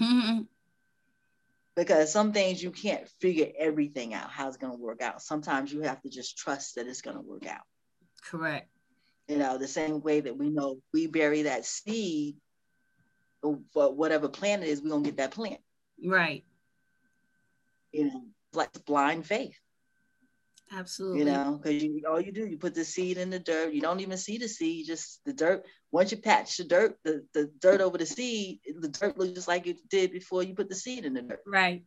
it. 0.00 0.46
because 1.76 2.10
some 2.10 2.32
things 2.32 2.62
you 2.62 2.70
can't 2.70 3.06
figure 3.20 3.48
everything 3.58 4.14
out 4.14 4.30
how 4.30 4.48
it's 4.48 4.56
going 4.56 4.72
to 4.72 4.82
work 4.82 5.02
out. 5.02 5.20
Sometimes 5.20 5.70
you 5.70 5.82
have 5.82 6.00
to 6.02 6.08
just 6.08 6.38
trust 6.38 6.76
that 6.76 6.86
it's 6.86 7.02
going 7.02 7.16
to 7.16 7.22
work 7.22 7.46
out. 7.46 7.60
Correct. 8.24 8.70
You 9.28 9.36
know 9.36 9.58
the 9.58 9.68
same 9.68 10.00
way 10.00 10.20
that 10.20 10.38
we 10.38 10.48
know 10.48 10.78
we 10.94 11.06
bury 11.06 11.42
that 11.42 11.66
seed 11.66 12.36
but 13.74 13.96
whatever 13.96 14.28
plant 14.28 14.62
it 14.62 14.68
is 14.68 14.82
we're 14.82 14.90
going 14.90 15.04
to 15.04 15.10
get 15.10 15.18
that 15.18 15.30
plant 15.30 15.60
right 16.04 16.44
you 17.92 18.06
know 18.06 18.22
like 18.52 18.72
blind 18.84 19.26
faith 19.26 19.58
Absolutely. 20.72 21.20
You 21.20 21.24
know, 21.24 21.60
because 21.62 21.82
you 21.82 22.02
all 22.08 22.20
you 22.20 22.32
do, 22.32 22.46
you 22.46 22.58
put 22.58 22.74
the 22.74 22.84
seed 22.84 23.16
in 23.16 23.30
the 23.30 23.38
dirt. 23.38 23.72
You 23.72 23.80
don't 23.80 24.00
even 24.00 24.18
see 24.18 24.38
the 24.38 24.48
seed, 24.48 24.86
just 24.86 25.20
the 25.24 25.32
dirt. 25.32 25.64
Once 25.90 26.10
you 26.10 26.18
patch 26.18 26.56
the 26.56 26.64
dirt, 26.64 26.98
the, 27.04 27.24
the 27.32 27.50
dirt 27.60 27.80
over 27.80 27.96
the 27.96 28.06
seed, 28.06 28.60
the 28.78 28.88
dirt 28.88 29.18
looks 29.18 29.32
just 29.32 29.48
like 29.48 29.66
it 29.66 29.78
did 29.88 30.12
before 30.12 30.42
you 30.42 30.54
put 30.54 30.68
the 30.68 30.74
seed 30.74 31.04
in 31.04 31.14
the 31.14 31.22
dirt. 31.22 31.42
Right. 31.46 31.84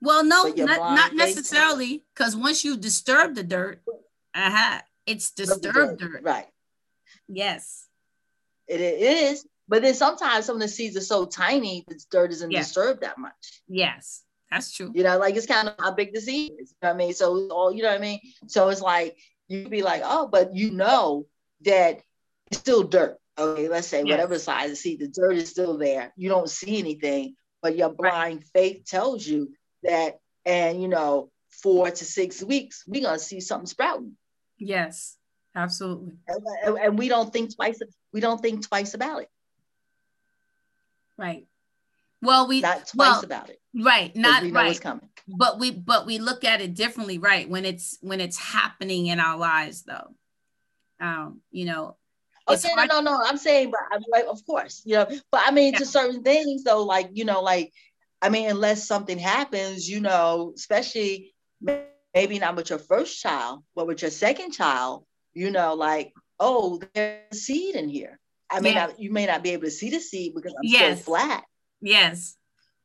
Well, 0.00 0.24
no, 0.24 0.44
not, 0.44 0.78
not 0.94 1.14
necessarily, 1.14 2.04
because 2.14 2.34
once 2.34 2.64
you 2.64 2.78
disturb 2.78 3.34
the 3.34 3.42
dirt, 3.42 3.82
uh-huh, 4.34 4.80
it's 5.04 5.30
disturbed 5.30 5.62
dirt. 5.74 5.98
dirt. 5.98 6.22
Right. 6.22 6.46
Yes. 7.28 7.86
It 8.66 8.80
is. 8.80 9.46
But 9.70 9.82
then 9.82 9.94
sometimes 9.94 10.46
some 10.46 10.56
of 10.56 10.62
the 10.62 10.68
seeds 10.68 10.96
are 10.96 11.00
so 11.00 11.24
tiny, 11.26 11.84
the 11.86 11.98
dirt 12.10 12.32
isn't 12.32 12.50
yes. 12.50 12.66
disturbed 12.66 13.02
that 13.02 13.18
much. 13.18 13.62
Yes. 13.68 14.24
That's 14.50 14.74
true. 14.74 14.90
You 14.92 15.04
know, 15.04 15.16
like 15.16 15.36
it's 15.36 15.46
kind 15.46 15.68
of 15.68 15.76
how 15.78 15.92
big 15.92 16.12
the 16.12 16.20
seed 16.20 16.54
is. 16.58 16.74
You 16.82 16.88
know 16.88 16.90
I 16.90 16.96
mean? 16.96 17.14
So 17.14 17.48
all 17.50 17.72
you 17.72 17.84
know 17.84 17.90
what 17.90 17.98
I 17.98 18.02
mean? 18.02 18.18
So 18.48 18.68
it's 18.68 18.80
like 18.80 19.16
you'd 19.46 19.70
be 19.70 19.82
like, 19.82 20.02
oh, 20.04 20.26
but 20.26 20.56
you 20.56 20.72
know 20.72 21.26
that 21.62 22.00
it's 22.50 22.58
still 22.58 22.82
dirt. 22.82 23.16
Okay, 23.38 23.68
let's 23.68 23.86
say 23.86 23.98
yes. 23.98 24.10
whatever 24.10 24.40
size 24.40 24.70
the 24.70 24.76
seed, 24.76 24.98
the 24.98 25.06
dirt 25.06 25.36
is 25.36 25.48
still 25.48 25.78
there. 25.78 26.12
You 26.16 26.28
don't 26.28 26.50
see 26.50 26.80
anything, 26.80 27.36
but 27.62 27.76
your 27.76 27.90
blind 27.90 28.38
right. 28.38 28.48
faith 28.52 28.84
tells 28.86 29.24
you 29.24 29.52
that, 29.84 30.18
and 30.44 30.82
you 30.82 30.88
know, 30.88 31.30
four 31.62 31.88
to 31.88 32.04
six 32.04 32.42
weeks, 32.42 32.82
we're 32.88 33.02
gonna 33.02 33.20
see 33.20 33.40
something 33.40 33.68
sprouting. 33.68 34.16
Yes, 34.58 35.16
absolutely. 35.54 36.14
And, 36.64 36.76
and 36.76 36.98
we 36.98 37.08
don't 37.08 37.32
think 37.32 37.54
twice. 37.54 37.78
We 38.12 38.18
don't 38.18 38.42
think 38.42 38.66
twice 38.66 38.94
about 38.94 39.22
it. 39.22 39.28
Right. 41.20 41.46
Well, 42.22 42.48
we 42.48 42.60
not 42.60 42.86
twice 42.86 42.94
well, 42.94 43.24
about 43.24 43.50
it. 43.50 43.60
Right. 43.74 44.14
Not 44.16 44.42
we 44.42 44.52
right. 44.52 44.80
But 45.28 45.58
we 45.58 45.70
but 45.70 46.06
we 46.06 46.18
look 46.18 46.44
at 46.44 46.60
it 46.60 46.74
differently, 46.74 47.18
right? 47.18 47.48
When 47.48 47.64
it's 47.64 47.98
when 48.00 48.20
it's 48.20 48.38
happening 48.38 49.06
in 49.06 49.20
our 49.20 49.38
lives, 49.38 49.82
though. 49.82 50.14
Um, 51.00 51.40
you 51.50 51.66
know. 51.66 51.96
Okay, 52.48 52.74
no, 52.74 52.84
no, 52.84 53.00
no. 53.00 53.22
I'm 53.24 53.36
saying, 53.36 53.70
but 53.70 53.80
I'm 53.92 54.02
like, 54.10 54.24
of 54.28 54.44
course, 54.44 54.82
you 54.84 54.96
know. 54.96 55.06
But 55.30 55.42
I 55.46 55.52
mean, 55.52 55.74
yeah. 55.74 55.80
to 55.80 55.86
certain 55.86 56.22
things, 56.22 56.64
though, 56.64 56.84
like 56.84 57.10
you 57.12 57.24
know, 57.24 57.42
like 57.42 57.72
I 58.22 58.28
mean, 58.28 58.50
unless 58.50 58.86
something 58.86 59.18
happens, 59.18 59.88
you 59.88 60.00
know, 60.00 60.52
especially 60.56 61.34
maybe 62.14 62.38
not 62.38 62.56
with 62.56 62.70
your 62.70 62.78
first 62.78 63.20
child, 63.20 63.62
but 63.74 63.86
with 63.86 64.02
your 64.02 64.10
second 64.10 64.52
child, 64.52 65.04
you 65.32 65.50
know, 65.50 65.74
like, 65.74 66.12
oh, 66.38 66.80
there's 66.94 67.22
a 67.32 67.34
seed 67.34 67.76
in 67.76 67.88
here. 67.88 68.19
I 68.50 68.60
may 68.60 68.72
yeah. 68.72 68.90
you 68.98 69.12
may 69.12 69.26
not 69.26 69.42
be 69.42 69.50
able 69.50 69.64
to 69.64 69.70
see 69.70 69.90
the 69.90 70.00
seed 70.00 70.34
because 70.34 70.52
I'm 70.52 70.60
yes. 70.62 70.98
so 70.98 71.04
flat. 71.04 71.44
Yes. 71.80 72.36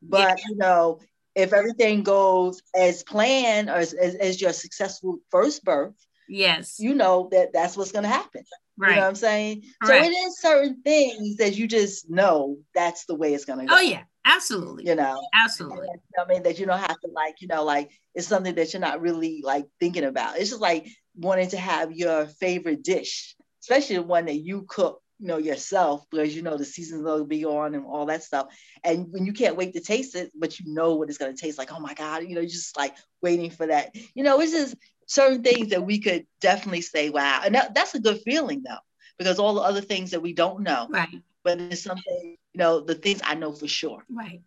But 0.01 0.39
yeah. 0.39 0.45
you 0.47 0.55
know, 0.57 0.99
if 1.33 1.53
everything 1.53 2.03
goes 2.03 2.61
as 2.75 3.03
planned 3.03 3.69
or 3.69 3.75
as, 3.75 3.93
as, 3.93 4.15
as, 4.15 4.41
your 4.41 4.53
successful 4.53 5.19
first 5.31 5.63
birth, 5.63 5.95
yes, 6.29 6.79
you 6.79 6.93
know 6.93 7.29
that 7.31 7.51
that's 7.53 7.75
what's 7.75 7.91
going 7.91 8.03
to 8.03 8.09
happen. 8.09 8.43
Right. 8.77 8.89
You 8.89 8.95
know 8.95 9.01
what 9.03 9.07
I'm 9.07 9.15
saying? 9.15 9.63
Correct. 9.81 10.05
So 10.05 10.11
it 10.11 10.13
is 10.13 10.39
certain 10.39 10.81
things 10.83 11.37
that 11.37 11.55
you 11.55 11.67
just 11.67 12.09
know 12.09 12.57
that's 12.73 13.05
the 13.05 13.15
way 13.15 13.33
it's 13.33 13.45
going 13.45 13.59
to 13.59 13.65
go. 13.65 13.75
Oh 13.75 13.81
yeah, 13.81 14.03
absolutely. 14.25 14.85
You 14.85 14.95
know, 14.95 15.21
absolutely. 15.33 15.87
I 16.19 16.25
mean 16.27 16.43
that 16.43 16.59
you 16.59 16.65
don't 16.65 16.79
have 16.79 16.99
to 16.99 17.09
like, 17.13 17.41
you 17.41 17.47
know, 17.47 17.63
like 17.63 17.89
it's 18.13 18.27
something 18.27 18.55
that 18.55 18.73
you're 18.73 18.81
not 18.81 19.01
really 19.01 19.41
like 19.43 19.65
thinking 19.79 20.03
about. 20.03 20.37
It's 20.37 20.49
just 20.49 20.61
like 20.61 20.87
wanting 21.15 21.49
to 21.49 21.57
have 21.57 21.93
your 21.93 22.25
favorite 22.25 22.83
dish, 22.83 23.35
especially 23.61 23.95
the 23.95 24.03
one 24.03 24.25
that 24.25 24.35
you 24.35 24.65
cook 24.67 25.01
you 25.19 25.27
know 25.27 25.37
yourself 25.37 26.05
because 26.09 26.35
you 26.35 26.41
know 26.41 26.57
the 26.57 26.65
seasons 26.65 27.03
will 27.03 27.25
be 27.25 27.45
on 27.45 27.75
and 27.75 27.85
all 27.85 28.05
that 28.07 28.23
stuff. 28.23 28.47
And 28.83 29.11
when 29.11 29.25
you 29.25 29.33
can't 29.33 29.55
wait 29.55 29.73
to 29.73 29.79
taste 29.79 30.15
it 30.15 30.31
but 30.35 30.59
you 30.59 30.73
know 30.73 30.95
what 30.95 31.09
it's 31.09 31.17
going 31.17 31.33
to 31.33 31.41
taste 31.41 31.57
like 31.57 31.71
oh 31.71 31.79
my 31.79 31.93
god 31.93 32.23
you 32.23 32.35
know 32.35 32.41
you're 32.41 32.49
just 32.49 32.77
like 32.77 32.95
waiting 33.21 33.49
for 33.49 33.67
that. 33.67 33.95
You 34.13 34.23
know 34.23 34.39
it's 34.39 34.51
just 34.51 34.75
certain 35.07 35.43
things 35.43 35.69
that 35.69 35.85
we 35.85 35.99
could 35.99 36.25
definitely 36.41 36.81
say 36.81 37.09
wow. 37.09 37.41
And 37.45 37.55
that, 37.55 37.73
that's 37.73 37.95
a 37.95 37.99
good 37.99 38.21
feeling 38.21 38.63
though 38.67 38.77
because 39.17 39.39
all 39.39 39.53
the 39.53 39.61
other 39.61 39.81
things 39.81 40.11
that 40.11 40.21
we 40.21 40.33
don't 40.33 40.61
know 40.61 40.87
right. 40.89 41.21
but 41.43 41.59
it's 41.59 41.83
something 41.83 42.37
you 42.53 42.59
know 42.59 42.81
the 42.81 42.95
things 42.95 43.21
i 43.23 43.35
know 43.35 43.53
for 43.53 43.67
sure. 43.67 44.03
Right. 44.09 44.41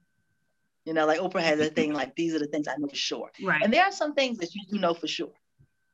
You 0.84 0.94
know 0.94 1.06
like 1.06 1.20
oprah 1.20 1.42
has 1.42 1.60
a 1.60 1.70
thing 1.70 1.92
like 1.92 2.14
these 2.14 2.34
are 2.34 2.38
the 2.38 2.46
things 2.46 2.68
i 2.68 2.76
know 2.76 2.88
for 2.88 2.96
sure. 2.96 3.30
Right. 3.42 3.62
And 3.62 3.72
there 3.72 3.84
are 3.84 3.92
some 3.92 4.14
things 4.14 4.38
that 4.38 4.54
you 4.54 4.62
do 4.70 4.78
know 4.78 4.94
for 4.94 5.06
sure 5.06 5.32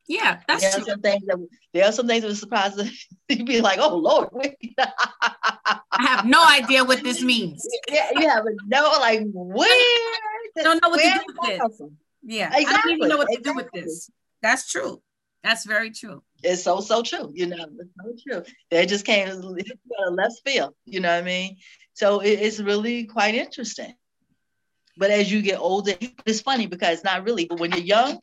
Yeah, 0.06 0.40
that's 0.46 0.62
there 0.62 0.72
true. 0.72 0.82
Are 0.82 0.86
some 0.86 1.00
things 1.00 1.26
that, 1.26 1.48
there 1.72 1.84
are 1.86 1.92
some 1.92 2.06
things 2.06 2.22
that 2.22 2.28
would 2.28 2.36
surprise 2.36 2.74
you'd 3.28 3.46
be 3.46 3.60
like, 3.60 3.78
oh 3.80 3.96
Lord. 3.96 4.28
I 4.78 6.02
have 6.02 6.26
no 6.26 6.44
idea 6.46 6.84
what 6.84 7.02
this 7.02 7.22
means. 7.22 7.66
Yeah, 7.88 8.10
you 8.16 8.28
have 8.28 8.44
no 8.66 8.96
like 9.00 9.22
where 9.32 9.70
don't 10.62 10.82
know 10.82 10.88
what 10.88 11.00
to 11.00 11.10
do 11.10 11.20
with 11.26 11.58
this. 11.58 11.88
Yeah, 12.22 12.46
exactly. 12.54 12.66
I 12.66 12.76
don't 12.82 12.96
even 12.96 13.08
know 13.08 13.16
what 13.16 13.28
to 13.28 13.38
exactly. 13.38 13.62
do 13.62 13.70
with 13.74 13.84
this. 13.84 14.10
That's 14.42 14.70
true. 14.70 15.02
That's 15.42 15.66
very 15.66 15.90
true. 15.90 16.22
It's 16.42 16.62
so 16.62 16.80
so 16.80 17.02
true. 17.02 17.30
You 17.34 17.46
know, 17.46 17.66
it's 17.78 17.90
so 18.00 18.14
true. 18.26 18.52
They 18.70 18.86
just 18.86 19.04
came 19.04 19.28
uh, 19.28 20.10
left 20.10 20.40
field. 20.44 20.74
You 20.86 21.00
know 21.00 21.10
what 21.10 21.22
I 21.22 21.26
mean? 21.26 21.56
So 21.92 22.20
it, 22.20 22.40
it's 22.40 22.60
really 22.60 23.04
quite 23.04 23.34
interesting. 23.34 23.94
But 24.96 25.10
as 25.10 25.30
you 25.30 25.42
get 25.42 25.58
older, 25.58 25.94
it's 26.24 26.40
funny 26.40 26.66
because 26.66 27.04
not 27.04 27.24
really. 27.24 27.46
But 27.46 27.60
when 27.60 27.72
you're 27.72 27.80
young, 27.80 28.18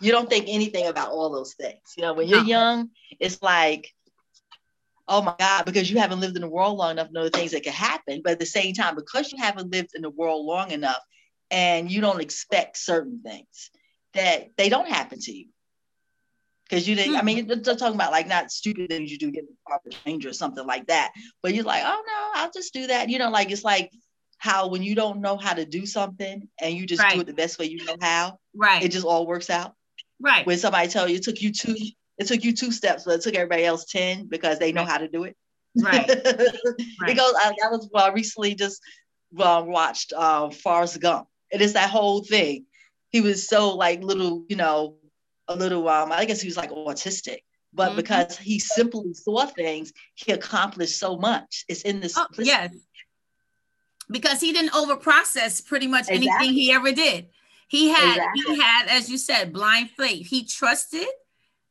you 0.00 0.12
don't 0.12 0.28
think 0.28 0.46
anything 0.48 0.86
about 0.86 1.10
all 1.10 1.30
those 1.30 1.54
things. 1.54 1.80
You 1.96 2.02
know, 2.02 2.14
when 2.14 2.28
you're 2.28 2.44
young, 2.44 2.90
it's 3.18 3.42
like, 3.42 3.88
oh 5.08 5.22
my 5.22 5.34
God, 5.38 5.64
because 5.64 5.90
you 5.90 5.98
haven't 5.98 6.20
lived 6.20 6.36
in 6.36 6.42
the 6.42 6.48
world 6.48 6.78
long 6.78 6.92
enough 6.92 7.08
to 7.08 7.12
know 7.12 7.24
the 7.24 7.30
things 7.30 7.50
that 7.50 7.64
could 7.64 7.72
happen. 7.72 8.22
But 8.22 8.32
at 8.32 8.38
the 8.38 8.46
same 8.46 8.74
time, 8.74 8.94
because 8.94 9.32
you 9.32 9.38
haven't 9.42 9.72
lived 9.72 9.90
in 9.94 10.02
the 10.02 10.10
world 10.10 10.46
long 10.46 10.70
enough 10.70 11.02
and 11.50 11.90
you 11.90 12.00
don't 12.00 12.20
expect 12.20 12.76
certain 12.78 13.20
things, 13.22 13.70
that 14.14 14.50
they 14.56 14.68
don't 14.68 14.88
happen 14.88 15.18
to 15.18 15.32
you. 15.32 15.46
Because 16.68 16.88
you 16.88 16.94
didn't, 16.94 17.14
mm-hmm. 17.14 17.20
I 17.20 17.24
mean, 17.24 17.44
hmm. 17.46 17.60
they're 17.62 17.74
talking 17.74 17.96
about 17.96 18.12
like 18.12 18.28
not 18.28 18.52
stupid 18.52 18.88
things 18.88 19.10
you 19.10 19.18
do, 19.18 19.32
get 19.32 19.42
a 19.42 19.68
proper 19.68 19.90
change 19.90 20.24
or 20.24 20.32
something 20.32 20.64
like 20.64 20.86
that. 20.86 21.10
But 21.42 21.52
you're 21.52 21.64
like, 21.64 21.82
oh 21.84 22.02
no, 22.06 22.40
I'll 22.40 22.52
just 22.52 22.72
do 22.72 22.86
that. 22.86 23.08
You 23.08 23.18
know, 23.18 23.30
like 23.30 23.50
it's 23.50 23.64
like 23.64 23.90
how 24.40 24.68
when 24.68 24.82
you 24.82 24.94
don't 24.94 25.20
know 25.20 25.36
how 25.36 25.52
to 25.52 25.66
do 25.66 25.84
something 25.84 26.48
and 26.60 26.74
you 26.74 26.86
just 26.86 27.02
right. 27.02 27.14
do 27.14 27.20
it 27.20 27.26
the 27.26 27.34
best 27.34 27.58
way 27.58 27.66
you 27.66 27.84
know 27.84 27.96
how, 28.00 28.38
right? 28.56 28.82
It 28.82 28.88
just 28.88 29.04
all 29.04 29.26
works 29.26 29.50
out. 29.50 29.74
Right. 30.18 30.46
When 30.46 30.58
somebody 30.58 30.88
tell 30.88 31.08
you 31.08 31.16
it 31.16 31.22
took 31.22 31.42
you 31.42 31.52
two, 31.52 31.76
it 32.16 32.26
took 32.26 32.42
you 32.42 32.54
two 32.54 32.72
steps, 32.72 33.04
but 33.04 33.16
it 33.16 33.20
took 33.20 33.34
everybody 33.34 33.64
else 33.64 33.84
10 33.84 34.28
because 34.28 34.58
they 34.58 34.72
know 34.72 34.80
right. 34.80 34.90
how 34.90 34.98
to 34.98 35.08
do 35.08 35.24
it. 35.24 35.36
Right. 35.78 36.08
right. 36.24 37.06
Because 37.06 37.34
I, 37.36 37.52
I 37.64 37.68
was 37.68 37.90
well, 37.92 38.12
recently 38.12 38.54
just 38.54 38.80
uh, 39.38 39.62
watched 39.66 40.14
uh, 40.16 40.48
Forrest 40.48 40.98
Gump. 41.00 41.28
It 41.50 41.60
is 41.60 41.74
that 41.74 41.90
whole 41.90 42.24
thing. 42.24 42.64
He 43.10 43.20
was 43.20 43.46
so 43.46 43.76
like 43.76 44.02
little, 44.02 44.46
you 44.48 44.56
know, 44.56 44.96
a 45.48 45.54
little, 45.54 45.86
um, 45.86 46.12
I 46.12 46.24
guess 46.24 46.40
he 46.40 46.48
was 46.48 46.56
like 46.56 46.70
autistic, 46.70 47.40
but 47.74 47.88
mm-hmm. 47.88 47.96
because 47.96 48.38
he 48.38 48.58
simply 48.58 49.12
saw 49.12 49.44
things, 49.44 49.92
he 50.14 50.32
accomplished 50.32 50.98
so 50.98 51.18
much. 51.18 51.66
It's 51.68 51.82
in 51.82 52.00
this. 52.00 52.16
Oh, 52.16 52.26
yes. 52.38 52.74
Because 54.10 54.40
he 54.40 54.52
didn't 54.52 54.72
overprocess 54.72 55.64
pretty 55.64 55.86
much 55.86 56.08
exactly. 56.08 56.28
anything 56.28 56.54
he 56.54 56.72
ever 56.72 56.92
did. 56.92 57.28
He 57.68 57.88
had 57.90 58.16
exactly. 58.16 58.42
he 58.56 58.60
had, 58.60 58.88
as 58.88 59.08
you 59.08 59.16
said, 59.16 59.52
blind 59.52 59.90
faith. 59.90 60.26
He 60.26 60.44
trusted 60.44 61.06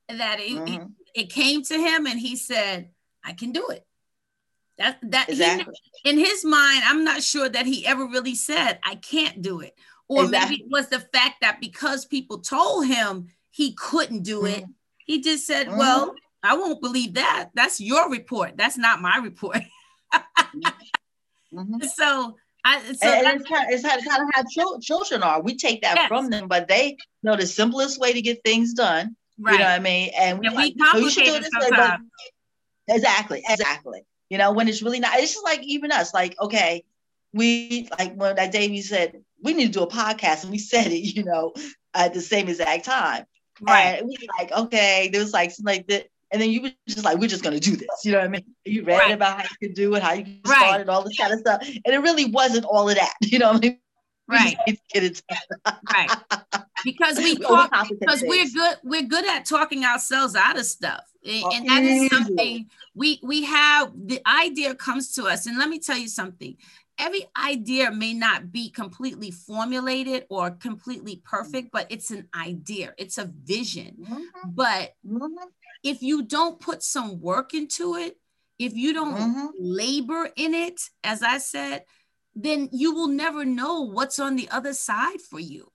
that 0.07 0.39
it, 0.39 0.51
mm-hmm. 0.51 0.73
it, 1.13 1.23
it, 1.23 1.29
came 1.29 1.61
to 1.63 1.77
him 1.77 2.05
and 2.05 2.17
he 2.17 2.37
said, 2.37 2.91
I 3.23 3.33
can 3.33 3.51
do 3.51 3.67
it. 3.67 3.85
That 4.77 4.97
that 5.03 5.29
exactly. 5.29 5.73
he, 6.03 6.09
in 6.09 6.17
his 6.17 6.45
mind, 6.45 6.83
I'm 6.85 7.03
not 7.03 7.21
sure 7.21 7.49
that 7.49 7.65
he 7.65 7.85
ever 7.85 8.05
really 8.05 8.35
said, 8.35 8.79
I 8.81 8.95
can't 8.95 9.41
do 9.41 9.59
it. 9.59 9.75
Or 10.07 10.23
exactly. 10.23 10.49
maybe 10.49 10.63
it 10.63 10.71
was 10.71 10.87
the 10.87 11.01
fact 11.01 11.41
that 11.41 11.59
because 11.59 12.05
people 12.05 12.39
told 12.39 12.87
him 12.87 13.27
he 13.51 13.73
couldn't 13.73 14.23
do 14.23 14.45
it, 14.45 14.61
mm-hmm. 14.61 14.71
he 15.05 15.21
just 15.21 15.45
said, 15.45 15.67
mm-hmm. 15.67 15.77
Well, 15.77 16.15
I 16.41 16.55
won't 16.55 16.81
believe 16.81 17.15
that. 17.15 17.49
That's 17.53 17.81
your 17.81 18.09
report. 18.09 18.53
That's 18.55 18.77
not 18.77 19.01
my 19.01 19.17
report. 19.17 19.59
Mm-hmm. 21.53 21.81
so 21.81 22.35
I, 22.63 22.79
so 22.81 23.07
and, 23.07 23.27
and 23.27 23.41
it's, 23.41 23.49
kind 23.49 23.65
of, 23.65 23.73
it's, 23.73 23.83
kind 24.07 24.23
of 24.23 24.29
how 24.33 24.79
children 24.79 25.23
are. 25.23 25.41
We 25.41 25.55
take 25.55 25.81
that 25.81 25.95
yes. 25.95 26.07
from 26.07 26.29
them, 26.29 26.47
but 26.47 26.67
they 26.67 26.97
know 27.23 27.35
the 27.35 27.47
simplest 27.47 27.99
way 27.99 28.13
to 28.13 28.21
get 28.21 28.43
things 28.43 28.73
done. 28.73 29.15
Right. 29.39 29.53
You 29.53 29.59
know 29.59 29.65
what 29.65 29.71
I 29.71 29.79
mean? 29.79 30.11
And 30.17 30.39
we, 30.39 30.49
like, 30.49 30.73
so 30.91 30.97
you 30.97 31.09
should 31.09 31.23
do 31.23 31.39
this 31.39 31.49
way, 31.59 31.69
but 31.71 31.99
exactly, 32.89 33.41
exactly. 33.47 34.01
You 34.29 34.37
know, 34.37 34.51
when 34.51 34.67
it's 34.67 34.81
really 34.81 34.99
not, 34.99 35.17
it's 35.17 35.33
just 35.33 35.45
like 35.45 35.63
even 35.63 35.91
us, 35.91 36.13
like, 36.13 36.35
okay, 36.39 36.83
we 37.33 37.87
like 37.97 38.15
when 38.15 38.35
that 38.35 38.51
day 38.51 38.67
we 38.67 38.81
said 38.81 39.21
we 39.41 39.53
need 39.53 39.67
to 39.67 39.79
do 39.79 39.83
a 39.83 39.87
podcast 39.87 40.43
and 40.43 40.51
we 40.51 40.57
said 40.57 40.87
it, 40.87 41.15
you 41.15 41.23
know, 41.23 41.53
at 41.93 42.13
the 42.13 42.21
same 42.21 42.49
exact 42.49 42.85
time. 42.85 43.25
Right. 43.61 43.99
And 43.99 44.07
we 44.07 44.17
like, 44.37 44.51
okay, 44.51 45.09
there 45.11 45.21
was 45.21 45.33
like 45.33 45.51
like 45.63 45.87
that 45.87 46.07
and 46.31 46.41
then 46.41 46.51
you 46.51 46.61
were 46.61 46.71
just 46.87 47.03
like, 47.03 47.17
we're 47.17 47.29
just 47.29 47.43
gonna 47.43 47.59
do 47.59 47.75
this. 47.75 47.89
You 48.03 48.11
know 48.11 48.19
what 48.19 48.25
I 48.25 48.29
mean? 48.29 48.45
You 48.65 48.83
read 48.83 48.99
right. 48.99 49.11
about 49.11 49.37
how 49.37 49.43
you 49.43 49.67
could 49.67 49.75
do 49.75 49.95
it, 49.95 50.03
how 50.03 50.13
you 50.13 50.23
could 50.23 50.47
right. 50.47 50.59
start 50.59 50.81
it, 50.81 50.89
all 50.89 51.03
this 51.03 51.17
kind 51.17 51.33
of 51.33 51.39
stuff. 51.39 51.61
And 51.61 51.95
it 51.95 51.99
really 51.99 52.25
wasn't 52.25 52.65
all 52.65 52.89
of 52.89 52.95
that. 52.95 53.13
You 53.21 53.39
know 53.39 53.53
what 53.53 53.57
I 53.57 53.67
mean? 53.67 53.79
Right. 54.27 54.55
right. 55.91 56.09
Because 56.85 57.17
we 57.17 57.35
talk 57.35 57.69
because 57.89 58.23
we're 58.25 58.47
good, 58.53 58.77
we're 58.85 59.01
good 59.01 59.27
at 59.27 59.43
talking 59.43 59.83
ourselves 59.83 60.33
out 60.33 60.57
of 60.57 60.65
stuff. 60.65 61.03
Oh, 61.27 61.51
and 61.53 61.67
that 61.67 61.83
is 61.83 62.09
something 62.09 62.69
we 62.95 63.19
we 63.21 63.43
have 63.43 63.91
the 63.93 64.21
idea 64.25 64.73
comes 64.75 65.13
to 65.15 65.25
us. 65.25 65.45
And 65.45 65.57
let 65.57 65.67
me 65.67 65.79
tell 65.79 65.97
you 65.97 66.07
something. 66.07 66.55
Every 66.97 67.25
idea 67.37 67.91
may 67.91 68.13
not 68.13 68.53
be 68.53 68.69
completely 68.69 69.29
formulated 69.29 70.25
or 70.29 70.51
completely 70.51 71.21
perfect, 71.25 71.71
but 71.73 71.87
it's 71.89 72.11
an 72.11 72.29
idea, 72.33 72.93
it's 72.97 73.17
a 73.17 73.25
vision. 73.25 73.97
Mm-hmm. 74.01 74.49
But 74.51 74.93
mm-hmm 75.05 75.33
if 75.83 76.01
you 76.01 76.23
don't 76.23 76.59
put 76.59 76.83
some 76.83 77.19
work 77.19 77.53
into 77.53 77.95
it, 77.95 78.17
if 78.57 78.75
you 78.75 78.93
don't 78.93 79.15
mm-hmm. 79.15 79.47
labor 79.57 80.29
in 80.35 80.53
it, 80.53 80.81
as 81.03 81.23
I 81.23 81.37
said, 81.37 81.83
then 82.35 82.69
you 82.71 82.93
will 82.93 83.07
never 83.07 83.45
know 83.45 83.81
what's 83.81 84.19
on 84.19 84.35
the 84.35 84.49
other 84.49 84.73
side 84.73 85.21
for 85.21 85.39
you. 85.39 85.71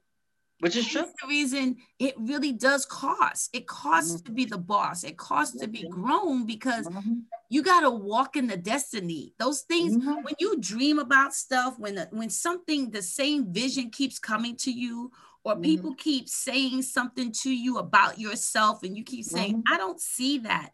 Which 0.61 0.77
is 0.77 0.87
true. 0.87 1.03
the 1.03 1.29
reason 1.29 1.77
it 1.99 2.15
really 2.17 2.53
does 2.53 2.87
cost. 2.87 3.51
It 3.53 3.67
costs 3.67 4.15
mm-hmm. 4.15 4.27
to 4.27 4.33
be 4.33 4.45
the 4.45 4.59
boss. 4.59 5.05
It 5.05 5.19
costs 5.19 5.59
to 5.61 5.69
be 5.69 5.87
grown 5.89 6.47
because 6.47 6.87
mm-hmm. 6.87 7.21
you 7.51 7.63
got 7.63 7.81
to 7.81 7.91
walk 7.91 8.37
in 8.37 8.47
the 8.47 8.57
destiny. 8.57 9.35
Those 9.39 9.63
things 9.63 9.97
mm-hmm. 9.97 10.23
when 10.23 10.35
you 10.39 10.59
dream 10.61 10.99
about 10.99 11.35
stuff, 11.35 11.79
when 11.79 11.97
the, 11.97 12.09
when 12.13 12.31
something 12.31 12.91
the 12.91 13.03
same 13.03 13.53
vision 13.53 13.91
keeps 13.91 14.19
coming 14.19 14.57
to 14.59 14.71
you, 14.71 15.11
or 15.45 15.53
mm-hmm. 15.53 15.63
people 15.63 15.95
keep 15.95 16.29
saying 16.29 16.83
something 16.83 17.31
to 17.31 17.51
you 17.51 17.79
about 17.79 18.19
yourself 18.19 18.83
and 18.83 18.97
you 18.97 19.05
keep 19.05 19.25
saying 19.25 19.57
mm-hmm. 19.57 19.75
i 19.75 19.77
don't 19.77 20.01
see 20.01 20.39
that 20.39 20.71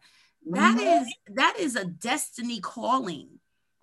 that 0.49 0.77
mm-hmm. 0.77 1.03
is 1.03 1.13
that 1.27 1.55
is 1.59 1.75
a 1.75 1.85
destiny 1.85 2.59
calling 2.59 3.29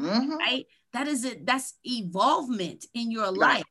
mm-hmm. 0.00 0.34
right 0.36 0.66
that 0.92 1.06
is 1.06 1.24
it 1.24 1.46
that's 1.46 1.74
evolvement 1.84 2.86
in 2.94 3.10
your 3.10 3.30
life 3.30 3.64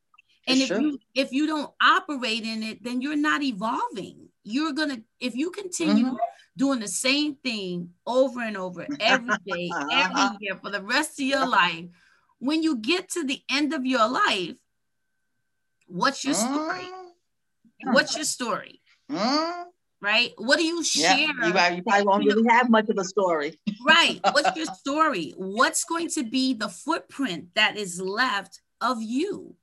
and 0.47 0.61
if 0.61 0.69
you 0.69 0.97
if 1.13 1.31
you 1.31 1.45
don't 1.45 1.71
operate 1.81 2.43
in 2.43 2.63
it 2.63 2.81
then 2.83 3.01
you're 3.01 3.17
not 3.17 3.43
evolving 3.43 4.29
you're 4.43 4.71
gonna 4.71 4.97
if 5.19 5.35
you 5.35 5.51
continue 5.51 6.05
mm-hmm. 6.05 6.15
doing 6.55 6.79
the 6.79 6.87
same 6.87 7.35
thing 7.35 7.89
over 8.05 8.41
and 8.41 8.55
over 8.55 8.87
every 9.01 9.35
day 9.45 9.69
every 9.91 10.21
year 10.39 10.55
for 10.55 10.69
the 10.69 10.81
rest 10.81 11.19
of 11.19 11.25
your 11.25 11.45
life 11.45 11.85
when 12.39 12.63
you 12.63 12.77
get 12.77 13.09
to 13.09 13.25
the 13.25 13.41
end 13.49 13.73
of 13.73 13.85
your 13.85 14.07
life 14.07 14.55
what's 15.87 16.23
your 16.23 16.33
story. 16.33 16.87
What's 17.83 18.15
your 18.15 18.25
story? 18.25 18.81
Mm. 19.11 19.65
Right? 20.01 20.31
What 20.37 20.57
do 20.57 20.63
you 20.63 20.83
share? 20.83 21.17
Yeah, 21.17 21.69
you, 21.69 21.75
you 21.77 21.83
probably 21.83 22.05
won't 22.05 22.25
really 22.25 22.47
have 22.49 22.69
much 22.69 22.89
of 22.89 22.97
a 22.97 23.03
story. 23.03 23.59
right. 23.87 24.19
What's 24.31 24.55
your 24.55 24.65
story? 24.75 25.33
What's 25.37 25.83
going 25.85 26.09
to 26.09 26.23
be 26.23 26.53
the 26.53 26.69
footprint 26.69 27.49
that 27.55 27.77
is 27.77 27.99
left 27.99 28.61
of 28.79 29.01
you? 29.01 29.55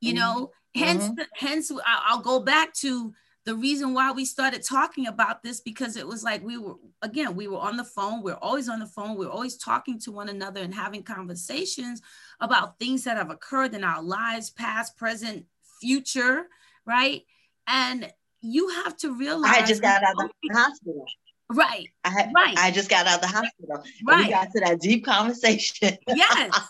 You 0.00 0.14
mm-hmm. 0.14 0.18
know, 0.18 0.50
hence, 0.74 1.04
mm-hmm. 1.04 1.22
hence, 1.34 1.70
I'll 1.86 2.22
go 2.22 2.40
back 2.40 2.74
to 2.74 3.14
the 3.44 3.54
reason 3.54 3.92
why 3.92 4.12
we 4.12 4.24
started 4.24 4.62
talking 4.62 5.06
about 5.06 5.42
this 5.42 5.60
because 5.60 5.96
it 5.96 6.06
was 6.06 6.22
like 6.22 6.44
we 6.44 6.58
were 6.58 6.74
again 7.02 7.34
we 7.34 7.48
were 7.48 7.58
on 7.58 7.76
the 7.76 7.84
phone 7.84 8.22
we're 8.22 8.34
always 8.34 8.68
on 8.68 8.78
the 8.78 8.86
phone 8.86 9.16
we're 9.16 9.28
always 9.28 9.56
talking 9.56 9.98
to 9.98 10.12
one 10.12 10.28
another 10.28 10.60
and 10.60 10.74
having 10.74 11.02
conversations 11.02 12.00
about 12.40 12.78
things 12.78 13.04
that 13.04 13.16
have 13.16 13.30
occurred 13.30 13.74
in 13.74 13.82
our 13.82 14.02
lives 14.02 14.50
past 14.50 14.96
present 14.96 15.44
future 15.80 16.46
right 16.86 17.22
and 17.66 18.12
you 18.42 18.68
have 18.68 18.96
to 18.98 19.14
realize 19.16 19.52
I 19.52 19.64
just 19.64 19.82
got 19.82 20.02
out 20.02 20.14
of 20.22 20.30
the 20.42 20.54
hospital. 20.58 21.06
Right. 21.48 21.88
I 22.04 22.08
had, 22.08 22.32
right. 22.34 22.56
I 22.56 22.70
just 22.70 22.88
got 22.88 23.06
out 23.06 23.16
of 23.16 23.20
the 23.20 23.28
hospital. 23.28 23.84
Right. 24.06 24.26
We 24.26 24.30
got 24.30 24.50
to 24.52 24.60
that 24.60 24.80
deep 24.80 25.04
conversation. 25.04 25.98
Yes. 26.08 26.60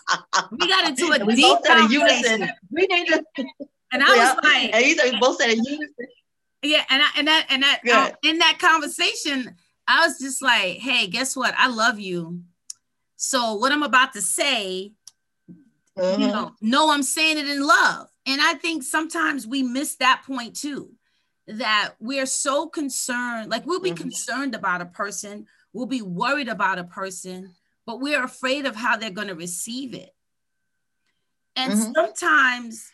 We 0.51 0.67
got 0.67 0.89
into 0.89 1.05
a 1.05 1.25
we 1.25 1.35
deep 1.35 1.57
conversation. 1.65 2.49
We 2.69 2.85
need 2.87 3.07
to 3.07 3.23
and 3.91 4.03
I 4.03 4.15
yeah. 4.15 4.33
was 4.33 4.43
like 4.43 4.75
and 4.75 4.85
he 4.85 5.19
both 5.19 5.37
said 5.37 5.49
a 5.49 5.55
unison. 5.55 5.89
Yeah, 6.63 6.83
and 6.89 7.01
I 7.01 7.07
and 7.17 7.27
that 7.27 7.45
and 7.49 7.63
that 7.63 8.17
in 8.23 8.39
that 8.39 8.57
conversation, 8.59 9.55
I 9.87 10.07
was 10.07 10.17
just 10.19 10.41
like, 10.41 10.77
hey, 10.77 11.07
guess 11.07 11.35
what? 11.35 11.53
I 11.57 11.67
love 11.67 11.99
you. 11.99 12.41
So 13.17 13.55
what 13.55 13.71
I'm 13.71 13.83
about 13.83 14.13
to 14.13 14.21
say, 14.21 14.93
mm-hmm. 15.97 16.21
you 16.21 16.27
know, 16.27 16.53
no, 16.61 16.91
I'm 16.91 17.03
saying 17.03 17.37
it 17.37 17.49
in 17.49 17.65
love. 17.65 18.07
And 18.25 18.41
I 18.41 18.53
think 18.53 18.83
sometimes 18.83 19.45
we 19.45 19.63
miss 19.63 19.95
that 19.95 20.23
point 20.25 20.55
too, 20.55 20.91
that 21.47 21.93
we're 21.99 22.25
so 22.25 22.67
concerned, 22.67 23.49
like 23.49 23.65
we'll 23.65 23.81
be 23.81 23.89
mm-hmm. 23.89 24.01
concerned 24.01 24.55
about 24.55 24.81
a 24.81 24.85
person, 24.85 25.47
we'll 25.73 25.85
be 25.85 26.01
worried 26.01 26.47
about 26.47 26.79
a 26.79 26.85
person, 26.85 27.53
but 27.85 27.99
we're 27.99 28.23
afraid 28.23 28.65
of 28.65 28.75
how 28.75 28.95
they're 28.95 29.09
going 29.09 29.27
to 29.27 29.35
receive 29.35 29.93
it. 29.93 30.11
And 31.55 31.73
mm-hmm. 31.73 31.91
sometimes 31.93 32.89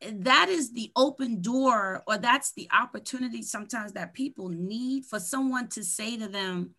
that 0.00 0.48
is 0.48 0.72
the 0.72 0.92
open 0.94 1.40
door 1.40 2.02
or 2.06 2.18
that's 2.18 2.52
the 2.52 2.68
opportunity 2.72 3.42
sometimes 3.42 3.92
that 3.92 4.14
people 4.14 4.48
need 4.48 5.04
for 5.04 5.18
someone 5.18 5.68
to 5.68 5.82
say 5.82 6.16
to 6.16 6.28
them 6.28 6.74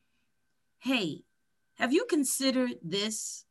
hey 0.79 1.21
have 1.75 1.91
you 1.91 2.05
considered 2.09 2.75
this 2.81 3.43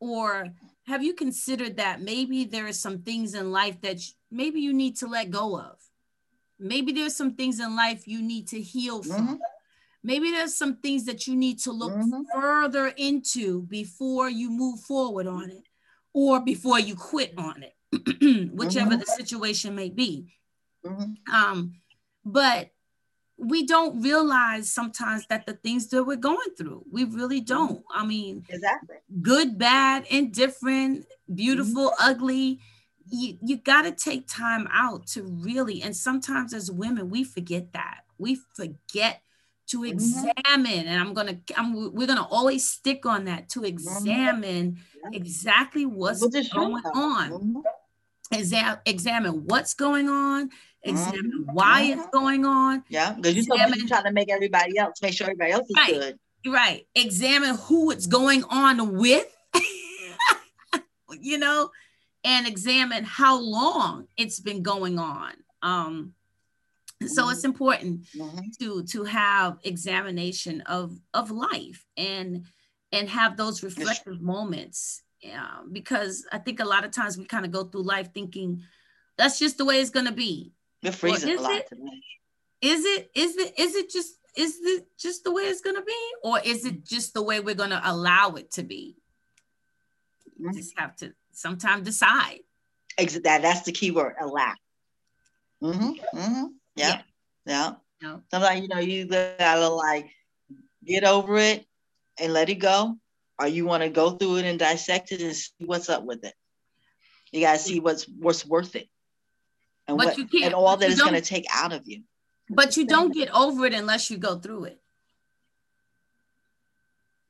or 0.00 0.48
have 0.86 1.02
you 1.02 1.14
considered 1.14 1.76
that 1.76 2.02
maybe 2.02 2.44
there 2.44 2.66
are 2.66 2.72
some 2.72 3.02
things 3.02 3.34
in 3.34 3.52
life 3.52 3.80
that 3.82 4.00
maybe 4.30 4.60
you 4.60 4.72
need 4.72 4.96
to 4.96 5.06
let 5.06 5.30
go 5.30 5.58
of 5.58 5.76
maybe 6.58 6.92
there's 6.92 7.16
some 7.16 7.34
things 7.34 7.60
in 7.60 7.74
life 7.74 8.06
you 8.06 8.22
need 8.22 8.48
to 8.48 8.60
heal 8.60 9.02
from 9.02 9.26
mm-hmm. 9.26 9.34
maybe 10.02 10.30
there's 10.30 10.56
some 10.56 10.76
things 10.76 11.04
that 11.04 11.26
you 11.26 11.34
need 11.36 11.58
to 11.58 11.72
look 11.72 11.92
mm-hmm. 11.92 12.22
further 12.32 12.88
into 12.96 13.62
before 13.62 14.30
you 14.30 14.50
move 14.50 14.80
forward 14.80 15.26
on 15.26 15.50
it 15.50 15.66
or 16.12 16.40
before 16.40 16.78
you 16.78 16.94
quit 16.94 17.34
on 17.36 17.62
it 17.62 17.74
whichever 18.52 18.90
mm-hmm. 18.90 19.00
the 19.00 19.06
situation 19.06 19.74
may 19.74 19.88
be. 19.88 20.34
Mm-hmm. 20.84 21.34
Um, 21.34 21.74
but 22.24 22.70
we 23.42 23.66
don't 23.66 24.00
realize 24.00 24.70
sometimes 24.70 25.26
that 25.26 25.46
the 25.46 25.54
things 25.54 25.88
that 25.88 26.04
we're 26.04 26.16
going 26.16 26.50
through, 26.56 26.84
we 26.90 27.04
really 27.04 27.40
mm-hmm. 27.40 27.54
don't. 27.54 27.84
I 27.92 28.06
mean, 28.06 28.44
exactly. 28.48 28.96
Good, 29.20 29.58
bad, 29.58 30.06
indifferent, 30.08 31.06
beautiful, 31.32 31.90
mm-hmm. 31.90 32.10
ugly. 32.10 32.60
You, 33.10 33.36
you 33.42 33.56
got 33.56 33.82
to 33.82 33.90
take 33.90 34.28
time 34.28 34.68
out 34.72 35.08
to 35.08 35.24
really, 35.24 35.82
and 35.82 35.94
sometimes 35.94 36.54
as 36.54 36.70
women, 36.70 37.10
we 37.10 37.24
forget 37.24 37.72
that. 37.72 38.02
We 38.16 38.38
forget 38.54 39.22
to 39.68 39.80
mm-hmm. 39.80 39.92
examine, 39.92 40.86
and 40.86 41.00
I'm 41.00 41.12
gonna, 41.12 41.38
I'm, 41.56 41.92
we're 41.92 42.06
gonna 42.06 42.26
always 42.26 42.68
stick 42.68 43.04
on 43.06 43.24
that 43.24 43.48
to 43.50 43.60
mm-hmm. 43.60 43.66
examine 43.66 44.78
exactly 45.12 45.84
what's 45.84 46.24
going 46.48 46.84
on 46.94 47.64
exam- 48.32 48.78
examine 48.86 49.44
what's 49.46 49.74
going 49.74 50.08
on, 50.08 50.50
examine 50.84 51.44
mm-hmm. 51.44 51.52
why 51.52 51.82
it's 51.82 52.06
going 52.12 52.44
on. 52.44 52.84
Yeah, 52.88 53.12
because 53.12 53.34
you're 53.34 53.56
examine, 53.56 53.86
trying 53.86 54.04
to 54.04 54.12
make 54.12 54.30
everybody 54.30 54.78
else, 54.78 55.00
make 55.02 55.14
sure 55.14 55.26
everybody 55.26 55.52
else 55.52 55.68
is 55.68 55.76
right, 55.76 55.92
good. 55.92 56.18
Right. 56.46 56.86
Examine 56.94 57.56
who 57.56 57.90
it's 57.90 58.06
going 58.06 58.44
on 58.44 58.96
with, 58.96 59.26
you 61.20 61.38
know, 61.38 61.70
and 62.24 62.46
examine 62.46 63.04
how 63.04 63.38
long 63.40 64.06
it's 64.16 64.40
been 64.40 64.62
going 64.62 64.98
on. 64.98 65.32
Um, 65.62 66.14
so 67.06 67.28
it's 67.30 67.40
mm-hmm. 67.40 67.46
important 67.46 68.04
mm-hmm. 68.16 68.38
to 68.60 68.84
to 68.84 69.04
have 69.04 69.58
examination 69.64 70.60
of 70.62 70.98
of 71.14 71.30
life 71.30 71.84
and 71.96 72.44
and 72.92 73.08
have 73.08 73.36
those 73.36 73.62
reflective 73.62 74.20
moments 74.20 75.02
yeah, 75.22 75.60
because 75.70 76.26
I 76.32 76.38
think 76.38 76.58
a 76.58 76.64
lot 76.64 76.84
of 76.84 76.90
times 76.90 77.16
we 77.16 77.24
kind 77.24 77.44
of 77.44 77.52
go 77.52 77.64
through 77.64 77.84
life 77.84 78.12
thinking 78.12 78.62
that's 79.16 79.38
just 79.38 79.56
the 79.56 79.64
way 79.64 79.80
it's 79.80 79.90
gonna 79.90 80.12
be. 80.12 80.52
Freezing 80.90 81.38
a 81.38 81.40
lot 81.40 81.52
it, 81.52 81.68
today. 81.68 81.82
Is 82.60 82.84
it? 82.84 83.10
Is 83.14 83.36
it? 83.36 83.58
Is 83.58 83.74
it 83.76 83.90
just? 83.90 84.14
Is 84.36 84.58
it 84.62 84.86
just 84.98 85.24
the 85.24 85.32
way 85.32 85.42
it's 85.42 85.60
gonna 85.60 85.82
be, 85.82 85.92
or 86.24 86.40
is 86.42 86.64
it 86.64 86.84
just 86.84 87.14
the 87.14 87.22
way 87.22 87.40
we're 87.40 87.54
gonna 87.54 87.80
allow 87.84 88.30
it 88.30 88.50
to 88.52 88.62
be? 88.62 88.96
You 90.38 90.48
mm-hmm. 90.48 90.56
just 90.56 90.78
have 90.78 90.96
to 90.96 91.12
sometimes 91.32 91.84
decide. 91.84 92.40
Exit 92.98 93.24
That 93.24 93.42
that's 93.42 93.62
the 93.62 93.72
key 93.72 93.90
word. 93.90 94.14
Allow. 94.20 94.54
Mm-hmm. 95.62 96.18
Mm-hmm. 96.18 96.44
Yeah. 96.76 97.02
Yeah. 97.46 97.72
yeah. 98.00 98.16
Sometimes 98.30 98.60
you 98.62 98.68
know 98.68 98.80
you 98.80 99.06
gotta 99.06 99.68
like 99.68 100.10
get 100.84 101.04
over 101.04 101.36
it 101.38 101.66
and 102.18 102.32
let 102.32 102.48
it 102.48 102.56
go 102.56 102.96
or 103.38 103.48
you 103.48 103.64
want 103.64 103.82
to 103.82 103.88
go 103.88 104.10
through 104.10 104.36
it 104.36 104.44
and 104.44 104.58
dissect 104.58 105.12
it 105.12 105.20
and 105.20 105.34
see 105.34 105.64
what's 105.64 105.88
up 105.88 106.04
with 106.04 106.24
it. 106.24 106.34
You 107.32 107.40
got 107.40 107.54
to 107.54 107.58
see 107.58 107.80
what's 107.80 108.04
what's 108.04 108.46
worth 108.46 108.76
it, 108.76 108.88
and 109.88 109.98
but 109.98 110.16
what 110.16 110.42
and 110.42 110.54
all 110.54 110.76
that 110.76 110.90
is 110.90 111.00
going 111.00 111.14
to 111.14 111.20
take 111.20 111.46
out 111.52 111.72
of 111.72 111.82
you. 111.86 112.02
But 112.48 112.76
you 112.76 112.86
don't 112.86 113.14
get 113.14 113.30
over 113.34 113.66
it 113.66 113.74
unless 113.74 114.10
you 114.10 114.18
go 114.18 114.38
through 114.38 114.64
it. 114.64 114.78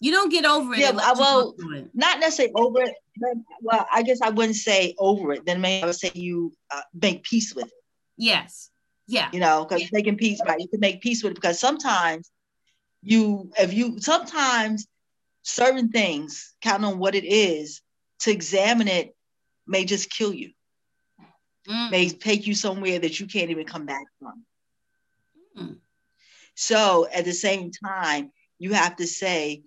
You 0.00 0.10
don't 0.10 0.30
get 0.30 0.44
over 0.44 0.74
it. 0.74 0.80
Yeah, 0.80 0.90
well, 0.90 1.54
it. 1.76 1.90
not 1.94 2.18
necessarily 2.18 2.52
over 2.56 2.80
it. 2.80 2.94
But, 3.16 3.34
well, 3.60 3.86
I 3.92 4.02
guess 4.02 4.20
I 4.20 4.30
wouldn't 4.30 4.56
say 4.56 4.96
over 4.98 5.32
it. 5.32 5.46
Then 5.46 5.60
maybe 5.60 5.84
I 5.84 5.86
would 5.86 5.94
say 5.94 6.10
you 6.14 6.52
uh, 6.72 6.80
make 6.92 7.22
peace 7.22 7.54
with 7.54 7.66
it. 7.66 7.72
Yes. 8.16 8.70
Yeah. 9.06 9.28
You 9.32 9.38
know, 9.38 9.64
because 9.64 9.92
making 9.92 10.16
peace, 10.16 10.40
right? 10.44 10.58
You 10.58 10.66
can 10.66 10.80
make 10.80 11.02
peace 11.02 11.22
with 11.22 11.32
it 11.32 11.34
because 11.36 11.60
sometimes 11.60 12.30
you, 13.00 13.52
if 13.58 13.72
you, 13.72 14.00
sometimes 14.00 14.88
certain 15.42 15.90
things, 15.90 16.52
count 16.60 16.84
on 16.84 16.98
what 16.98 17.14
it 17.14 17.24
is, 17.24 17.80
to 18.20 18.32
examine 18.32 18.88
it 18.88 19.14
may 19.68 19.84
just 19.84 20.10
kill 20.10 20.32
you. 20.32 20.50
Mm. 21.68 21.90
May 21.90 22.08
take 22.08 22.46
you 22.46 22.54
somewhere 22.54 22.98
that 22.98 23.20
you 23.20 23.26
can't 23.26 23.50
even 23.50 23.66
come 23.66 23.86
back 23.86 24.04
from. 24.18 24.44
Mm. 25.58 25.76
So 26.54 27.06
at 27.12 27.24
the 27.24 27.32
same 27.32 27.70
time, 27.70 28.32
you 28.58 28.72
have 28.72 28.96
to 28.96 29.06
say, 29.06 29.62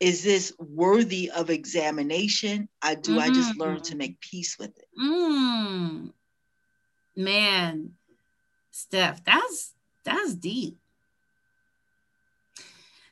is 0.00 0.22
this 0.22 0.52
worthy 0.58 1.30
of 1.30 1.50
examination? 1.50 2.68
I 2.82 2.94
do 2.94 3.16
mm. 3.16 3.20
I 3.20 3.28
just 3.28 3.58
learn 3.58 3.80
to 3.82 3.96
make 3.96 4.20
peace 4.20 4.58
with 4.58 4.76
it? 4.76 4.88
Mm. 5.00 6.12
Man, 7.16 7.92
Steph, 8.70 9.24
that's 9.24 9.72
that's 10.04 10.34
deep. 10.34 10.78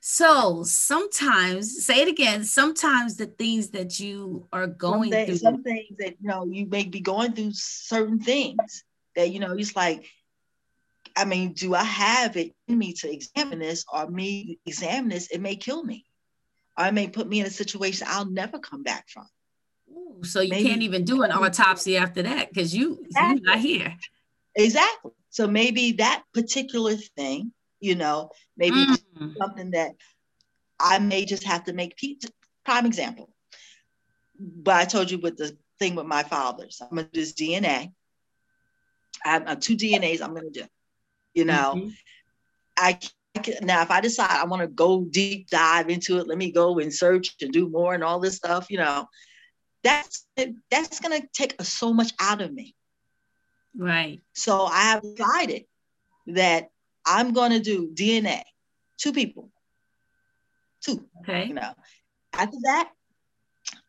So 0.04 0.64
sometimes, 0.64 1.86
say 1.86 2.02
it 2.02 2.08
again, 2.08 2.42
sometimes 2.42 3.14
the 3.14 3.26
things 3.26 3.70
that 3.70 4.00
you 4.00 4.48
are 4.52 4.66
going 4.66 5.12
some 5.12 5.26
through. 5.26 5.36
Some 5.36 5.62
things 5.62 5.96
that, 6.00 6.16
you 6.20 6.28
know, 6.28 6.44
you 6.44 6.66
may 6.66 6.82
be 6.82 6.98
going 6.98 7.34
through 7.34 7.52
certain 7.52 8.18
things 8.18 8.82
that, 9.14 9.30
you 9.30 9.38
know, 9.38 9.52
it's 9.52 9.76
like, 9.76 10.10
I 11.16 11.24
mean, 11.24 11.52
do 11.52 11.76
I 11.76 11.84
have 11.84 12.36
it 12.36 12.52
in 12.66 12.78
me 12.78 12.94
to 12.94 13.12
examine 13.12 13.60
this 13.60 13.84
or 13.92 14.10
me 14.10 14.58
examine 14.66 15.08
this? 15.08 15.28
It 15.28 15.40
may 15.40 15.54
kill 15.54 15.84
me. 15.84 16.04
Or 16.76 16.86
it 16.86 16.94
may 16.94 17.06
put 17.06 17.28
me 17.28 17.38
in 17.38 17.46
a 17.46 17.50
situation 17.50 18.08
I'll 18.10 18.28
never 18.28 18.58
come 18.58 18.82
back 18.82 19.08
from. 19.08 19.28
Ooh, 19.88 20.24
so 20.24 20.40
you 20.40 20.50
Maybe. 20.50 20.68
can't 20.68 20.82
even 20.82 21.04
do 21.04 21.22
an 21.22 21.30
autopsy 21.30 21.96
after 21.96 22.24
that 22.24 22.48
because 22.48 22.74
you, 22.74 22.98
exactly. 23.04 23.40
you're 23.40 23.54
not 23.54 23.60
here. 23.60 23.96
Exactly. 24.56 25.12
So 25.30 25.46
maybe 25.46 25.92
that 25.92 26.24
particular 26.34 26.96
thing 26.96 27.52
you 27.82 27.96
know, 27.96 28.30
maybe 28.56 28.76
mm. 28.76 29.36
something 29.36 29.72
that 29.72 29.92
I 30.78 30.98
may 31.00 31.24
just 31.24 31.44
have 31.44 31.64
to 31.64 31.72
make 31.72 31.96
peace. 31.96 32.22
Prime 32.64 32.86
example. 32.86 33.28
But 34.38 34.76
I 34.76 34.84
told 34.84 35.10
you 35.10 35.18
with 35.18 35.36
the 35.36 35.56
thing 35.78 35.96
with 35.96 36.06
my 36.06 36.22
fathers, 36.22 36.80
I'm 36.80 36.96
gonna 36.96 37.08
do 37.12 37.20
this 37.20 37.32
DNA. 37.32 37.92
I 39.24 39.28
have 39.28 39.48
uh, 39.48 39.56
two 39.56 39.76
DNAs 39.76 40.22
I'm 40.22 40.34
gonna 40.34 40.50
do. 40.50 40.64
You 41.34 41.44
know, 41.44 41.74
mm-hmm. 41.76 41.88
I 42.76 42.98
can, 43.42 43.66
now 43.66 43.82
if 43.82 43.90
I 43.90 44.00
decide 44.00 44.30
I 44.30 44.44
want 44.44 44.62
to 44.62 44.68
go 44.68 45.04
deep 45.04 45.48
dive 45.48 45.90
into 45.90 46.18
it, 46.18 46.28
let 46.28 46.38
me 46.38 46.52
go 46.52 46.78
and 46.78 46.94
search 46.94 47.34
and 47.40 47.52
do 47.52 47.68
more 47.68 47.94
and 47.94 48.04
all 48.04 48.20
this 48.20 48.36
stuff. 48.36 48.70
You 48.70 48.78
know, 48.78 49.06
that's 49.82 50.26
that's 50.70 51.00
gonna 51.00 51.22
take 51.32 51.60
so 51.62 51.92
much 51.92 52.12
out 52.20 52.40
of 52.40 52.52
me. 52.52 52.74
Right. 53.76 54.20
So 54.34 54.66
I 54.66 54.82
have 54.82 55.02
decided 55.02 55.64
that 56.28 56.68
I'm 57.04 57.32
going 57.32 57.52
to 57.52 57.60
do 57.60 57.90
DNA, 57.92 58.42
two 58.98 59.12
people, 59.12 59.50
two. 60.80 61.06
Okay. 61.20 61.46
You 61.46 61.54
know, 61.54 61.72
after 62.32 62.56
that, 62.64 62.90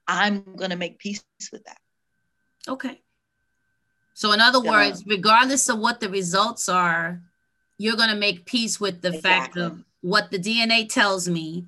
I'm 0.07 0.55
going 0.55 0.71
to 0.71 0.75
make 0.75 0.99
peace 0.99 1.23
with 1.51 1.63
that. 1.65 1.77
Okay. 2.67 3.01
So, 4.13 4.31
in 4.31 4.39
other 4.39 4.61
words, 4.61 5.03
regardless 5.07 5.69
of 5.69 5.79
what 5.79 5.99
the 5.99 6.09
results 6.09 6.69
are, 6.69 7.21
you're 7.77 7.95
going 7.95 8.09
to 8.09 8.15
make 8.15 8.45
peace 8.45 8.79
with 8.79 9.01
the 9.01 9.09
exactly. 9.09 9.29
fact 9.29 9.57
of 9.57 9.83
what 10.01 10.31
the 10.31 10.39
DNA 10.39 10.87
tells 10.87 11.27
me. 11.27 11.65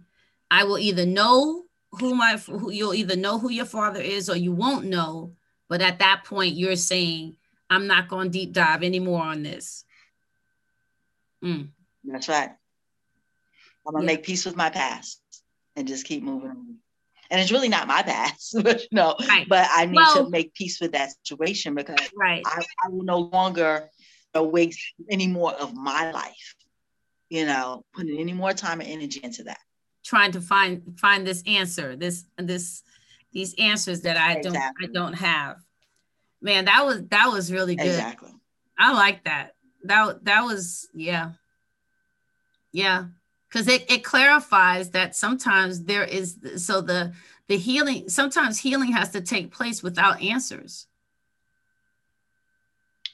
I 0.52 0.64
will 0.64 0.78
either 0.78 1.06
know 1.06 1.64
who 2.00 2.14
my 2.14 2.38
who 2.38 2.72
you'll 2.72 2.94
either 2.94 3.16
know 3.16 3.40
who 3.40 3.50
your 3.50 3.66
father 3.66 4.00
is 4.00 4.30
or 4.30 4.38
you 4.38 4.52
won't 4.52 4.86
know. 4.86 5.34
But 5.68 5.82
at 5.82 6.00
that 6.00 6.24
point, 6.26 6.56
you're 6.56 6.76
saying, 6.76 7.38
I'm 7.70 7.88
not 7.88 8.08
going 8.08 8.32
to 8.32 8.38
deep 8.38 8.54
dive 8.54 8.84
anymore 8.84 9.24
on 9.24 9.42
this. 9.42 9.84
Mm. 11.46 11.70
That's 12.06 12.28
right. 12.28 12.50
I'm 13.88 13.94
gonna 13.94 14.04
yeah. 14.04 14.14
make 14.14 14.24
peace 14.24 14.46
with 14.46 14.56
my 14.56 14.70
past 14.70 15.22
and 15.76 15.88
just 15.88 16.06
keep 16.06 16.24
moving 16.24 16.50
on. 16.50 16.78
And 17.30 17.42
it's 17.42 17.52
really 17.52 17.70
not 17.70 17.88
my 17.88 18.02
past, 18.02 18.56
but 18.64 18.82
you 18.82 18.88
know, 18.92 19.16
right. 19.28 19.48
but 19.48 19.68
I 19.72 19.86
need 19.86 19.96
well, 19.96 20.26
to 20.26 20.30
make 20.30 20.54
peace 20.54 20.80
with 20.82 20.94
that 20.94 21.12
situation 21.12 21.76
because 21.76 21.98
right. 22.16 22.42
I, 22.46 22.64
I 22.84 22.90
will 22.90 23.04
no 23.04 23.20
longer 23.20 23.90
waste 24.36 24.80
any 25.10 25.28
more 25.28 25.54
of 25.54 25.74
my 25.74 26.12
life, 26.12 26.56
you 27.30 27.46
know, 27.46 27.86
putting 27.94 28.20
any 28.20 28.34
more 28.34 28.54
time 28.54 28.82
and 28.82 28.90
energy 28.90 29.22
into 29.24 29.44
that. 29.44 29.60
Trying 30.04 30.34
to 30.34 30.42
find 30.42 31.00
find 31.00 31.26
this 31.26 31.44
answer, 31.48 31.96
this 31.96 32.26
this 32.38 32.84
these 33.32 33.56
answers 33.58 34.02
that 34.02 34.18
I 34.18 34.34
exactly. 34.34 34.88
don't 34.88 35.06
I 35.06 35.08
don't 35.08 35.14
have. 35.14 35.58
Man, 36.42 36.66
that 36.66 36.86
was 36.86 37.04
that 37.10 37.28
was 37.32 37.52
really 37.52 37.76
good. 37.76 37.88
Exactly. 37.88 38.32
I 38.78 38.94
like 38.94 39.24
that 39.24 39.56
that 39.88 40.24
that 40.26 40.44
was 40.44 40.88
yeah 40.94 41.32
yeah 42.72 43.06
because 43.50 43.68
it, 43.68 43.90
it 43.90 44.04
clarifies 44.04 44.92
that 44.92 45.16
sometimes 45.16 45.84
there 45.84 46.04
is 46.04 46.38
so 46.58 46.82
the 46.82 47.14
the 47.48 47.58
healing 47.58 48.10
sometimes 48.10 48.60
healing 48.60 48.92
has 48.92 49.12
to 49.12 49.22
take 49.22 49.52
place 49.52 49.82
without 49.84 50.22
answers 50.22 50.88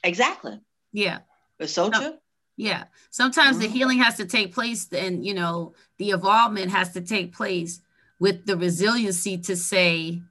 Exactly. 0.02 0.60
Yeah. 0.92 1.20
It's 1.58 1.72
so 1.72 1.90
true. 1.90 2.14
Yeah. 2.56 2.84
Sometimes 3.10 3.56
mm-hmm. 3.56 3.66
the 3.66 3.78
healing 3.78 3.98
has 3.98 4.16
to 4.16 4.26
take 4.26 4.52
place 4.52 4.88
and, 4.92 5.24
you 5.24 5.34
know, 5.34 5.74
the 5.98 6.10
involvement 6.10 6.70
has 6.70 6.92
to 6.94 7.00
take 7.00 7.34
place 7.34 7.80
with 8.18 8.46
the 8.46 8.56
resiliency 8.56 9.38
to 9.38 9.56
say, 9.56 10.22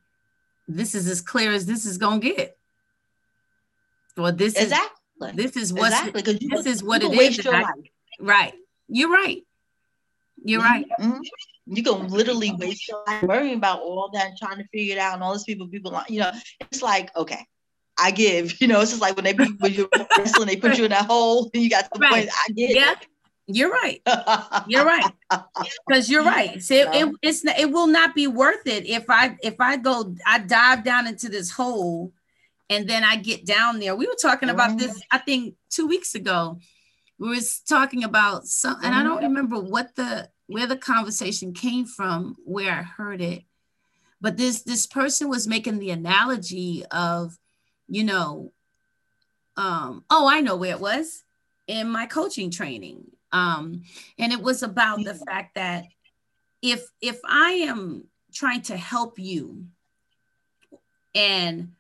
this 0.68 0.96
is 0.96 1.08
as 1.08 1.22
clear 1.22 1.52
as 1.52 1.66
this 1.66 1.86
is 1.86 1.98
going 1.98 2.22
to 2.22 2.34
get. 2.34 2.58
Or 4.18 4.32
this 4.32 4.56
exactly. 4.56 4.86
is 4.86 5.01
this 5.34 5.56
is 5.56 5.74
what 5.74 5.92
exactly. 5.92 6.40
this 6.50 6.66
is 6.66 6.84
what 6.84 7.04
it 7.04 7.12
is. 7.12 7.46
I, 7.46 7.64
right. 8.20 8.54
You're 8.88 9.12
right. 9.12 9.44
You're 10.44 10.62
right. 10.62 10.86
Mm-hmm. 11.00 11.22
You 11.68 11.84
can 11.84 12.08
literally 12.10 12.52
waste 12.58 12.88
your 12.88 13.04
life 13.08 13.24
worrying 13.24 13.56
about 13.56 13.80
all 13.82 14.10
that, 14.14 14.32
trying 14.38 14.58
to 14.58 14.68
figure 14.70 14.96
it 14.96 15.00
out, 15.00 15.14
and 15.14 15.24
all 15.24 15.34
these 15.34 15.44
people, 15.44 15.68
people, 15.68 16.02
you 16.10 16.20
know, 16.20 16.32
it's 16.60 16.82
like, 16.82 17.16
okay, 17.16 17.46
I 17.98 18.12
give. 18.12 18.54
You 18.62 18.68
know, 18.68 18.82
it's 18.82 18.92
just 18.92 19.02
like 19.02 19.16
when 19.16 19.26
they 19.26 19.34
when 19.60 19.74
you're 19.74 19.88
wrestling, 20.18 20.48
they 20.48 20.58
put 20.58 20.78
you 20.78 20.86
in 20.86 20.92
that 20.92 21.06
hole, 21.06 21.50
and 21.54 21.64
you 21.64 21.70
got 21.70 21.90
the 21.94 22.00
right. 22.00 22.12
point. 22.12 22.30
I 22.30 22.52
give. 22.52 22.72
Yeah. 22.72 22.96
You're 23.48 23.72
right. 23.72 24.02
You're 24.68 24.86
right. 24.86 25.12
Because 25.86 26.10
you're 26.10 26.24
right. 26.24 26.62
So 26.64 26.74
it, 26.74 26.88
it, 26.94 27.16
it's 27.22 27.44
it 27.44 27.70
will 27.70 27.88
not 27.88 28.16
be 28.16 28.28
worth 28.28 28.66
it 28.66 28.86
if 28.86 29.10
I 29.10 29.36
if 29.44 29.60
I 29.60 29.76
go 29.76 30.16
I 30.26 30.40
dive 30.40 30.86
down 30.86 31.06
into 31.06 31.28
this 31.28 31.52
hole 31.52 32.14
and 32.72 32.88
then 32.88 33.04
I 33.04 33.18
get 33.18 33.46
down 33.46 33.80
there. 33.80 33.96
We 33.98 34.08
were 34.08 34.16
talking 34.20 34.50
about 34.50 34.78
this, 34.78 34.92
mm-hmm. 34.92 35.16
I 35.16 35.18
think 35.18 35.56
two 35.70 35.88
weeks 35.88 36.16
ago. 36.16 36.58
We 37.20 37.30
was 37.30 37.60
talking 37.60 38.04
about 38.04 38.48
some, 38.48 38.78
and 38.82 38.96
I 38.96 39.04
don't 39.04 39.18
mm-hmm. 39.18 39.26
remember 39.26 39.60
what 39.60 39.94
the 39.96 40.30
where 40.48 40.66
the 40.66 40.78
conversation 40.78 41.54
came 41.54 41.86
from, 41.86 42.36
where 42.46 42.72
I 42.72 42.82
heard 42.82 43.22
it, 43.22 43.44
but 44.22 44.38
this 44.38 44.64
this 44.64 44.88
person 44.88 45.30
was 45.30 45.48
making 45.48 45.80
the 45.80 45.92
analogy 45.92 46.84
of, 46.90 47.38
you 47.88 48.06
know, 48.06 48.54
um, 49.58 50.04
oh, 50.10 50.28
I 50.28 50.40
know 50.40 50.56
where 50.56 50.72
it 50.72 50.80
was 50.80 51.24
in 51.68 51.90
my 51.90 52.06
coaching 52.06 52.52
training, 52.52 53.04
um, 53.32 53.84
and 54.18 54.32
it 54.32 54.42
was 54.42 54.64
about 54.64 55.04
the 55.04 55.14
fact 55.14 55.56
that 55.56 55.86
if 56.62 56.88
if 57.02 57.20
I 57.24 57.52
am 57.68 58.08
trying 58.34 58.62
to 58.64 58.78
help 58.78 59.20
you, 59.20 59.66
and 61.14 61.74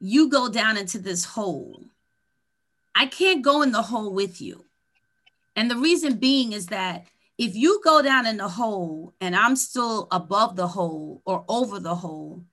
you 0.00 0.28
go 0.28 0.48
down 0.48 0.76
into 0.76 0.98
this 0.98 1.24
hole. 1.24 1.84
I 2.94 3.06
can't 3.06 3.42
go 3.42 3.62
in 3.62 3.72
the 3.72 3.82
hole 3.82 4.12
with 4.12 4.40
you. 4.40 4.64
And 5.54 5.70
the 5.70 5.76
reason 5.76 6.16
being 6.16 6.52
is 6.52 6.66
that 6.66 7.06
if 7.38 7.54
you 7.54 7.80
go 7.84 8.02
down 8.02 8.26
in 8.26 8.38
the 8.38 8.48
hole 8.48 9.14
and 9.20 9.36
I'm 9.36 9.56
still 9.56 10.08
above 10.10 10.56
the 10.56 10.68
hole 10.68 11.22
or 11.24 11.44
over 11.48 11.78
the 11.78 11.94
hole, 11.94 12.44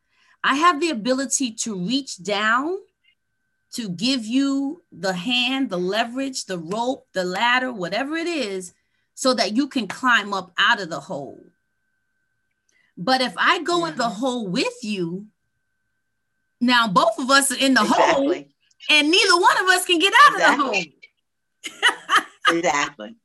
I 0.44 0.56
have 0.56 0.80
the 0.80 0.90
ability 0.90 1.52
to 1.52 1.76
reach 1.76 2.22
down 2.24 2.78
to 3.74 3.90
give 3.90 4.26
you 4.26 4.84
the 4.92 5.14
hand, 5.14 5.70
the 5.70 5.78
leverage, 5.78 6.46
the 6.46 6.58
rope, 6.58 7.08
the 7.14 7.24
ladder, 7.24 7.72
whatever 7.72 8.16
it 8.16 8.28
is, 8.28 8.74
so 9.14 9.34
that 9.34 9.56
you 9.56 9.68
can 9.68 9.88
climb 9.88 10.34
up 10.34 10.52
out 10.58 10.82
of 10.82 10.90
the 10.90 11.00
hole. 11.00 11.44
But 12.98 13.22
if 13.22 13.34
I 13.38 13.62
go 13.62 13.86
in 13.86 13.96
the 13.96 14.10
hole 14.10 14.48
with 14.48 14.84
you, 14.84 15.28
now 16.60 16.88
both 16.88 17.18
of 17.20 17.30
us 17.30 17.52
are 17.52 17.58
in 17.58 17.74
the 17.74 17.82
exactly. 17.82 18.26
hole, 18.26 18.46
and 18.90 19.12
neither 19.12 19.40
one 19.40 19.58
of 19.58 19.68
us 19.70 19.86
can 19.86 20.00
get 20.00 20.14
out 20.26 20.34
exactly. 20.34 20.66
of 20.66 20.86
the 21.64 21.72
hole. 21.72 22.58
exactly. 22.58 23.16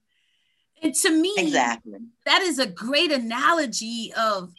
And 0.82 0.94
to 0.94 1.10
me, 1.10 1.32
exactly, 1.38 1.98
that 2.26 2.42
is 2.42 2.58
a 2.58 2.66
great 2.66 3.12
analogy 3.12 4.12
of 4.18 4.52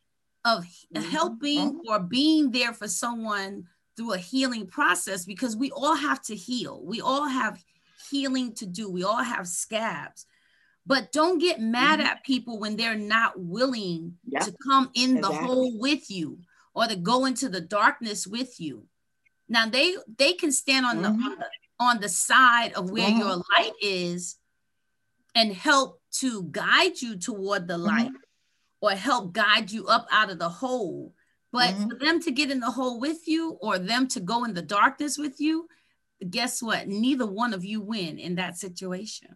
of 0.45 0.65
mm-hmm. 0.65 1.03
helping 1.09 1.73
mm-hmm. 1.73 1.89
or 1.89 1.99
being 1.99 2.51
there 2.51 2.73
for 2.73 2.87
someone 2.87 3.65
through 3.95 4.13
a 4.13 4.17
healing 4.17 4.67
process 4.67 5.25
because 5.25 5.55
we 5.55 5.71
all 5.71 5.95
have 5.95 6.21
to 6.23 6.35
heal. 6.35 6.81
We 6.83 7.01
all 7.01 7.27
have 7.27 7.63
healing 8.09 8.53
to 8.55 8.65
do. 8.65 8.89
We 8.89 9.03
all 9.03 9.23
have 9.23 9.47
scabs. 9.47 10.25
But 10.85 11.11
don't 11.11 11.39
get 11.39 11.61
mad 11.61 11.99
mm-hmm. 11.99 12.07
at 12.07 12.23
people 12.25 12.59
when 12.59 12.75
they're 12.75 12.95
not 12.95 13.39
willing 13.39 14.15
yep. 14.25 14.43
to 14.43 14.53
come 14.65 14.89
in 14.95 15.17
exactly. 15.17 15.37
the 15.37 15.45
hole 15.45 15.79
with 15.79 16.09
you 16.09 16.39
or 16.73 16.87
to 16.87 16.95
go 16.95 17.25
into 17.25 17.49
the 17.49 17.61
darkness 17.61 18.25
with 18.25 18.59
you. 18.59 18.85
Now 19.47 19.67
they 19.67 19.95
they 20.17 20.33
can 20.33 20.51
stand 20.51 20.85
on 20.85 20.97
mm-hmm. 20.97 21.19
the, 21.19 21.25
on 21.25 21.39
the 21.39 21.45
on 21.79 21.99
the 21.99 22.09
side 22.09 22.73
of 22.73 22.89
where 22.89 23.09
mm-hmm. 23.09 23.19
your 23.19 23.35
light 23.35 23.73
is 23.81 24.37
and 25.35 25.53
help 25.53 26.01
to 26.19 26.43
guide 26.51 27.01
you 27.01 27.17
toward 27.17 27.67
the 27.67 27.73
mm-hmm. 27.73 27.83
light 27.83 28.11
or 28.81 28.91
help 28.91 29.33
guide 29.33 29.71
you 29.71 29.87
up 29.87 30.07
out 30.11 30.29
of 30.29 30.39
the 30.39 30.49
hole. 30.49 31.13
But 31.51 31.69
mm-hmm. 31.69 31.89
for 31.89 31.95
them 31.95 32.21
to 32.21 32.31
get 32.31 32.51
in 32.51 32.59
the 32.59 32.71
hole 32.71 32.99
with 32.99 33.27
you 33.27 33.57
or 33.61 33.77
them 33.77 34.07
to 34.09 34.19
go 34.19 34.43
in 34.43 34.53
the 34.53 34.61
darkness 34.61 35.17
with 35.17 35.39
you, 35.39 35.67
guess 36.29 36.61
what? 36.63 36.87
Neither 36.87 37.27
one 37.27 37.53
of 37.53 37.63
you 37.63 37.81
win 37.81 38.17
in 38.17 38.35
that 38.35 38.57
situation. 38.57 39.35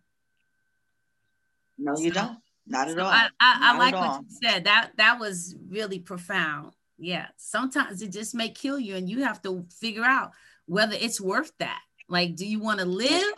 No, 1.78 1.96
you 1.98 2.12
so, 2.12 2.22
don't. 2.22 2.38
Not 2.66 2.90
at 2.90 3.00
all. 3.00 3.08
I, 3.08 3.30
I, 3.40 3.60
I 3.62 3.78
like 3.78 3.94
what 3.94 4.22
you 4.22 4.28
said. 4.44 4.66
That 4.66 4.92
that 4.98 5.20
was 5.20 5.56
really 5.70 6.00
profound 6.00 6.74
yeah 6.98 7.28
sometimes 7.38 8.02
it 8.02 8.12
just 8.12 8.34
may 8.34 8.50
kill 8.50 8.80
you 8.80 8.96
and 8.96 9.10
you 9.10 9.24
have 9.24 9.42
to 9.42 9.66
figure 9.80 10.04
out 10.04 10.32
whether 10.66 10.96
it's 11.00 11.22
worth 11.22 11.52
that 11.60 11.82
like 12.10 12.36
do 12.36 12.46
you 12.46 12.60
want 12.60 12.80
to 12.80 12.86
live 12.86 13.34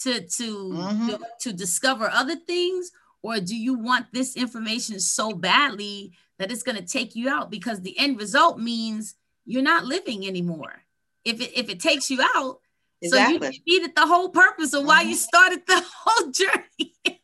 to 0.00 0.20
to 0.20 0.68
mm-hmm. 0.68 1.14
to 1.40 1.52
discover 1.52 2.08
other 2.10 2.36
things 2.36 2.90
or 3.22 3.40
do 3.40 3.56
you 3.56 3.74
want 3.74 4.06
this 4.12 4.36
information 4.36 5.00
so 5.00 5.32
badly 5.32 6.12
that 6.38 6.50
it's 6.52 6.62
going 6.62 6.76
to 6.76 6.84
take 6.84 7.14
you 7.14 7.28
out 7.28 7.50
because 7.50 7.80
the 7.80 7.98
end 7.98 8.18
result 8.18 8.58
means 8.58 9.14
you're 9.46 9.62
not 9.62 9.84
living 9.84 10.26
anymore 10.26 10.82
if 11.24 11.40
it 11.40 11.56
if 11.56 11.68
it 11.70 11.80
takes 11.80 12.10
you 12.10 12.20
out 12.34 12.58
exactly. 13.00 13.38
so 13.38 13.44
you 13.44 13.52
defeated 13.52 13.96
the 13.96 14.06
whole 14.06 14.28
purpose 14.28 14.72
of 14.74 14.80
mm-hmm. 14.80 14.88
why 14.88 15.02
you 15.02 15.14
started 15.14 15.62
the 15.66 15.82
whole 16.04 16.30
journey 16.30 17.20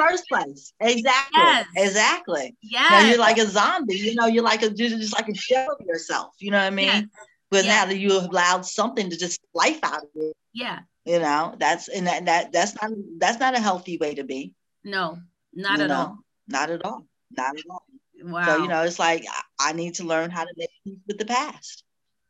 first 0.00 0.28
place. 0.28 0.72
Exactly. 0.80 1.40
Yes. 1.42 1.66
Exactly. 1.76 2.56
Yeah. 2.62 3.08
You're 3.08 3.18
like 3.18 3.38
a 3.38 3.46
zombie. 3.46 3.96
You 3.96 4.14
know, 4.14 4.26
you're 4.26 4.44
like 4.44 4.62
a 4.62 4.70
just 4.70 5.14
like 5.14 5.28
a 5.28 5.34
shell 5.34 5.76
of 5.78 5.86
yourself. 5.86 6.34
You 6.38 6.50
know 6.50 6.58
what 6.58 6.66
I 6.66 6.70
mean? 6.70 6.86
Yes. 6.86 7.04
But 7.50 7.64
yes. 7.64 7.66
now 7.66 7.86
that 7.86 7.98
you 7.98 8.12
have 8.12 8.30
allowed 8.30 8.64
something 8.64 9.10
to 9.10 9.16
just 9.16 9.40
life 9.54 9.80
out 9.82 10.02
of 10.02 10.08
it. 10.14 10.36
Yeah. 10.52 10.80
You 11.04 11.18
know, 11.18 11.54
that's 11.58 11.88
and 11.88 12.06
that, 12.06 12.26
that 12.26 12.52
that's 12.52 12.80
not 12.80 12.90
that's 13.18 13.40
not 13.40 13.56
a 13.56 13.60
healthy 13.60 13.96
way 13.96 14.14
to 14.14 14.24
be. 14.24 14.54
No, 14.84 15.18
not 15.54 15.78
you 15.78 15.84
at 15.84 15.88
know? 15.88 15.96
all. 15.96 16.18
Not 16.46 16.70
at 16.70 16.84
all. 16.84 17.06
Not 17.36 17.58
at 17.58 17.64
all. 17.70 17.84
Wow. 18.22 18.46
So 18.46 18.62
you 18.62 18.68
know, 18.68 18.82
it's 18.82 18.98
like 18.98 19.24
I, 19.28 19.70
I 19.70 19.72
need 19.72 19.94
to 19.94 20.04
learn 20.04 20.30
how 20.30 20.44
to 20.44 20.52
make 20.56 20.70
peace 20.84 20.98
with 21.06 21.18
the 21.18 21.24
past, 21.24 21.84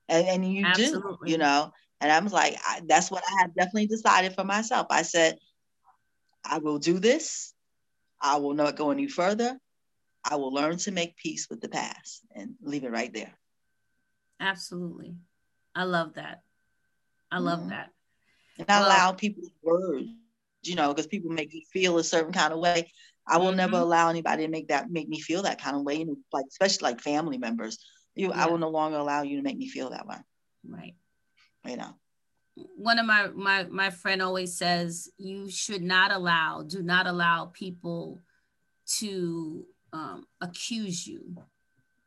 and 0.08 0.26
and 0.26 0.54
you 0.54 0.64
Absolutely. 0.64 1.26
do. 1.26 1.32
You 1.32 1.38
know, 1.38 1.72
and 2.00 2.12
I 2.12 2.20
was 2.20 2.32
like, 2.32 2.56
I, 2.64 2.80
that's 2.86 3.10
what 3.10 3.24
I 3.28 3.42
have 3.42 3.54
definitely 3.54 3.88
decided 3.88 4.34
for 4.34 4.44
myself. 4.44 4.86
I 4.90 5.02
said, 5.02 5.36
I 6.44 6.58
will 6.58 6.78
do 6.78 6.98
this. 6.98 7.52
I 8.20 8.36
will 8.36 8.54
not 8.54 8.76
go 8.76 8.90
any 8.90 9.08
further. 9.08 9.58
I 10.24 10.36
will 10.36 10.52
learn 10.52 10.76
to 10.78 10.92
make 10.92 11.16
peace 11.16 11.48
with 11.48 11.60
the 11.60 11.68
past 11.68 12.22
and 12.34 12.54
leave 12.62 12.84
it 12.84 12.90
right 12.90 13.12
there. 13.12 13.32
Absolutely. 14.38 15.14
I 15.74 15.84
love 15.84 16.14
that. 16.14 16.42
I 17.30 17.38
love 17.38 17.60
mm-hmm. 17.60 17.70
that. 17.70 17.90
And 18.58 18.66
I 18.68 18.78
allow 18.78 19.12
people's 19.12 19.50
words, 19.62 20.08
you 20.62 20.74
know, 20.74 20.88
because 20.88 21.06
people 21.06 21.30
make 21.30 21.54
you 21.54 21.62
feel 21.72 21.96
a 21.98 22.04
certain 22.04 22.32
kind 22.32 22.52
of 22.52 22.58
way. 22.58 22.92
I 23.26 23.38
will 23.38 23.48
mm-hmm. 23.48 23.56
never 23.56 23.76
allow 23.76 24.10
anybody 24.10 24.44
to 24.44 24.50
make 24.50 24.68
that 24.68 24.90
make 24.90 25.08
me 25.08 25.20
feel 25.20 25.42
that 25.42 25.60
kind 25.60 25.76
of 25.76 25.82
way. 25.82 25.96
You 25.96 26.06
know, 26.06 26.16
like 26.32 26.46
especially 26.50 26.90
like 26.90 27.00
family 27.00 27.38
members. 27.38 27.78
You 28.14 28.28
yeah. 28.28 28.44
I 28.44 28.48
will 28.48 28.58
no 28.58 28.68
longer 28.68 28.98
allow 28.98 29.22
you 29.22 29.36
to 29.36 29.42
make 29.42 29.56
me 29.56 29.68
feel 29.68 29.90
that 29.90 30.06
way. 30.06 30.16
Right. 30.66 30.94
You 31.64 31.76
know 31.76 31.99
one 32.76 32.98
of 32.98 33.06
my 33.06 33.28
my 33.28 33.64
my 33.64 33.90
friend 33.90 34.22
always 34.22 34.56
says 34.56 35.10
you 35.18 35.50
should 35.50 35.82
not 35.82 36.12
allow 36.12 36.62
do 36.62 36.82
not 36.82 37.06
allow 37.06 37.46
people 37.46 38.18
to 38.98 39.64
um, 39.92 40.26
accuse 40.40 41.06
you 41.06 41.36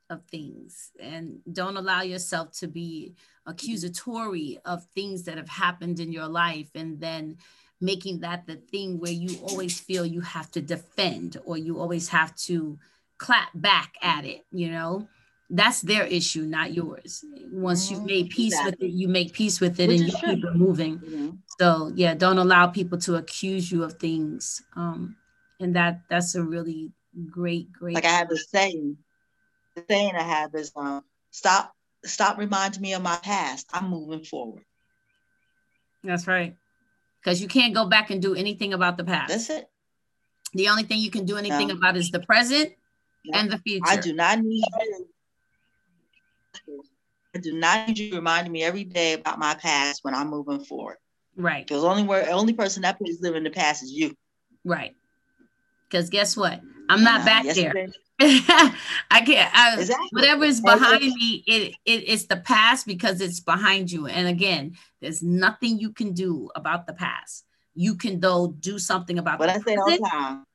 of 0.09 0.23
things. 0.25 0.91
And 0.99 1.39
don't 1.51 1.77
allow 1.77 2.01
yourself 2.01 2.51
to 2.59 2.67
be 2.67 3.15
accusatory 3.45 4.59
of 4.65 4.85
things 4.95 5.23
that 5.23 5.37
have 5.37 5.49
happened 5.49 5.99
in 5.99 6.11
your 6.11 6.27
life 6.27 6.69
and 6.75 6.99
then 6.99 7.37
making 7.81 8.19
that 8.21 8.47
the 8.47 8.55
thing 8.55 8.99
where 8.99 9.11
you 9.11 9.37
always 9.41 9.79
feel 9.79 10.05
you 10.05 10.21
have 10.21 10.49
to 10.51 10.61
defend 10.61 11.37
or 11.45 11.57
you 11.57 11.79
always 11.79 12.07
have 12.09 12.33
to 12.35 12.77
clap 13.17 13.49
back 13.53 13.95
at 14.01 14.23
it 14.23 14.45
you 14.51 14.71
know 14.71 15.07
that's 15.49 15.81
their 15.81 16.03
issue, 16.05 16.43
not 16.43 16.73
yours. 16.73 17.23
Once 17.51 17.85
mm-hmm. 17.85 17.95
you've 17.95 18.05
made 18.05 18.29
peace 18.29 18.53
exactly. 18.53 18.71
with 18.71 18.81
it, 18.81 18.93
you 18.93 19.07
make 19.07 19.33
peace 19.33 19.59
with 19.59 19.79
it 19.79 19.89
Which 19.89 20.01
and 20.01 20.11
you 20.11 20.17
true. 20.17 20.35
keep 20.35 20.45
it 20.45 20.55
moving. 20.55 20.99
Mm-hmm. 20.99 21.29
So 21.59 21.91
yeah, 21.95 22.15
don't 22.15 22.37
allow 22.37 22.67
people 22.67 22.97
to 22.99 23.15
accuse 23.15 23.71
you 23.71 23.83
of 23.83 23.93
things. 23.93 24.63
Um, 24.75 25.15
and 25.59 25.75
that 25.75 26.01
that's 26.09 26.35
a 26.35 26.43
really 26.43 26.91
great, 27.29 27.71
great. 27.71 27.95
Like 27.95 28.05
I 28.05 28.09
have 28.09 28.31
a 28.31 28.37
saying, 28.37 28.97
the 29.75 29.83
saying 29.89 30.15
I 30.15 30.23
have 30.23 30.55
is 30.55 30.71
um, 30.75 31.03
stop, 31.31 31.73
stop 32.03 32.37
reminding 32.37 32.81
me 32.81 32.93
of 32.93 33.01
my 33.01 33.17
past. 33.17 33.67
I'm 33.73 33.89
moving 33.89 34.23
forward. 34.23 34.63
That's 36.03 36.27
right. 36.27 36.55
Because 37.21 37.41
you 37.41 37.47
can't 37.47 37.73
go 37.73 37.87
back 37.87 38.09
and 38.09 38.21
do 38.21 38.35
anything 38.35 38.73
about 38.73 38.97
the 38.97 39.03
past. 39.03 39.29
That's 39.29 39.49
it. 39.49 39.69
The 40.53 40.69
only 40.69 40.83
thing 40.83 40.99
you 40.99 41.09
can 41.09 41.25
do 41.25 41.37
anything 41.37 41.69
no. 41.69 41.75
about 41.75 41.95
is 41.95 42.11
the 42.11 42.19
present 42.19 42.73
and 43.33 43.49
the 43.49 43.57
future. 43.59 43.83
I 43.87 43.95
do 43.95 44.13
not 44.13 44.39
need 44.39 44.63
you 44.81 45.07
I 47.35 47.39
do 47.39 47.53
not 47.53 47.87
need 47.87 47.97
you 47.97 48.15
reminding 48.15 48.51
me 48.51 48.63
every 48.63 48.83
day 48.83 49.13
about 49.13 49.39
my 49.39 49.55
past 49.55 50.03
when 50.03 50.13
I'm 50.13 50.29
moving 50.29 50.63
forward. 50.63 50.97
Right. 51.35 51.65
Because 51.65 51.83
only 51.83 52.03
where 52.03 52.29
only 52.31 52.53
person 52.53 52.83
that 52.83 52.97
plays 52.99 53.21
live 53.21 53.35
in 53.35 53.43
the 53.43 53.49
past 53.49 53.83
is 53.83 53.91
you. 53.91 54.15
Right. 54.63 54.95
Because 55.89 56.09
guess 56.09 56.37
what? 56.37 56.61
I'm 56.89 57.03
not 57.03 57.25
back 57.25 57.45
there. 57.55 57.87
I 58.19 59.21
can't. 59.25 59.51
I, 59.53 59.75
exactly. 59.79 60.09
Whatever 60.11 60.45
is 60.45 60.61
behind 60.61 61.01
me, 61.01 61.43
it, 61.47 61.75
it 61.85 62.03
it's 62.07 62.25
the 62.25 62.37
past 62.37 62.85
because 62.85 63.19
it's 63.21 63.39
behind 63.39 63.91
you. 63.91 64.07
And 64.07 64.27
again, 64.27 64.75
there's 65.01 65.23
nothing 65.23 65.79
you 65.79 65.91
can 65.91 66.13
do 66.13 66.49
about 66.55 66.85
the 66.85 66.93
past. 66.93 67.45
You 67.73 67.95
can 67.95 68.19
though 68.19 68.47
do 68.47 68.77
something 68.77 69.17
about 69.17 69.39
what 69.39 69.49
I 69.49 69.57
say 69.57 69.75
all 69.75 69.89
the 69.89 69.97
time 69.97 70.45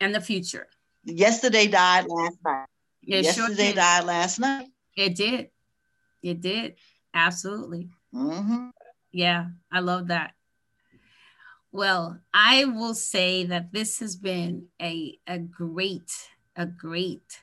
and 0.00 0.14
the 0.14 0.20
future. 0.20 0.68
Yesterday 1.04 1.68
died 1.68 2.06
last 2.08 2.36
night. 2.44 2.66
It 3.02 3.24
Yesterday 3.24 3.66
sure 3.66 3.74
died 3.74 4.04
last 4.04 4.38
night. 4.38 4.66
It 4.96 5.14
did. 5.14 5.50
It 6.22 6.40
did. 6.40 6.76
Absolutely. 7.14 7.88
Mm-hmm. 8.14 8.68
Yeah, 9.12 9.46
I 9.72 9.80
love 9.80 10.08
that. 10.08 10.32
Well, 11.72 12.18
I 12.32 12.64
will 12.64 12.94
say 12.94 13.44
that 13.44 13.72
this 13.72 13.98
has 14.00 14.16
been 14.16 14.68
a, 14.80 15.18
a 15.26 15.38
great, 15.38 16.10
a 16.56 16.66
great 16.66 17.40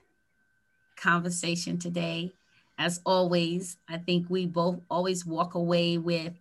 conversation 0.96 1.78
today. 1.78 2.34
As 2.78 3.00
always, 3.06 3.78
I 3.88 3.98
think 3.98 4.30
we 4.30 4.48
both 4.48 4.80
always 4.90 5.26
walk 5.26 5.54
away 5.54 5.98
with 6.00 6.34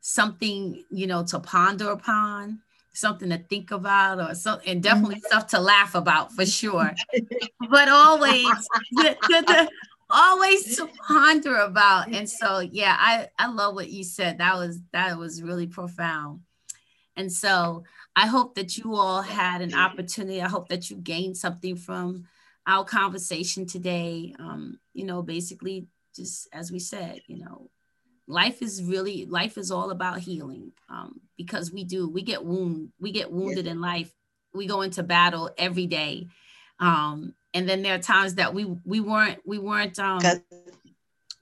something, 0.00 0.84
you 0.90 1.06
know, 1.06 1.24
to 1.24 1.40
ponder 1.40 1.90
upon, 1.90 2.60
something 2.92 3.30
to 3.30 3.38
think 3.38 3.70
about, 3.70 4.20
or 4.20 4.34
so, 4.34 4.60
and 4.66 4.82
definitely 4.82 5.16
mm-hmm. 5.16 5.26
stuff 5.26 5.48
to 5.48 5.60
laugh 5.60 5.94
about 5.94 6.32
for 6.32 6.46
sure. 6.46 6.92
but 7.70 7.88
always, 7.88 8.44
the, 8.92 9.16
the, 9.22 9.44
the, 9.46 9.70
always 10.10 10.76
to 10.76 10.88
ponder 11.08 11.56
about. 11.56 12.08
And 12.08 12.28
so, 12.28 12.60
yeah, 12.60 12.96
I 12.98 13.28
I 13.38 13.48
love 13.48 13.74
what 13.74 13.90
you 13.90 14.04
said. 14.04 14.38
That 14.38 14.56
was 14.56 14.80
that 14.92 15.18
was 15.18 15.42
really 15.42 15.66
profound. 15.66 16.40
And 17.16 17.32
so, 17.32 17.84
I 18.16 18.26
hope 18.26 18.54
that 18.54 18.78
you 18.78 18.94
all 18.94 19.22
had 19.22 19.60
an 19.62 19.74
opportunity. 19.74 20.42
I 20.42 20.48
hope 20.48 20.68
that 20.68 20.90
you 20.90 20.96
gained 20.96 21.36
something 21.36 21.76
from 21.76 22.24
our 22.66 22.84
conversation 22.84 23.66
today. 23.66 24.34
Um, 24.38 24.78
you 24.94 25.04
know, 25.04 25.22
basically, 25.22 25.86
just 26.14 26.48
as 26.52 26.70
we 26.70 26.78
said, 26.78 27.20
you 27.26 27.38
know, 27.38 27.70
life 28.26 28.62
is 28.62 28.82
really 28.82 29.26
life 29.26 29.58
is 29.58 29.70
all 29.70 29.90
about 29.90 30.20
healing 30.20 30.72
um, 30.88 31.20
because 31.36 31.72
we 31.72 31.84
do 31.84 32.08
we 32.08 32.22
get 32.22 32.44
wound 32.44 32.90
we 33.00 33.12
get 33.12 33.30
wounded 33.30 33.66
in 33.66 33.80
life. 33.80 34.12
We 34.52 34.66
go 34.66 34.82
into 34.82 35.02
battle 35.02 35.50
every 35.56 35.86
day. 35.86 36.26
Um, 36.80 37.34
and 37.54 37.68
then 37.68 37.82
there 37.82 37.94
are 37.94 37.98
times 37.98 38.34
that 38.36 38.54
we 38.54 38.64
we 38.84 39.00
weren't 39.00 39.38
we 39.44 39.58
weren't 39.58 39.98
um 39.98 40.20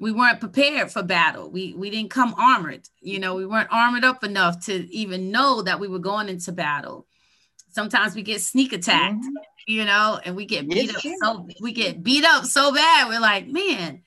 we 0.01 0.13
weren't 0.13 0.39
prepared 0.39 0.93
for 0.93 1.03
battle. 1.03 1.51
We 1.51 1.75
we 1.75 1.91
didn't 1.91 2.11
come 2.11 2.35
armored 2.39 2.89
you 3.01 3.19
know 3.19 3.35
we 3.35 3.47
weren't 3.47 3.73
armored 3.73 4.05
up 4.05 4.25
enough 4.25 4.65
to 4.67 4.93
even 4.95 5.31
know 5.31 5.63
that 5.63 5.81
we 5.81 5.89
were 5.89 5.99
going 5.99 6.29
into 6.29 6.53
battle. 6.53 7.07
Sometimes 7.71 8.15
we 8.15 8.23
get 8.23 8.41
sneak 8.41 8.73
attacked 8.73 9.17
mm-hmm. 9.17 9.35
you 9.67 9.85
know 9.85 10.21
and 10.25 10.37
we 10.37 10.47
get 10.47 10.69
beat 10.69 10.95
up 10.95 11.03
so 11.23 11.49
we 11.61 11.73
get 11.73 12.03
beat 12.03 12.25
up 12.25 12.45
so 12.45 12.73
bad 12.73 13.09
we're 13.09 13.21
like 13.21 13.49
man. 13.49 14.03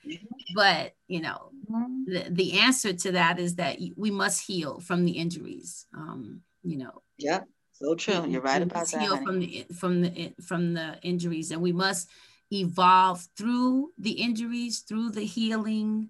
But 0.54 0.94
you 1.08 1.20
know 1.20 1.50
mm-hmm. 1.70 2.12
the, 2.12 2.26
the 2.30 2.60
answer 2.60 2.92
to 2.92 3.12
that 3.12 3.38
is 3.38 3.56
that 3.56 3.78
we 3.96 4.10
must 4.10 4.46
heal 4.46 4.80
from 4.80 5.04
the 5.04 5.12
injuries 5.12 5.86
um 5.94 6.40
you 6.62 6.78
know. 6.78 7.02
Yeah 7.18 7.40
so 7.82 7.94
true. 7.94 8.26
You're 8.28 8.40
right 8.40 8.62
about 8.62 8.86
that. 8.88 9.00
Heal 9.00 9.16
from 9.22 9.40
the 9.40 9.66
from 9.78 10.02
the 10.02 10.32
from 10.46 10.74
the 10.74 10.98
injuries, 11.02 11.50
and 11.50 11.60
we 11.60 11.72
must 11.72 12.08
evolve 12.52 13.26
through 13.36 13.90
the 13.98 14.12
injuries, 14.12 14.80
through 14.80 15.10
the 15.10 15.24
healing, 15.24 16.08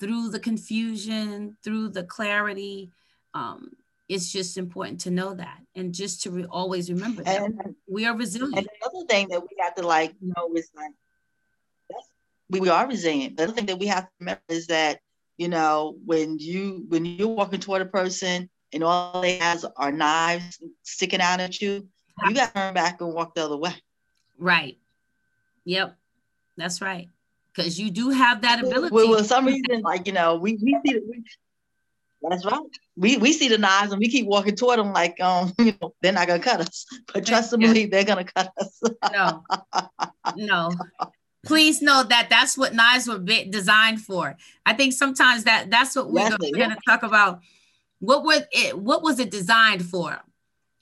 through 0.00 0.30
the 0.30 0.40
confusion, 0.40 1.56
through 1.62 1.88
the 1.90 2.04
clarity. 2.04 2.90
Um, 3.32 3.70
it's 4.08 4.30
just 4.30 4.58
important 4.58 5.00
to 5.00 5.10
know 5.10 5.34
that, 5.34 5.60
and 5.74 5.94
just 5.94 6.22
to 6.22 6.30
re- 6.30 6.46
always 6.50 6.90
remember 6.90 7.22
that 7.22 7.42
and, 7.42 7.74
we 7.88 8.06
are 8.06 8.16
resilient. 8.16 8.58
And 8.58 8.68
another 8.82 9.06
thing 9.06 9.28
that 9.28 9.40
we 9.40 9.56
have 9.60 9.74
to 9.76 9.86
like 9.86 10.14
know 10.20 10.50
is 10.54 10.70
like 10.76 10.92
we, 12.50 12.60
we 12.60 12.68
are 12.68 12.86
resilient. 12.86 13.36
The 13.36 13.44
other 13.44 13.52
thing 13.52 13.66
that 13.66 13.78
we 13.78 13.86
have 13.86 14.04
to 14.04 14.10
remember 14.20 14.42
is 14.48 14.66
that 14.66 15.00
you 15.38 15.48
know 15.48 15.96
when 16.04 16.38
you 16.38 16.84
when 16.88 17.04
you're 17.06 17.28
walking 17.28 17.60
toward 17.60 17.82
a 17.82 17.86
person 17.86 18.50
and 18.74 18.84
all 18.84 19.22
they 19.22 19.38
has 19.38 19.64
are 19.76 19.92
knives 19.92 20.58
sticking 20.82 21.20
out 21.20 21.40
at 21.40 21.60
you, 21.60 21.88
you 22.26 22.34
got 22.34 22.48
to 22.48 22.52
turn 22.52 22.74
back 22.74 23.00
and 23.00 23.14
walk 23.14 23.34
the 23.34 23.44
other 23.44 23.56
way. 23.56 23.74
Right. 24.38 24.78
Yep. 25.64 25.96
That's 26.56 26.80
right. 26.80 27.08
Because 27.54 27.78
you 27.78 27.90
do 27.90 28.10
have 28.10 28.42
that 28.42 28.60
ability. 28.60 28.92
Well, 28.92 29.10
well, 29.10 29.24
some 29.24 29.46
reason, 29.46 29.82
like, 29.82 30.06
you 30.06 30.12
know, 30.12 30.36
we, 30.36 30.58
we 30.60 30.76
see 30.84 31.00
we, 31.08 31.22
that's 32.28 32.44
right. 32.44 32.60
We 32.96 33.16
we 33.18 33.32
see 33.32 33.48
the 33.48 33.58
knives 33.58 33.92
and 33.92 34.00
we 34.00 34.08
keep 34.08 34.26
walking 34.26 34.56
toward 34.56 34.78
them 34.78 34.92
like 34.92 35.20
um, 35.20 35.52
you 35.58 35.74
know, 35.80 35.94
they're 36.00 36.12
not 36.12 36.26
gonna 36.26 36.42
cut 36.42 36.60
us. 36.60 36.86
But 37.12 37.26
trust 37.26 37.52
and 37.52 37.62
believe 37.62 37.90
they're 37.90 38.04
gonna 38.04 38.24
cut 38.24 38.52
us. 38.58 38.80
no. 39.12 39.44
No. 40.36 40.70
Please 41.44 41.82
know 41.82 42.02
that 42.02 42.30
that's 42.30 42.56
what 42.56 42.74
knives 42.74 43.06
were 43.06 43.18
designed 43.18 44.00
for. 44.00 44.38
I 44.64 44.72
think 44.72 44.94
sometimes 44.94 45.44
that 45.44 45.70
that's 45.70 45.94
what 45.94 46.10
we're 46.10 46.20
yes, 46.20 46.38
gonna 46.38 46.78
talk 46.88 47.02
about 47.02 47.40
what 48.04 48.24
was 48.24 48.42
it? 48.52 48.78
What 48.78 49.02
was 49.02 49.18
it 49.18 49.30
designed 49.30 49.84
for? 49.84 50.20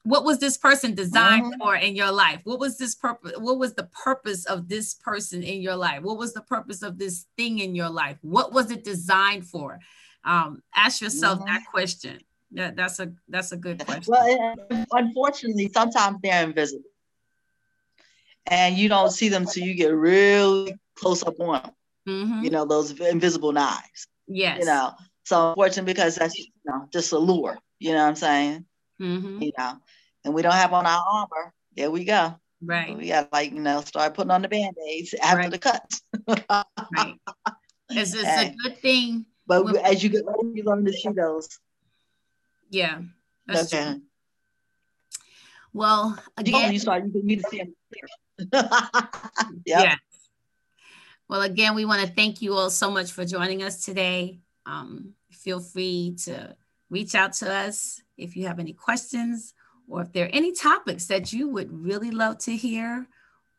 What 0.04 0.24
was 0.24 0.38
this 0.38 0.56
person 0.56 0.94
designed 0.94 1.44
mm-hmm. 1.44 1.60
for 1.60 1.76
in 1.76 1.94
your 1.94 2.10
life? 2.10 2.40
What 2.42 2.58
was 2.58 2.76
this 2.76 2.94
purpose? 2.94 3.34
What 3.38 3.58
was 3.58 3.74
the 3.74 3.88
purpose 4.04 4.44
of 4.46 4.68
this 4.68 4.94
person 4.94 5.42
in 5.44 5.62
your 5.62 5.76
life? 5.76 6.02
What 6.02 6.18
was 6.18 6.34
the 6.34 6.42
purpose 6.42 6.82
of 6.82 6.98
this 6.98 7.26
thing 7.36 7.60
in 7.60 7.74
your 7.76 7.88
life? 7.88 8.18
What 8.22 8.52
was 8.52 8.70
it 8.72 8.82
designed 8.82 9.46
for? 9.46 9.78
Um, 10.24 10.62
ask 10.74 11.00
yourself 11.00 11.38
mm-hmm. 11.38 11.52
that 11.52 11.62
question. 11.70 12.18
That, 12.52 12.76
that's 12.76 12.98
a 12.98 13.12
that's 13.28 13.52
a 13.52 13.56
good 13.56 13.78
question. 13.86 14.12
Well, 14.12 14.56
unfortunately, 14.92 15.70
sometimes 15.72 16.18
they're 16.22 16.44
invisible, 16.44 16.84
and 18.46 18.76
you 18.76 18.88
don't 18.88 19.10
see 19.10 19.28
them 19.28 19.46
till 19.46 19.64
you 19.64 19.74
get 19.74 19.94
really 19.94 20.74
close 20.96 21.22
up 21.22 21.38
on 21.38 21.62
them. 21.62 21.70
Mm-hmm. 22.08 22.44
You 22.44 22.50
know 22.50 22.64
those 22.64 22.90
invisible 23.00 23.52
knives. 23.52 24.08
Yes. 24.26 24.58
You 24.60 24.66
know, 24.66 24.92
so 25.24 25.50
unfortunate 25.50 25.86
because 25.86 26.16
that's 26.16 26.38
you 26.38 26.46
know 26.64 26.88
just 26.92 27.12
a 27.12 27.18
lure, 27.18 27.58
you 27.78 27.92
know 27.92 28.02
what 28.02 28.08
I'm 28.08 28.16
saying? 28.16 28.64
Mm-hmm. 29.00 29.42
You 29.42 29.52
know, 29.56 29.78
and 30.24 30.34
we 30.34 30.42
don't 30.42 30.52
have 30.52 30.72
on 30.72 30.86
our 30.86 31.04
armor. 31.10 31.52
There 31.76 31.90
we 31.90 32.04
go. 32.04 32.34
Right. 32.64 32.96
we 32.96 33.08
got 33.08 33.32
like 33.32 33.50
you 33.52 33.60
know 33.60 33.80
start 33.80 34.14
putting 34.14 34.30
on 34.30 34.42
the 34.42 34.48
band-aids 34.48 35.14
after 35.20 35.38
right. 35.38 35.50
the 35.50 35.58
cuts. 35.58 36.02
right. 36.28 37.14
It's, 37.90 38.14
it's 38.14 38.24
and, 38.24 38.54
a 38.54 38.68
good 38.68 38.78
thing. 38.78 39.26
But 39.46 39.64
when, 39.64 39.76
as 39.78 40.02
you 40.02 40.08
get 40.08 40.24
older, 40.26 40.48
you 40.54 40.62
learn 40.62 40.84
to 40.84 40.92
see 40.92 41.10
those. 41.10 41.48
Yeah. 42.70 43.00
That's 43.46 43.72
okay. 43.72 43.92
True. 43.92 44.02
Well, 45.72 46.18
again, 46.36 46.72
you 46.72 46.78
start 46.78 47.04
you 47.04 47.22
need 47.22 47.42
to 47.42 47.48
see 47.50 47.58
them 47.58 47.74
yep. 48.52 48.70
Yeah. 49.66 49.94
Well, 51.28 51.42
again, 51.42 51.74
we 51.74 51.84
want 51.84 52.06
to 52.06 52.12
thank 52.12 52.42
you 52.42 52.54
all 52.54 52.70
so 52.70 52.90
much 52.90 53.12
for 53.12 53.24
joining 53.24 53.62
us 53.62 53.84
today. 53.84 54.40
Um, 54.66 55.14
feel 55.30 55.60
free 55.60 56.16
to 56.24 56.56
reach 56.90 57.14
out 57.14 57.32
to 57.34 57.52
us 57.52 58.02
if 58.16 58.36
you 58.36 58.46
have 58.46 58.58
any 58.58 58.72
questions 58.72 59.54
or 59.88 60.02
if 60.02 60.12
there 60.12 60.26
are 60.26 60.30
any 60.32 60.52
topics 60.52 61.06
that 61.06 61.32
you 61.32 61.48
would 61.48 61.72
really 61.72 62.10
love 62.10 62.38
to 62.38 62.56
hear 62.56 63.06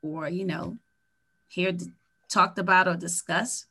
or, 0.01 0.29
you 0.29 0.45
know, 0.45 0.77
hear 1.49 1.75
talked 2.29 2.57
about 2.57 2.87
or 2.87 2.95
discuss. 2.95 3.65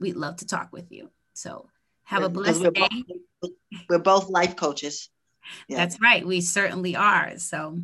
We'd 0.00 0.16
love 0.16 0.36
to 0.36 0.46
talk 0.46 0.72
with 0.72 0.90
you. 0.90 1.10
So 1.34 1.68
have 2.04 2.22
a 2.22 2.28
blessed 2.28 2.62
we're 2.62 2.70
day. 2.70 3.04
Both, 3.40 3.50
we're 3.88 3.98
both 3.98 4.28
life 4.28 4.56
coaches. 4.56 5.10
Yeah. 5.68 5.78
That's 5.78 6.00
right. 6.00 6.26
We 6.26 6.40
certainly 6.40 6.96
are. 6.96 7.38
So 7.38 7.80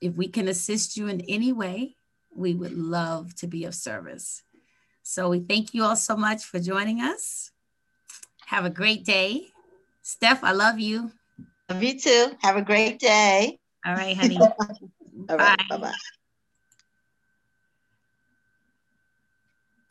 if 0.00 0.14
we 0.14 0.28
can 0.28 0.48
assist 0.48 0.96
you 0.96 1.08
in 1.08 1.20
any 1.22 1.52
way, 1.52 1.96
we 2.34 2.54
would 2.54 2.76
love 2.76 3.34
to 3.36 3.46
be 3.46 3.64
of 3.64 3.74
service. 3.74 4.42
So 5.02 5.30
we 5.30 5.40
thank 5.40 5.72
you 5.72 5.84
all 5.84 5.96
so 5.96 6.16
much 6.16 6.44
for 6.44 6.58
joining 6.58 7.00
us. 7.00 7.50
Have 8.46 8.64
a 8.64 8.70
great 8.70 9.04
day. 9.04 9.48
Steph, 10.02 10.44
I 10.44 10.52
love 10.52 10.78
you. 10.78 11.10
Love 11.68 11.82
you 11.82 11.98
too. 11.98 12.36
Have 12.42 12.56
a 12.56 12.62
great 12.62 13.00
day. 13.00 13.58
All 13.84 13.92
right, 13.94 14.16
honey. 14.16 14.38
All 15.28 15.36
right. 15.36 15.58
Bye 15.68 15.76
bye. 15.76 15.92